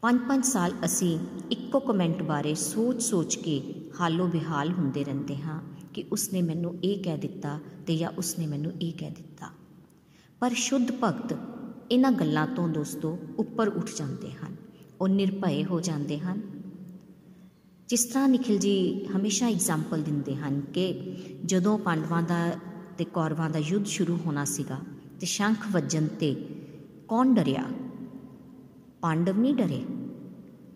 ਪੰਜ 0.00 0.20
ਪੰਜ 0.28 0.44
ਸਾਲ 0.44 0.72
ਅਸੀਂ 0.84 1.18
ਇੱਕੋ 1.50 1.80
ਕਮੈਂਟ 1.80 2.22
ਬਾਰੇ 2.22 2.54
ਸੋਚ-ਸੋਚ 2.54 3.36
ਕੇ 3.36 3.74
ਹਾਲੋ 4.00 4.26
ਬਿਹਾਲ 4.26 4.72
ਹੁੰਦੇ 4.72 5.04
ਰਹਿੰਦੇ 5.04 5.36
ਹਾਂ 5.36 5.60
ਕਿ 5.94 6.04
ਉਸਨੇ 6.12 6.42
ਮੈਨੂੰ 6.42 6.78
ਇਹ 6.84 7.04
ਕਹਿ 7.04 7.18
ਦਿੱਤਾ 7.18 7.58
ਤੇ 7.86 7.96
ਜਾਂ 7.96 8.10
ਉਸਨੇ 8.18 8.46
ਮੈਨੂੰ 8.46 8.72
ਇਹ 8.82 8.92
ਕਹਿ 8.92 9.10
ਦਿੱਤਾ। 9.10 9.46
ਪਰ 10.40 10.50
ਸ਼ੁੱਧ 10.54 10.92
ਭਗਤ 11.04 11.36
ਇਹਨਾਂ 11.92 12.12
ਗੱਲਾਂ 12.12 12.46
ਤੋਂ 12.46 12.68
ਦੋਸਤੋ 12.68 13.18
ਉੱਪਰ 13.38 13.68
ਉੱਠ 13.68 13.90
ਜਾਂਦੇ 13.96 14.32
ਹਨ। 14.32 14.56
ਉਹ 15.00 15.08
ਨਿਰਭੈ 15.08 15.64
ਹੋ 15.64 15.80
ਜਾਂਦੇ 15.80 16.18
ਹਨ। 16.18 16.51
ਜਿਸ 17.88 18.04
ਤਰ੍ਹਾਂ 18.04 18.28
ਨikhil 18.28 18.56
ji 18.56 19.06
ਹਮੇਸ਼ਾ 19.16 19.48
ਐਗਜ਼ਾਮਪਲ 19.48 20.02
ਦਿੰਦੇ 20.02 20.36
ਹਨ 20.36 20.60
ਕਿ 20.60 21.16
ਜਦੋਂ 21.44 21.78
ਪਾਂਡਵਾਂ 21.78 22.22
ਦਾ 22.22 22.52
ਤੇ 22.98 23.04
ਕੌਰਵਾਂ 23.04 23.50
ਦਾ 23.50 23.58
ਯੁੱਧ 23.58 23.86
ਸ਼ੁਰੂ 23.86 24.18
ਹੋਣਾ 24.26 24.44
ਸੀਗਾ 24.44 24.78
ਤੇ 25.20 25.26
ਸ਼ੰਖ 25.26 25.56
ਵੱਜਣ 25.72 26.06
ਤੇ 26.06 26.48
ਕੌਣ 27.08 27.34
ਡਰਿਆ? 27.34 27.64
ਪਾਂਡਵ 29.00 29.38
ਨਹੀਂ 29.38 29.54
ਡਰੇ। 29.54 29.84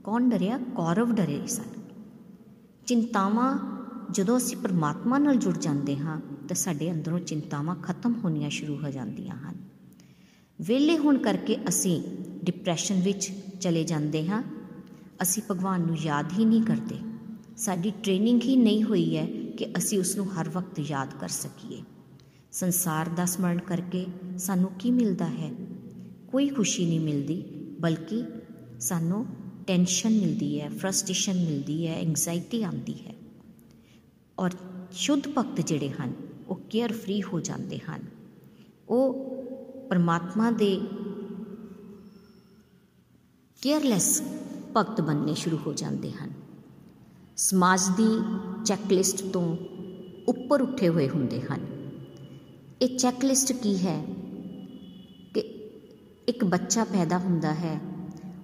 ਕੌਣ 0.05 0.29
ਡਰਿਆ? 0.29 0.59
ਕੌਰਵ 0.59 1.12
ਡਰੇ 1.12 1.47
ਸਨ। 1.47 1.81
ਚਿੰਤਾਵਾਂ 2.87 3.77
ਜਦੋਂ 4.11 4.37
ਅਸੀਂ 4.37 4.57
ਪਰਮਾਤਮਾ 4.57 5.19
ਨਾਲ 5.19 5.37
ਜੁੜ 5.37 5.59
ਜਾਂਦੇ 5.59 5.97
ਹਾਂ 5.97 6.21
ਤਾਂ 6.49 6.57
ਸਾਡੇ 6.57 6.92
ਅੰਦਰੋਂ 6.92 7.21
ਚਿੰਤਾਵਾਂ 7.21 7.77
ਖਤਮ 7.77 8.14
ਹੋਣੀਆਂ 8.25 8.51
ਸ਼ੁਰੂ 8.51 8.77
ਹੋ 8.77 8.90
ਜਾਂਦੀਆਂ 8.90 9.37
ਹਨ। 9.37 9.55
ਵੇਲੇ 10.61 10.99
ਹੋਣ 10.99 11.19
ਕਰਕੇ 11.19 11.57
ਅਸੀਂ 11.69 12.03
ਡਿਪਰੈਸ਼ਨ 12.45 13.01
ਵਿੱਚ 13.01 13.33
ਚਲੇ 13.61 13.85
ਜਾਂਦੇ 13.85 14.29
ਹਾਂ। 14.29 14.42
ਅਸੀਂ 15.23 15.43
ਭਗਵਾਨ 15.51 15.81
ਨੂੰ 15.81 15.97
ਯਾਦ 15.99 16.33
ਹੀ 16.39 16.45
ਨਹੀਂ 16.45 16.63
ਕਰਦੇ। 16.63 16.99
ਸਾਡੀ 17.57 17.93
ਟ੍ਰੇਨਿੰਗ 18.03 18.43
ਹੀ 18.43 18.57
ਨਹੀਂ 18.57 18.83
ਹੋਈ 18.83 19.17
ਹੈ 19.17 19.27
ਕਿ 19.27 19.67
ਅਸੀਂ 19.77 19.99
ਉਸ 19.99 20.17
ਨੂੰ 20.17 20.33
ਹਰ 20.33 20.49
ਵਕਤ 20.49 20.81
ਯਾਦ 20.81 21.15
ਕਰ 21.21 21.29
ਸਕੀਏ। 21.29 21.83
ਸੰਸਾਰ 22.53 23.09
ਦਾ 23.09 23.25
ਸਮਰਨ 23.25 23.59
ਕਰਕੇ 23.59 24.07
ਸਾਨੂੰ 24.39 24.71
ਕੀ 24.79 24.91
ਮਿਲਦਾ 24.91 25.27
ਹੈ? 25.27 25.51
ਕੋਈ 26.33 26.49
ਖੁਸ਼ੀ 26.49 26.87
ਨਹੀਂ 26.87 27.01
ਮਿਲਦੀ, 27.01 27.43
ਬਲਕਿ 27.81 28.25
ਸਾਨੂੰ 28.81 29.27
ਟੈਨਸ਼ਨ 29.67 30.11
ਮਿਲਦੀ 30.11 30.61
ਹੈ 30.61 30.69
ਫਰਸਟ੍ਰੇਸ਼ਨ 30.69 31.45
ਮਿਲਦੀ 31.45 31.87
ਹੈ 31.87 32.01
ਐਂਗਜ਼ਾਇਟੀ 32.01 32.63
ਆਉਂਦੀ 32.63 33.07
ਹੈ। 33.07 33.15
ਔਰ 34.39 34.51
ਸ਼ੁੱਧ 34.93 35.29
ਭਗਤ 35.39 35.61
ਜਿਹੜੇ 35.61 35.91
ਹਨ, 35.91 36.13
ਉਹ 36.49 36.61
ਕੇਅਰ 36.71 36.93
ਫ੍ਰੀ 36.93 37.23
ਹੋ 37.23 37.41
ਜਾਂਦੇ 37.41 37.79
ਹਨ। 37.79 38.01
ਉਹ 38.89 39.37
ਪਰਮਾਤਮਾ 39.91 40.51
ਦੇ 40.51 40.81
ਕੇਅਰਲੈਸ 43.63 44.23
ਭਗਤ 44.77 45.01
ਬਣਨੇ 45.01 45.35
ਸ਼ੁਰੂ 45.35 45.59
ਹੋ 45.67 45.73
ਜਾਂਦੇ 45.73 46.12
ਹਨ। 46.12 46.31
ਸਮਾਜ 47.37 47.81
ਦੀ 47.97 48.21
ਚੈੱਕਲਿਸਟ 48.65 49.25
ਤੋਂ 49.25 49.57
ਉੱਪਰ 50.29 50.62
ਉੱਠੇ 50.62 50.89
ਹੋਏ 50.89 51.09
ਹੁੰਦੇ 51.09 51.41
ਹਨ। 51.41 51.61
ਇਹ 52.83 52.99
ਚੈੱਕਲਿਸਟ 52.99 53.53
ਕੀ 53.53 53.79
ਹੈ? 53.79 54.05
ਕਿ 55.35 55.41
ਇੱਕ 56.29 56.45
ਬੱਚਾ 56.45 56.85
ਪੈਦਾ 56.85 57.19
ਹੁੰਦਾ 57.19 57.55
ਹੈ 57.55 57.81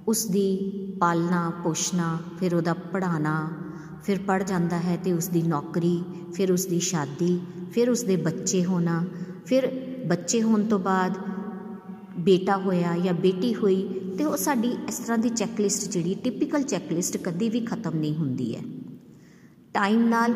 ਉਸ 0.08 0.26
ਦੀ 0.26 0.70
ਪਾਲਣਾ, 1.00 1.52
ਪੋਸ਼ਣਾ, 1.64 2.18
ਫਿਰ 2.40 2.54
ਉਹਦਾ 2.54 2.74
ਪੜ੍ਹਾਉਣਾ, 2.74 3.50
ਫਿਰ 4.04 4.18
ਪੜ 4.26 4.42
ਜਾਂਦਾ 4.42 4.78
ਹੈ 4.78 4.98
ਤੇ 5.04 5.12
ਉਸ 5.12 5.28
ਦੀ 5.28 5.42
ਨੌਕਰੀ, 5.42 6.02
ਫਿਰ 6.34 6.52
ਉਸ 6.52 6.66
ਦੀ 6.66 6.80
ਸ਼ਾਦੀ, 6.80 7.40
ਫਿਰ 7.72 7.90
ਉਸ 7.90 8.02
ਦੇ 8.02 8.16
ਬੱਚੇ 8.16 8.64
ਹੋਣਾ, 8.64 9.04
ਫਿਰ 9.46 9.92
ਬੱਚੇ 10.08 10.42
ਹੋਣ 10.42 10.64
ਤੋਂ 10.64 10.78
ਬਾਅਦ 10.78 11.12
ਬੇਟਾ 12.18 12.56
ਹੋਇਆ 12.56 12.98
ਜਾਂ 12.98 13.14
ਬੇਟੀ 13.14 13.54
ਹੋਈ 13.54 13.98
ਤੇ 14.22 14.26
ਉਹ 14.26 14.36
ਸਾਡੀ 14.36 14.68
ਇਸ 14.88 14.98
ਤਰ੍ਹਾਂ 14.98 15.18
ਦੀ 15.18 15.28
ਚੈੱਕਲਿਸਟ 15.28 15.92
ਜਿਹੜੀ 15.92 16.14
ਟਿਪੀਕਲ 16.14 16.62
ਚੈੱਕਲਿਸਟ 16.62 17.16
ਕਦੀ 17.16 17.48
ਵੀ 17.48 17.60
ਖਤਮ 17.60 17.94
ਨਹੀਂ 17.94 18.16
ਹੁੰਦੀ 18.16 18.56
ਹੈ। 18.56 18.62
ਟਾਈਮ 19.74 20.08
ਨਾਲ 20.08 20.34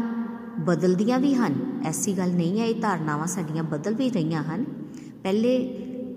ਬਦਲਦੀਆਂ 0.65 1.19
ਵੀ 1.19 1.35
ਹਨ। 1.35 1.83
ਐਸੀ 1.85 2.13
ਗੱਲ 2.13 2.33
ਨਹੀਂ 2.33 2.61
ਹੈ, 2.61 2.67
ਇਹ 2.67 2.81
ਧਾਰਨਾਵਾਂ 2.81 3.27
ਸਾਡੀਆਂ 3.27 3.63
ਬਦਲ 3.63 3.95
ਵੀ 3.95 4.11
ਰਹੀਆਂ 4.11 4.43
ਹਨ। 4.43 4.65
ਪਹਿਲੇ 5.23 5.69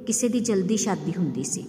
ਕਿਸੇ 0.08 0.30
ਦੀ 0.30 0.40
ਜਲਦੀ 0.40 0.78
ਸ਼ਾਦੀ 0.78 1.14
ਹੁੰਦੀ 1.18 1.44
ਸੀ। 1.44 1.66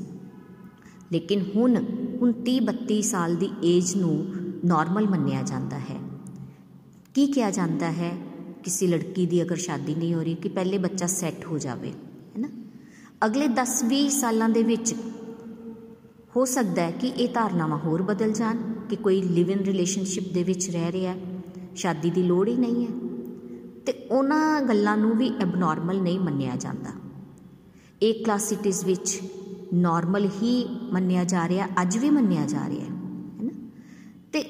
ਲੇਕਿਨ 1.12 1.44
ਹੁਣ 1.56 1.84
ਹੁਣ 2.22 2.32
30 2.32 2.60
32 2.60 3.02
ਸਾਲ 3.02 3.36
ਦੀ 3.36 3.50
ਏਜ 3.64 3.94
ਨੂੰ 3.96 4.32
ਨਾਰਮਲ 4.64 5.08
ਮੰਨਿਆ 5.08 5.42
ਜਾਂਦਾ 5.42 5.78
ਹੈ। 5.78 6.00
ਕੀ 7.14 7.26
ਕਿਹਾ 7.26 7.50
ਜਾਂਦਾ 7.50 7.90
ਹੈ? 7.90 8.16
ਕਿਸੇ 8.64 8.86
ਲੜਕੀ 8.86 9.26
ਦੀ 9.26 9.42
ਅਗਰ 9.42 9.56
ਸ਼ਾਦੀ 9.56 9.94
ਨਹੀਂ 9.94 10.14
ਹੋ 10.14 10.22
ਰਹੀ, 10.22 10.34
ਕਿ 10.34 10.48
ਪਹਿਲੇ 10.48 10.78
ਬੱਚਾ 10.78 11.06
ਸੈੱਟ 11.06 11.46
ਹੋ 11.46 11.58
ਜਾਵੇ, 11.58 11.90
ਹੈ 11.90 12.38
ਨਾ? 12.38 12.48
ਅਗਲੇ 13.26 13.48
10-20 13.48 14.20
ਸਾਲਾਂ 14.20 14.48
ਦੇ 14.48 14.62
ਵਿੱਚ 14.62 14.94
ਹੋ 16.36 16.44
ਸਕਦਾ 16.44 16.82
ਹੈ 16.82 16.90
ਕਿ 16.90 17.06
ਇਹ 17.06 17.28
ਧਾਰਨਾਵਾਂ 17.34 17.78
ਹੋਰ 17.78 18.02
ਬਦਲ 18.02 18.32
ਜਾਣ 18.32 18.56
ਕਿ 18.90 18.96
ਕੋਈ 18.96 19.22
ਲਿਵ 19.22 19.50
ਇਨ 19.50 19.58
ਰਿਲੇਸ਼ਨਸ਼ਿਪ 19.58 20.32
ਦੇ 20.32 20.42
ਵਿੱਚ 20.42 20.70
ਰਹਿ 20.70 20.92
ਰਿਹਾ 20.92 21.14
ਸ਼ਾਦੀ 21.74 22.10
ਦੀ 22.10 22.22
ਲੋੜ 22.22 22.48
ਹੀ 22.48 22.56
ਨਹੀਂ 22.56 22.86
ਹੈ। 22.86 22.92
ਤੇ 23.86 23.92
ਉਹਨਾਂ 24.10 24.62
ਗੱਲਾਂ 24.62 24.96
ਨੂੰ 24.96 25.16
ਵੀ 25.16 25.32
ਐਬਨੋਰਮਲ 25.40 26.02
ਨਹੀਂ 26.02 26.20
ਮੰਨਿਆ 26.20 26.56
ਜਾਂਦਾ। 26.56 26.90
ਇਹ 28.02 28.24
ਕਲਾਸਿਟੀਜ਼ 28.24 28.84
ਵਿੱਚ 28.84 29.20
ਨਾਰਮਲ 29.74 30.28
ਹੀ 30.42 30.80
ਮੰਨਿਆ 30.92 31.24
ਜਾ 31.24 31.48
ਰਿਹਾ, 31.48 31.66
ਅੱਜ 31.82 31.98
ਵੀ 31.98 32.10
ਮੰਨਿਆ 32.10 32.46
ਜਾ 32.46 32.68
ਰਿਹਾ 32.68 32.84
ਹੈ 32.84 33.42
ਨਾ? 33.42 33.68
ਤੇ 34.32 34.44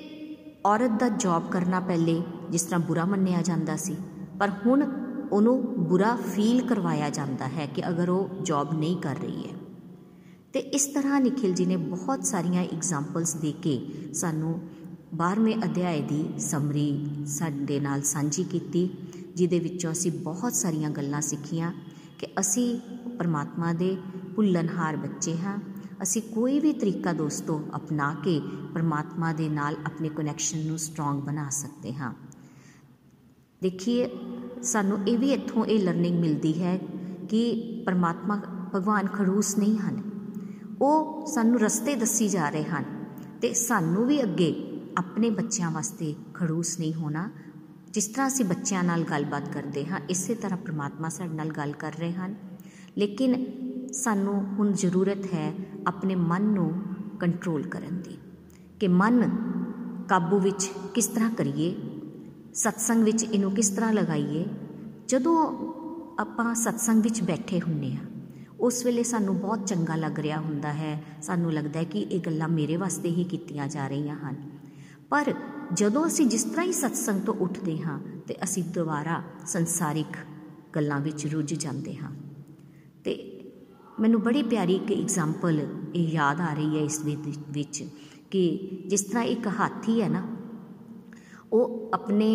ਔਰਤ 0.66 0.90
ਦਾ 0.90 1.08
ਜੌਬ 1.08 1.50
ਕਰਨਾ 1.50 1.80
ਪਹਿਲੇ 1.80 2.22
ਜਿਸ 2.50 2.62
ਤਰ੍ਹਾਂ 2.62 2.80
ਬੁਰਾ 2.80 3.04
ਮੰਨਿਆ 3.04 3.42
ਜਾਂਦਾ 3.42 3.76
ਸੀ, 3.76 3.96
ਪਰ 4.40 4.50
ਹੁਣ 4.66 4.84
ਉਹਨੂੰ 5.32 5.62
ਬੁਰਾ 5.88 6.16
ਫੀਲ 6.16 6.66
ਕਰਵਾਇਆ 6.66 7.10
ਜਾਂਦਾ 7.10 7.46
ਹੈ 7.46 7.66
ਕਿ 7.66 7.88
ਅਗਰ 7.88 8.10
ਉਹ 8.10 8.28
ਜੌਬ 8.42 8.78
ਨਹੀਂ 8.78 8.96
ਕਰ 8.96 9.16
ਰਹੀ 9.16 9.48
ਹੈ। 9.48 9.59
ਤੇ 10.52 10.60
ਇਸ 10.60 10.86
ਤਰ੍ਹਾਂ 10.86 11.20
ਨikhil 11.20 11.52
ji 11.52 11.66
ਨੇ 11.66 11.76
ਬਹੁਤ 11.76 12.24
ਸਾਰੀਆਂ 12.24 12.62
ਐਗਜ਼ਾਮਪਲਸ 12.62 13.34
ਦੇ 13.34 13.52
ਕੇ 13.52 13.88
ਸਾਨੂੰ 14.14 14.60
12ਵੇਂ 15.16 15.56
ਅਧਿਆਏ 15.64 16.00
ਦੀ 16.00 16.24
ਸਮਰੀ 16.38 17.06
ਸਾਡੇ 17.26 17.80
ਨਾਲ 17.80 18.02
ਸਾਂਝੀ 18.02 18.44
ਕੀਤੀ, 18.44 18.90
ਜਿਹਦੇ 19.34 19.58
ਵਿੱਚੋਂ 19.58 19.92
ਅਸੀਂ 19.92 20.12
ਬਹੁਤ 20.12 20.52
ਸਾਰੀਆਂ 20.52 20.90
ਗੱਲਾਂ 20.90 21.20
ਸਿੱਖੀਆਂ 21.20 21.72
ਕਿ 22.18 22.26
ਅਸੀਂ 22.40 22.80
ਪਰਮਾਤਮਾ 23.18 23.72
ਦੇ 23.72 23.96
ਭੁੱਲਣਹਾਰ 24.36 24.96
ਬੱਚੇ 24.96 25.38
ਹਾਂ, 25.38 25.58
ਅਸੀਂ 26.02 26.22
ਕੋਈ 26.22 26.60
ਵੀ 26.60 26.72
ਤਰੀਕਾ 26.72 27.12
ਦੋਸਤੋ 27.12 27.64
ਅਪਣਾ 27.76 28.14
ਕੇ 28.24 28.40
ਪਰਮਾਤਮਾ 28.74 29.32
ਦੇ 29.32 29.48
ਨਾਲ 29.48 29.76
ਆਪਣੇ 29.86 30.08
ਕਨੈਕਸ਼ਨ 30.08 30.66
ਨੂੰ 30.66 30.78
ਸਟਰੋਂਗ 30.78 31.22
ਬਣਾ 31.22 31.48
ਸਕਦੇ 31.50 31.94
ਹਾਂ। 31.94 32.14
ਦੇਖੀਏ, 33.62 34.10
ਸਾਨੂੰ 34.62 34.98
ਇਹ 35.08 35.18
ਵੀ 35.18 35.32
ਇੱਥੋਂ 35.32 35.66
ਇਹ 35.66 35.84
ਲਰਨਿੰਗ 35.84 36.20
ਮਿਲਦੀ 36.20 36.62
ਹੈ 36.62 36.76
ਕਿ 37.28 37.62
ਪਰਮਾਤਮਾ, 37.86 38.42
ਭਗਵਾਨ 38.74 39.06
ਖੜੂਸ 39.06 39.58
ਨਹੀਂ 39.58 39.78
ਹਨ। 39.78 40.09
ਉਹ 40.82 41.26
ਸਾਨੂੰ 41.26 41.60
ਰਸਤੇ 41.60 41.94
ਦੱਸੀ 41.94 42.28
ਜਾ 42.28 42.48
ਰਹੇ 42.48 42.64
ਹਨ 42.64 42.84
ਤੇ 43.42 43.52
ਸਾਨੂੰ 43.54 44.06
ਵੀ 44.06 44.22
ਅੱਗੇ 44.22 44.80
ਆਪਣੇ 44.98 45.30
ਬੱਚਿਆਂ 45.30 45.70
ਵਾਸਤੇ 45.70 46.14
ਖੜੂਸ 46.34 46.78
ਨਹੀਂ 46.78 46.94
ਹੋਣਾ। 46.94 47.30
ਜਿਸ 47.90 48.06
ਤਰ੍ਹਾਂ 48.06 48.26
ਅਸੀਂ 48.26 48.44
ਬੱਚਿਆਂ 48.44 48.84
ਨਾਲ 48.84 49.02
ਗੱਲਬਾਤ 49.02 49.48
ਕਰਦੇ 49.48 49.86
ਹਾਂ, 49.86 50.00
ਇਸੇ 50.10 50.34
ਤਰ੍ਹਾਂ 50.34 50.58
ਪ੍ਰਮਾਤਮਾ 50.58 51.08
ਸਾਡੇ 51.08 51.34
ਨਾਲ 51.34 51.50
ਗੱਲ 51.50 51.72
ਕਰ 51.72 51.92
ਰਹੇ 51.92 52.12
ਹਨ। 52.12 52.34
ਲੇਕਿਨ 52.98 53.44
ਸਾਨੂੰ 53.92 54.34
ਹੁਣ 54.34 54.72
ਜ਼ਰੂਰਤ 54.72 55.24
ਹੈ 55.34 55.52
ਆਪਣੇ 55.86 56.14
ਮਨ 56.14 56.42
ਨੂੰ 56.42 56.72
ਕੰਟਰੋਲ 57.20 57.62
ਕਰਨ 57.62 58.00
ਦੀ 58.00 58.18
ਕਿ 58.80 58.88
ਮਨ 58.88 59.30
ਕਾਬੂ 60.08 60.38
ਵਿੱਚ 60.38 60.70
ਕਿਸ 60.94 61.06
ਤਰ੍ਹਾਂ 61.06 61.30
ਕਰੀਏ, 61.30 61.74
ਸਤਸੰਗ 62.54 63.04
ਵਿੱਚ 63.04 63.22
ਇਹਨੂੰ 63.22 63.52
ਕਿਸ 63.52 63.68
ਤਰ੍ਹਾਂ 63.68 63.92
ਲਗਾਈਏ। 63.92 64.46
ਜਦੋਂ 65.08 65.36
ਆਪਾਂ 66.18 66.54
ਸਤਸੰਗ 66.54 67.02
ਵਿੱਚ 67.02 67.22
ਬੈਠੇ 67.22 67.60
ਹੁੰਨੇ 67.60 67.98
ਆ 68.02 68.09
ਉਸ 68.60 68.84
ਵੇਲੇ 68.84 69.02
ਸਾਨੂੰ 69.02 69.38
ਬਹੁਤ 69.38 69.66
ਚੰਗਾ 69.66 69.96
ਲੱਗ 69.96 70.18
ਰਿਹਾ 70.18 70.40
ਹੁੰਦਾ 70.40 70.72
ਹੈ। 70.72 71.02
ਸਾਨੂੰ 71.22 71.52
ਲੱਗਦਾ 71.52 71.78
ਹੈ 71.80 71.84
ਕਿ 71.84 72.00
ਇਹ 72.00 72.20
ਗੱਲਾਂ 72.20 72.48
ਮੇਰੇ 72.48 72.76
ਵਾਸਤੇ 72.76 73.10
ਹੀ 73.10 73.24
ਕੀਤੀਆਂ 73.24 73.68
ਜਾ 73.68 73.88
ਰਹੀਆਂ 73.88 74.16
ਹਨ। 74.16 74.36
ਪਰ 75.10 75.32
ਜਦੋਂ 75.74 76.06
ਅਸੀਂ 76.06 76.26
ਜਿਸ 76.26 76.44
ਤਰ੍ਹਾਂ 76.44 76.66
ਹੀ 76.66 76.72
ਸਤਸੰਗ 76.72 77.20
ਤੋਂ 77.20 77.34
ਉੱਠਦੇ 77.34 77.78
ਹਾਂ 77.82 77.98
ਤੇ 78.28 78.34
ਅਸੀਂ 78.44 78.62
ਦੁਬਾਰਾ 78.64 79.22
ਸੰਸਾਰਿਕ 79.46 80.16
ਗੱਲਾਂ 80.76 81.00
ਵਿੱਚ 81.00 81.26
ਰੁੱਝ 81.26 81.54
ਜਾਂਦੇ 81.54 81.96
ਹਾਂ। 81.96 82.10
ਤੇ 83.04 83.12
ਮੈਨੂੰ 84.00 84.22
ਬੜੀ 84.22 84.42
ਪਿਆਰੀ 84.42 84.74
ਇੱਕ 84.74 84.92
ਐਗਜ਼ਾਮਪਲ 84.92 85.60
ਇਹ 85.94 86.08
ਯਾਦ 86.08 86.40
ਆ 86.40 86.52
ਰਹੀ 86.54 86.78
ਹੈ 86.78 86.82
ਇਸ 86.82 87.00
ਵਿੱਚ 87.50 87.84
ਕਿ 88.30 88.42
ਜਿਸ 88.86 89.02
ਤਰ੍ਹਾਂ 89.02 89.24
ਇੱਕ 89.24 89.46
ਹਾਥੀ 89.48 90.00
ਹੈ 90.02 90.08
ਨਾ, 90.08 90.22
ਉਹ 91.52 91.90
ਆਪਣੇ 91.94 92.30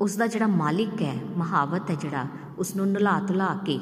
ਉਸ 0.00 0.16
ਦਾ 0.16 0.26
ਜਿਹੜਾ 0.26 0.46
ਮਾਲਿਕ 0.46 1.02
ਹੈ, 1.02 1.14
ਮਹਾਵਤ 1.36 1.90
ਹੈ 1.90 1.94
ਜਿਹੜਾ 1.94 2.26
ਉਸ 2.58 2.76
ਨੂੰ 2.76 2.88
ਨਲਾ 2.92 3.20
ਧੁਲਾ 3.20 3.54
ਕੇ 3.66 3.80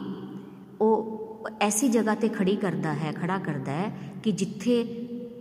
ਉਹ 0.81 1.16
ਐਸੀ 1.61 1.89
ਜਗ੍ਹਾ 1.89 2.15
ਤੇ 2.15 2.29
ਖੜੀ 2.29 2.57
ਕਰਦਾ 2.57 2.95
ਹੈ, 2.95 3.13
ਖੜਾ 3.13 3.39
ਕਰਦਾ 3.39 3.73
ਹੈ 3.73 3.99
ਕਿ 4.23 4.33
ਜਿੱਥੇ 4.33 4.85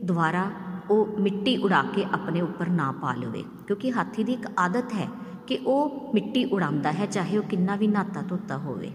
ਦੁਬਾਰਾ 0.04 0.52
ਉਹ 0.90 1.20
ਮਿੱਟੀ 1.20 1.58
ਉਡਾ 1.58 1.84
ਕੇ 1.96 2.06
ਆਪਣੇ 2.14 2.42
ਉੱਪਰ 2.42 2.68
ਨਾ 2.68 2.92
ਪਾ 2.92 3.14
ਲਵੇ। 3.14 3.44
ਕਿਉਂਕਿ 3.68 3.92
ਹਾਥੀ 3.92 4.24
ਦੀ 4.24 4.34
ਇੱਕ 4.34 4.48
ਆਦਤ 4.60 4.94
ਹੈ 4.94 5.08
ਕਿ 5.48 5.60
ਉਹ 5.66 6.12
ਮਿੱਟੀ 6.14 6.46
ਉਡਾਉਂਦਾ 6.46 6.92
ਹੈ, 6.92 7.06
ਚਾਹੇ 7.06 7.38
ਉਹ 7.38 7.44
ਕਿੰਨਾ 7.44 7.76
ਵੀ 7.76 7.88
ਨਾਤਾ 7.88 8.22
ਧੋਤਾ 8.22 8.58
ਹੋਵੇ। 8.58 8.92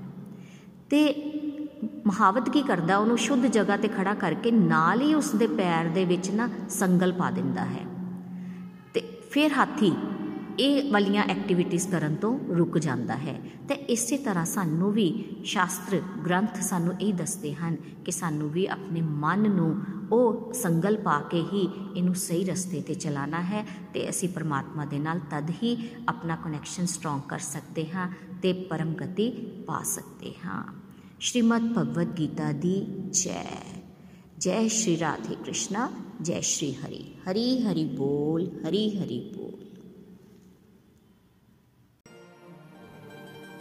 ਤੇ 0.90 1.00
ਮਹਾਵਤ 2.06 2.50
ਕੀ 2.50 2.62
ਕਰਦਾ? 2.62 2.98
ਉਹਨੂੰ 2.98 3.18
ਸ਼ੁੱਧ 3.18 3.46
ਜਗ੍ਹਾ 3.46 3.76
ਤੇ 3.76 3.88
ਖੜਾ 3.88 4.14
ਕਰਕੇ 4.14 4.50
ਨਾਲ 4.50 5.00
ਹੀ 5.00 5.14
ਉਸ 5.14 5.30
ਦੇ 5.30 5.46
ਪੈਰ 5.46 5.84
ਦੇ 5.84 6.04
ਵਿੱਚ 6.04 6.30
ਨਾ 6.30 6.48
ਸੰਗਲ 6.68 7.12
ਪਾ 7.12 7.30
ਦਿੰਦਾ 7.30 7.64
ਹੈ। 7.64 7.86
ਤੇ 8.94 9.02
ਫਿਰ 9.30 9.52
ਹਾਥੀ 9.52 9.92
ਇਹ 10.58 10.92
ਵਾਲੀਆਂ 10.92 11.24
ਐਕਟੀਵਿਟੀਜ਼ 11.24 11.88
ਕਰਨ 11.88 12.14
ਤੋਂ 12.14 12.38
ਰੁਕ 12.48 12.78
ਜਾਂਦਾ 12.78 13.16
ਹੈ। 13.16 13.40
ਤੇ 13.68 13.74
ਇਸੇ 13.74 14.16
ਤਰ੍ਹਾਂ 14.16 14.44
ਸਾਨੂੰ 14.44 14.92
ਵੀ 14.92 15.24
ਸ਼ਾਸਤਰ 15.44 16.00
ਗ੍ਰੰਥ 16.26 16.60
ਸਾਨੂੰ 16.60 16.94
ਇਹ 17.00 17.14
ਦੱਸਦੇ 17.14 17.54
ਹਨ 17.54 17.76
ਕਿ 18.04 18.10
ਸਾਨੂੰ 18.10 18.50
ਵੀ 18.50 18.66
ਆਪਣੇ 18.66 19.00
ਮਨ 19.00 19.50
ਨੂੰ 19.50 19.82
ਉਹ 20.12 20.52
ਸੰਗਲ 20.52 20.96
ਪਾ 20.96 21.20
ਕੇ 21.20 21.40
ਹੀ 21.52 21.68
ਇਹਨੂੰ 21.96 22.14
ਸਹੀ 22.14 22.44
ਰਸਤੇ 22.44 22.80
ਤੇ 22.80 22.94
ਚਲਾਣਾ 22.94 23.40
ਹੈ 23.40 23.66
ਤੇ 23.94 24.10
ਅਸੀਂ 24.10 24.28
ਪਰਮਾਤਮਾ 24.28 24.84
ਦੇ 24.84 24.98
ਨਾਲ 24.98 25.18
ਤਦ 25.18 25.50
ਹੀ 25.50 25.88
ਆਪਣਾ 26.08 26.36
ਕਨੈਕਸ਼ਨ 26.36 26.86
ਸਟਰੋਂਗ 26.86 27.20
ਕਰ 27.28 27.38
ਸਕਦੇ 27.38 27.90
ਹਾਂ 27.90 28.08
ਤੇ 28.42 28.52
ਪਰਮ 28.52 28.94
ਗਤੀ 28.94 29.30
ਪਾ 29.66 29.82
ਸਕਦੇ 29.82 30.34
ਹਾਂ। 30.46 30.74
ਸ਼੍ਰੀਮਦ 31.20 31.72
ਭਗਵਦ 31.78 32.18
ਗੀਤਾ 32.18 32.52
ਦੀ 32.52 32.86
ਜੈ। 33.10 33.66
ਜੈ 34.38 34.68
ਸ਼੍ਰੀ 34.68 34.98
ਰਾਧੇ 34.98 35.34
ਕ੍ਰਿਸ਼ਨਾ, 35.34 35.90
ਜੈ 36.22 36.40
ਸ਼੍ਰੀ 36.40 36.74
ਹਰੀ। 36.74 37.04
ਹਰੀ 37.30 37.60
ਹਰੀ 37.60 37.84
ਬੋਲ, 37.84 38.50
ਹਰੀ 38.68 38.98
ਹਰੀ 38.98 39.32
ਬੋਲ। 39.36 39.69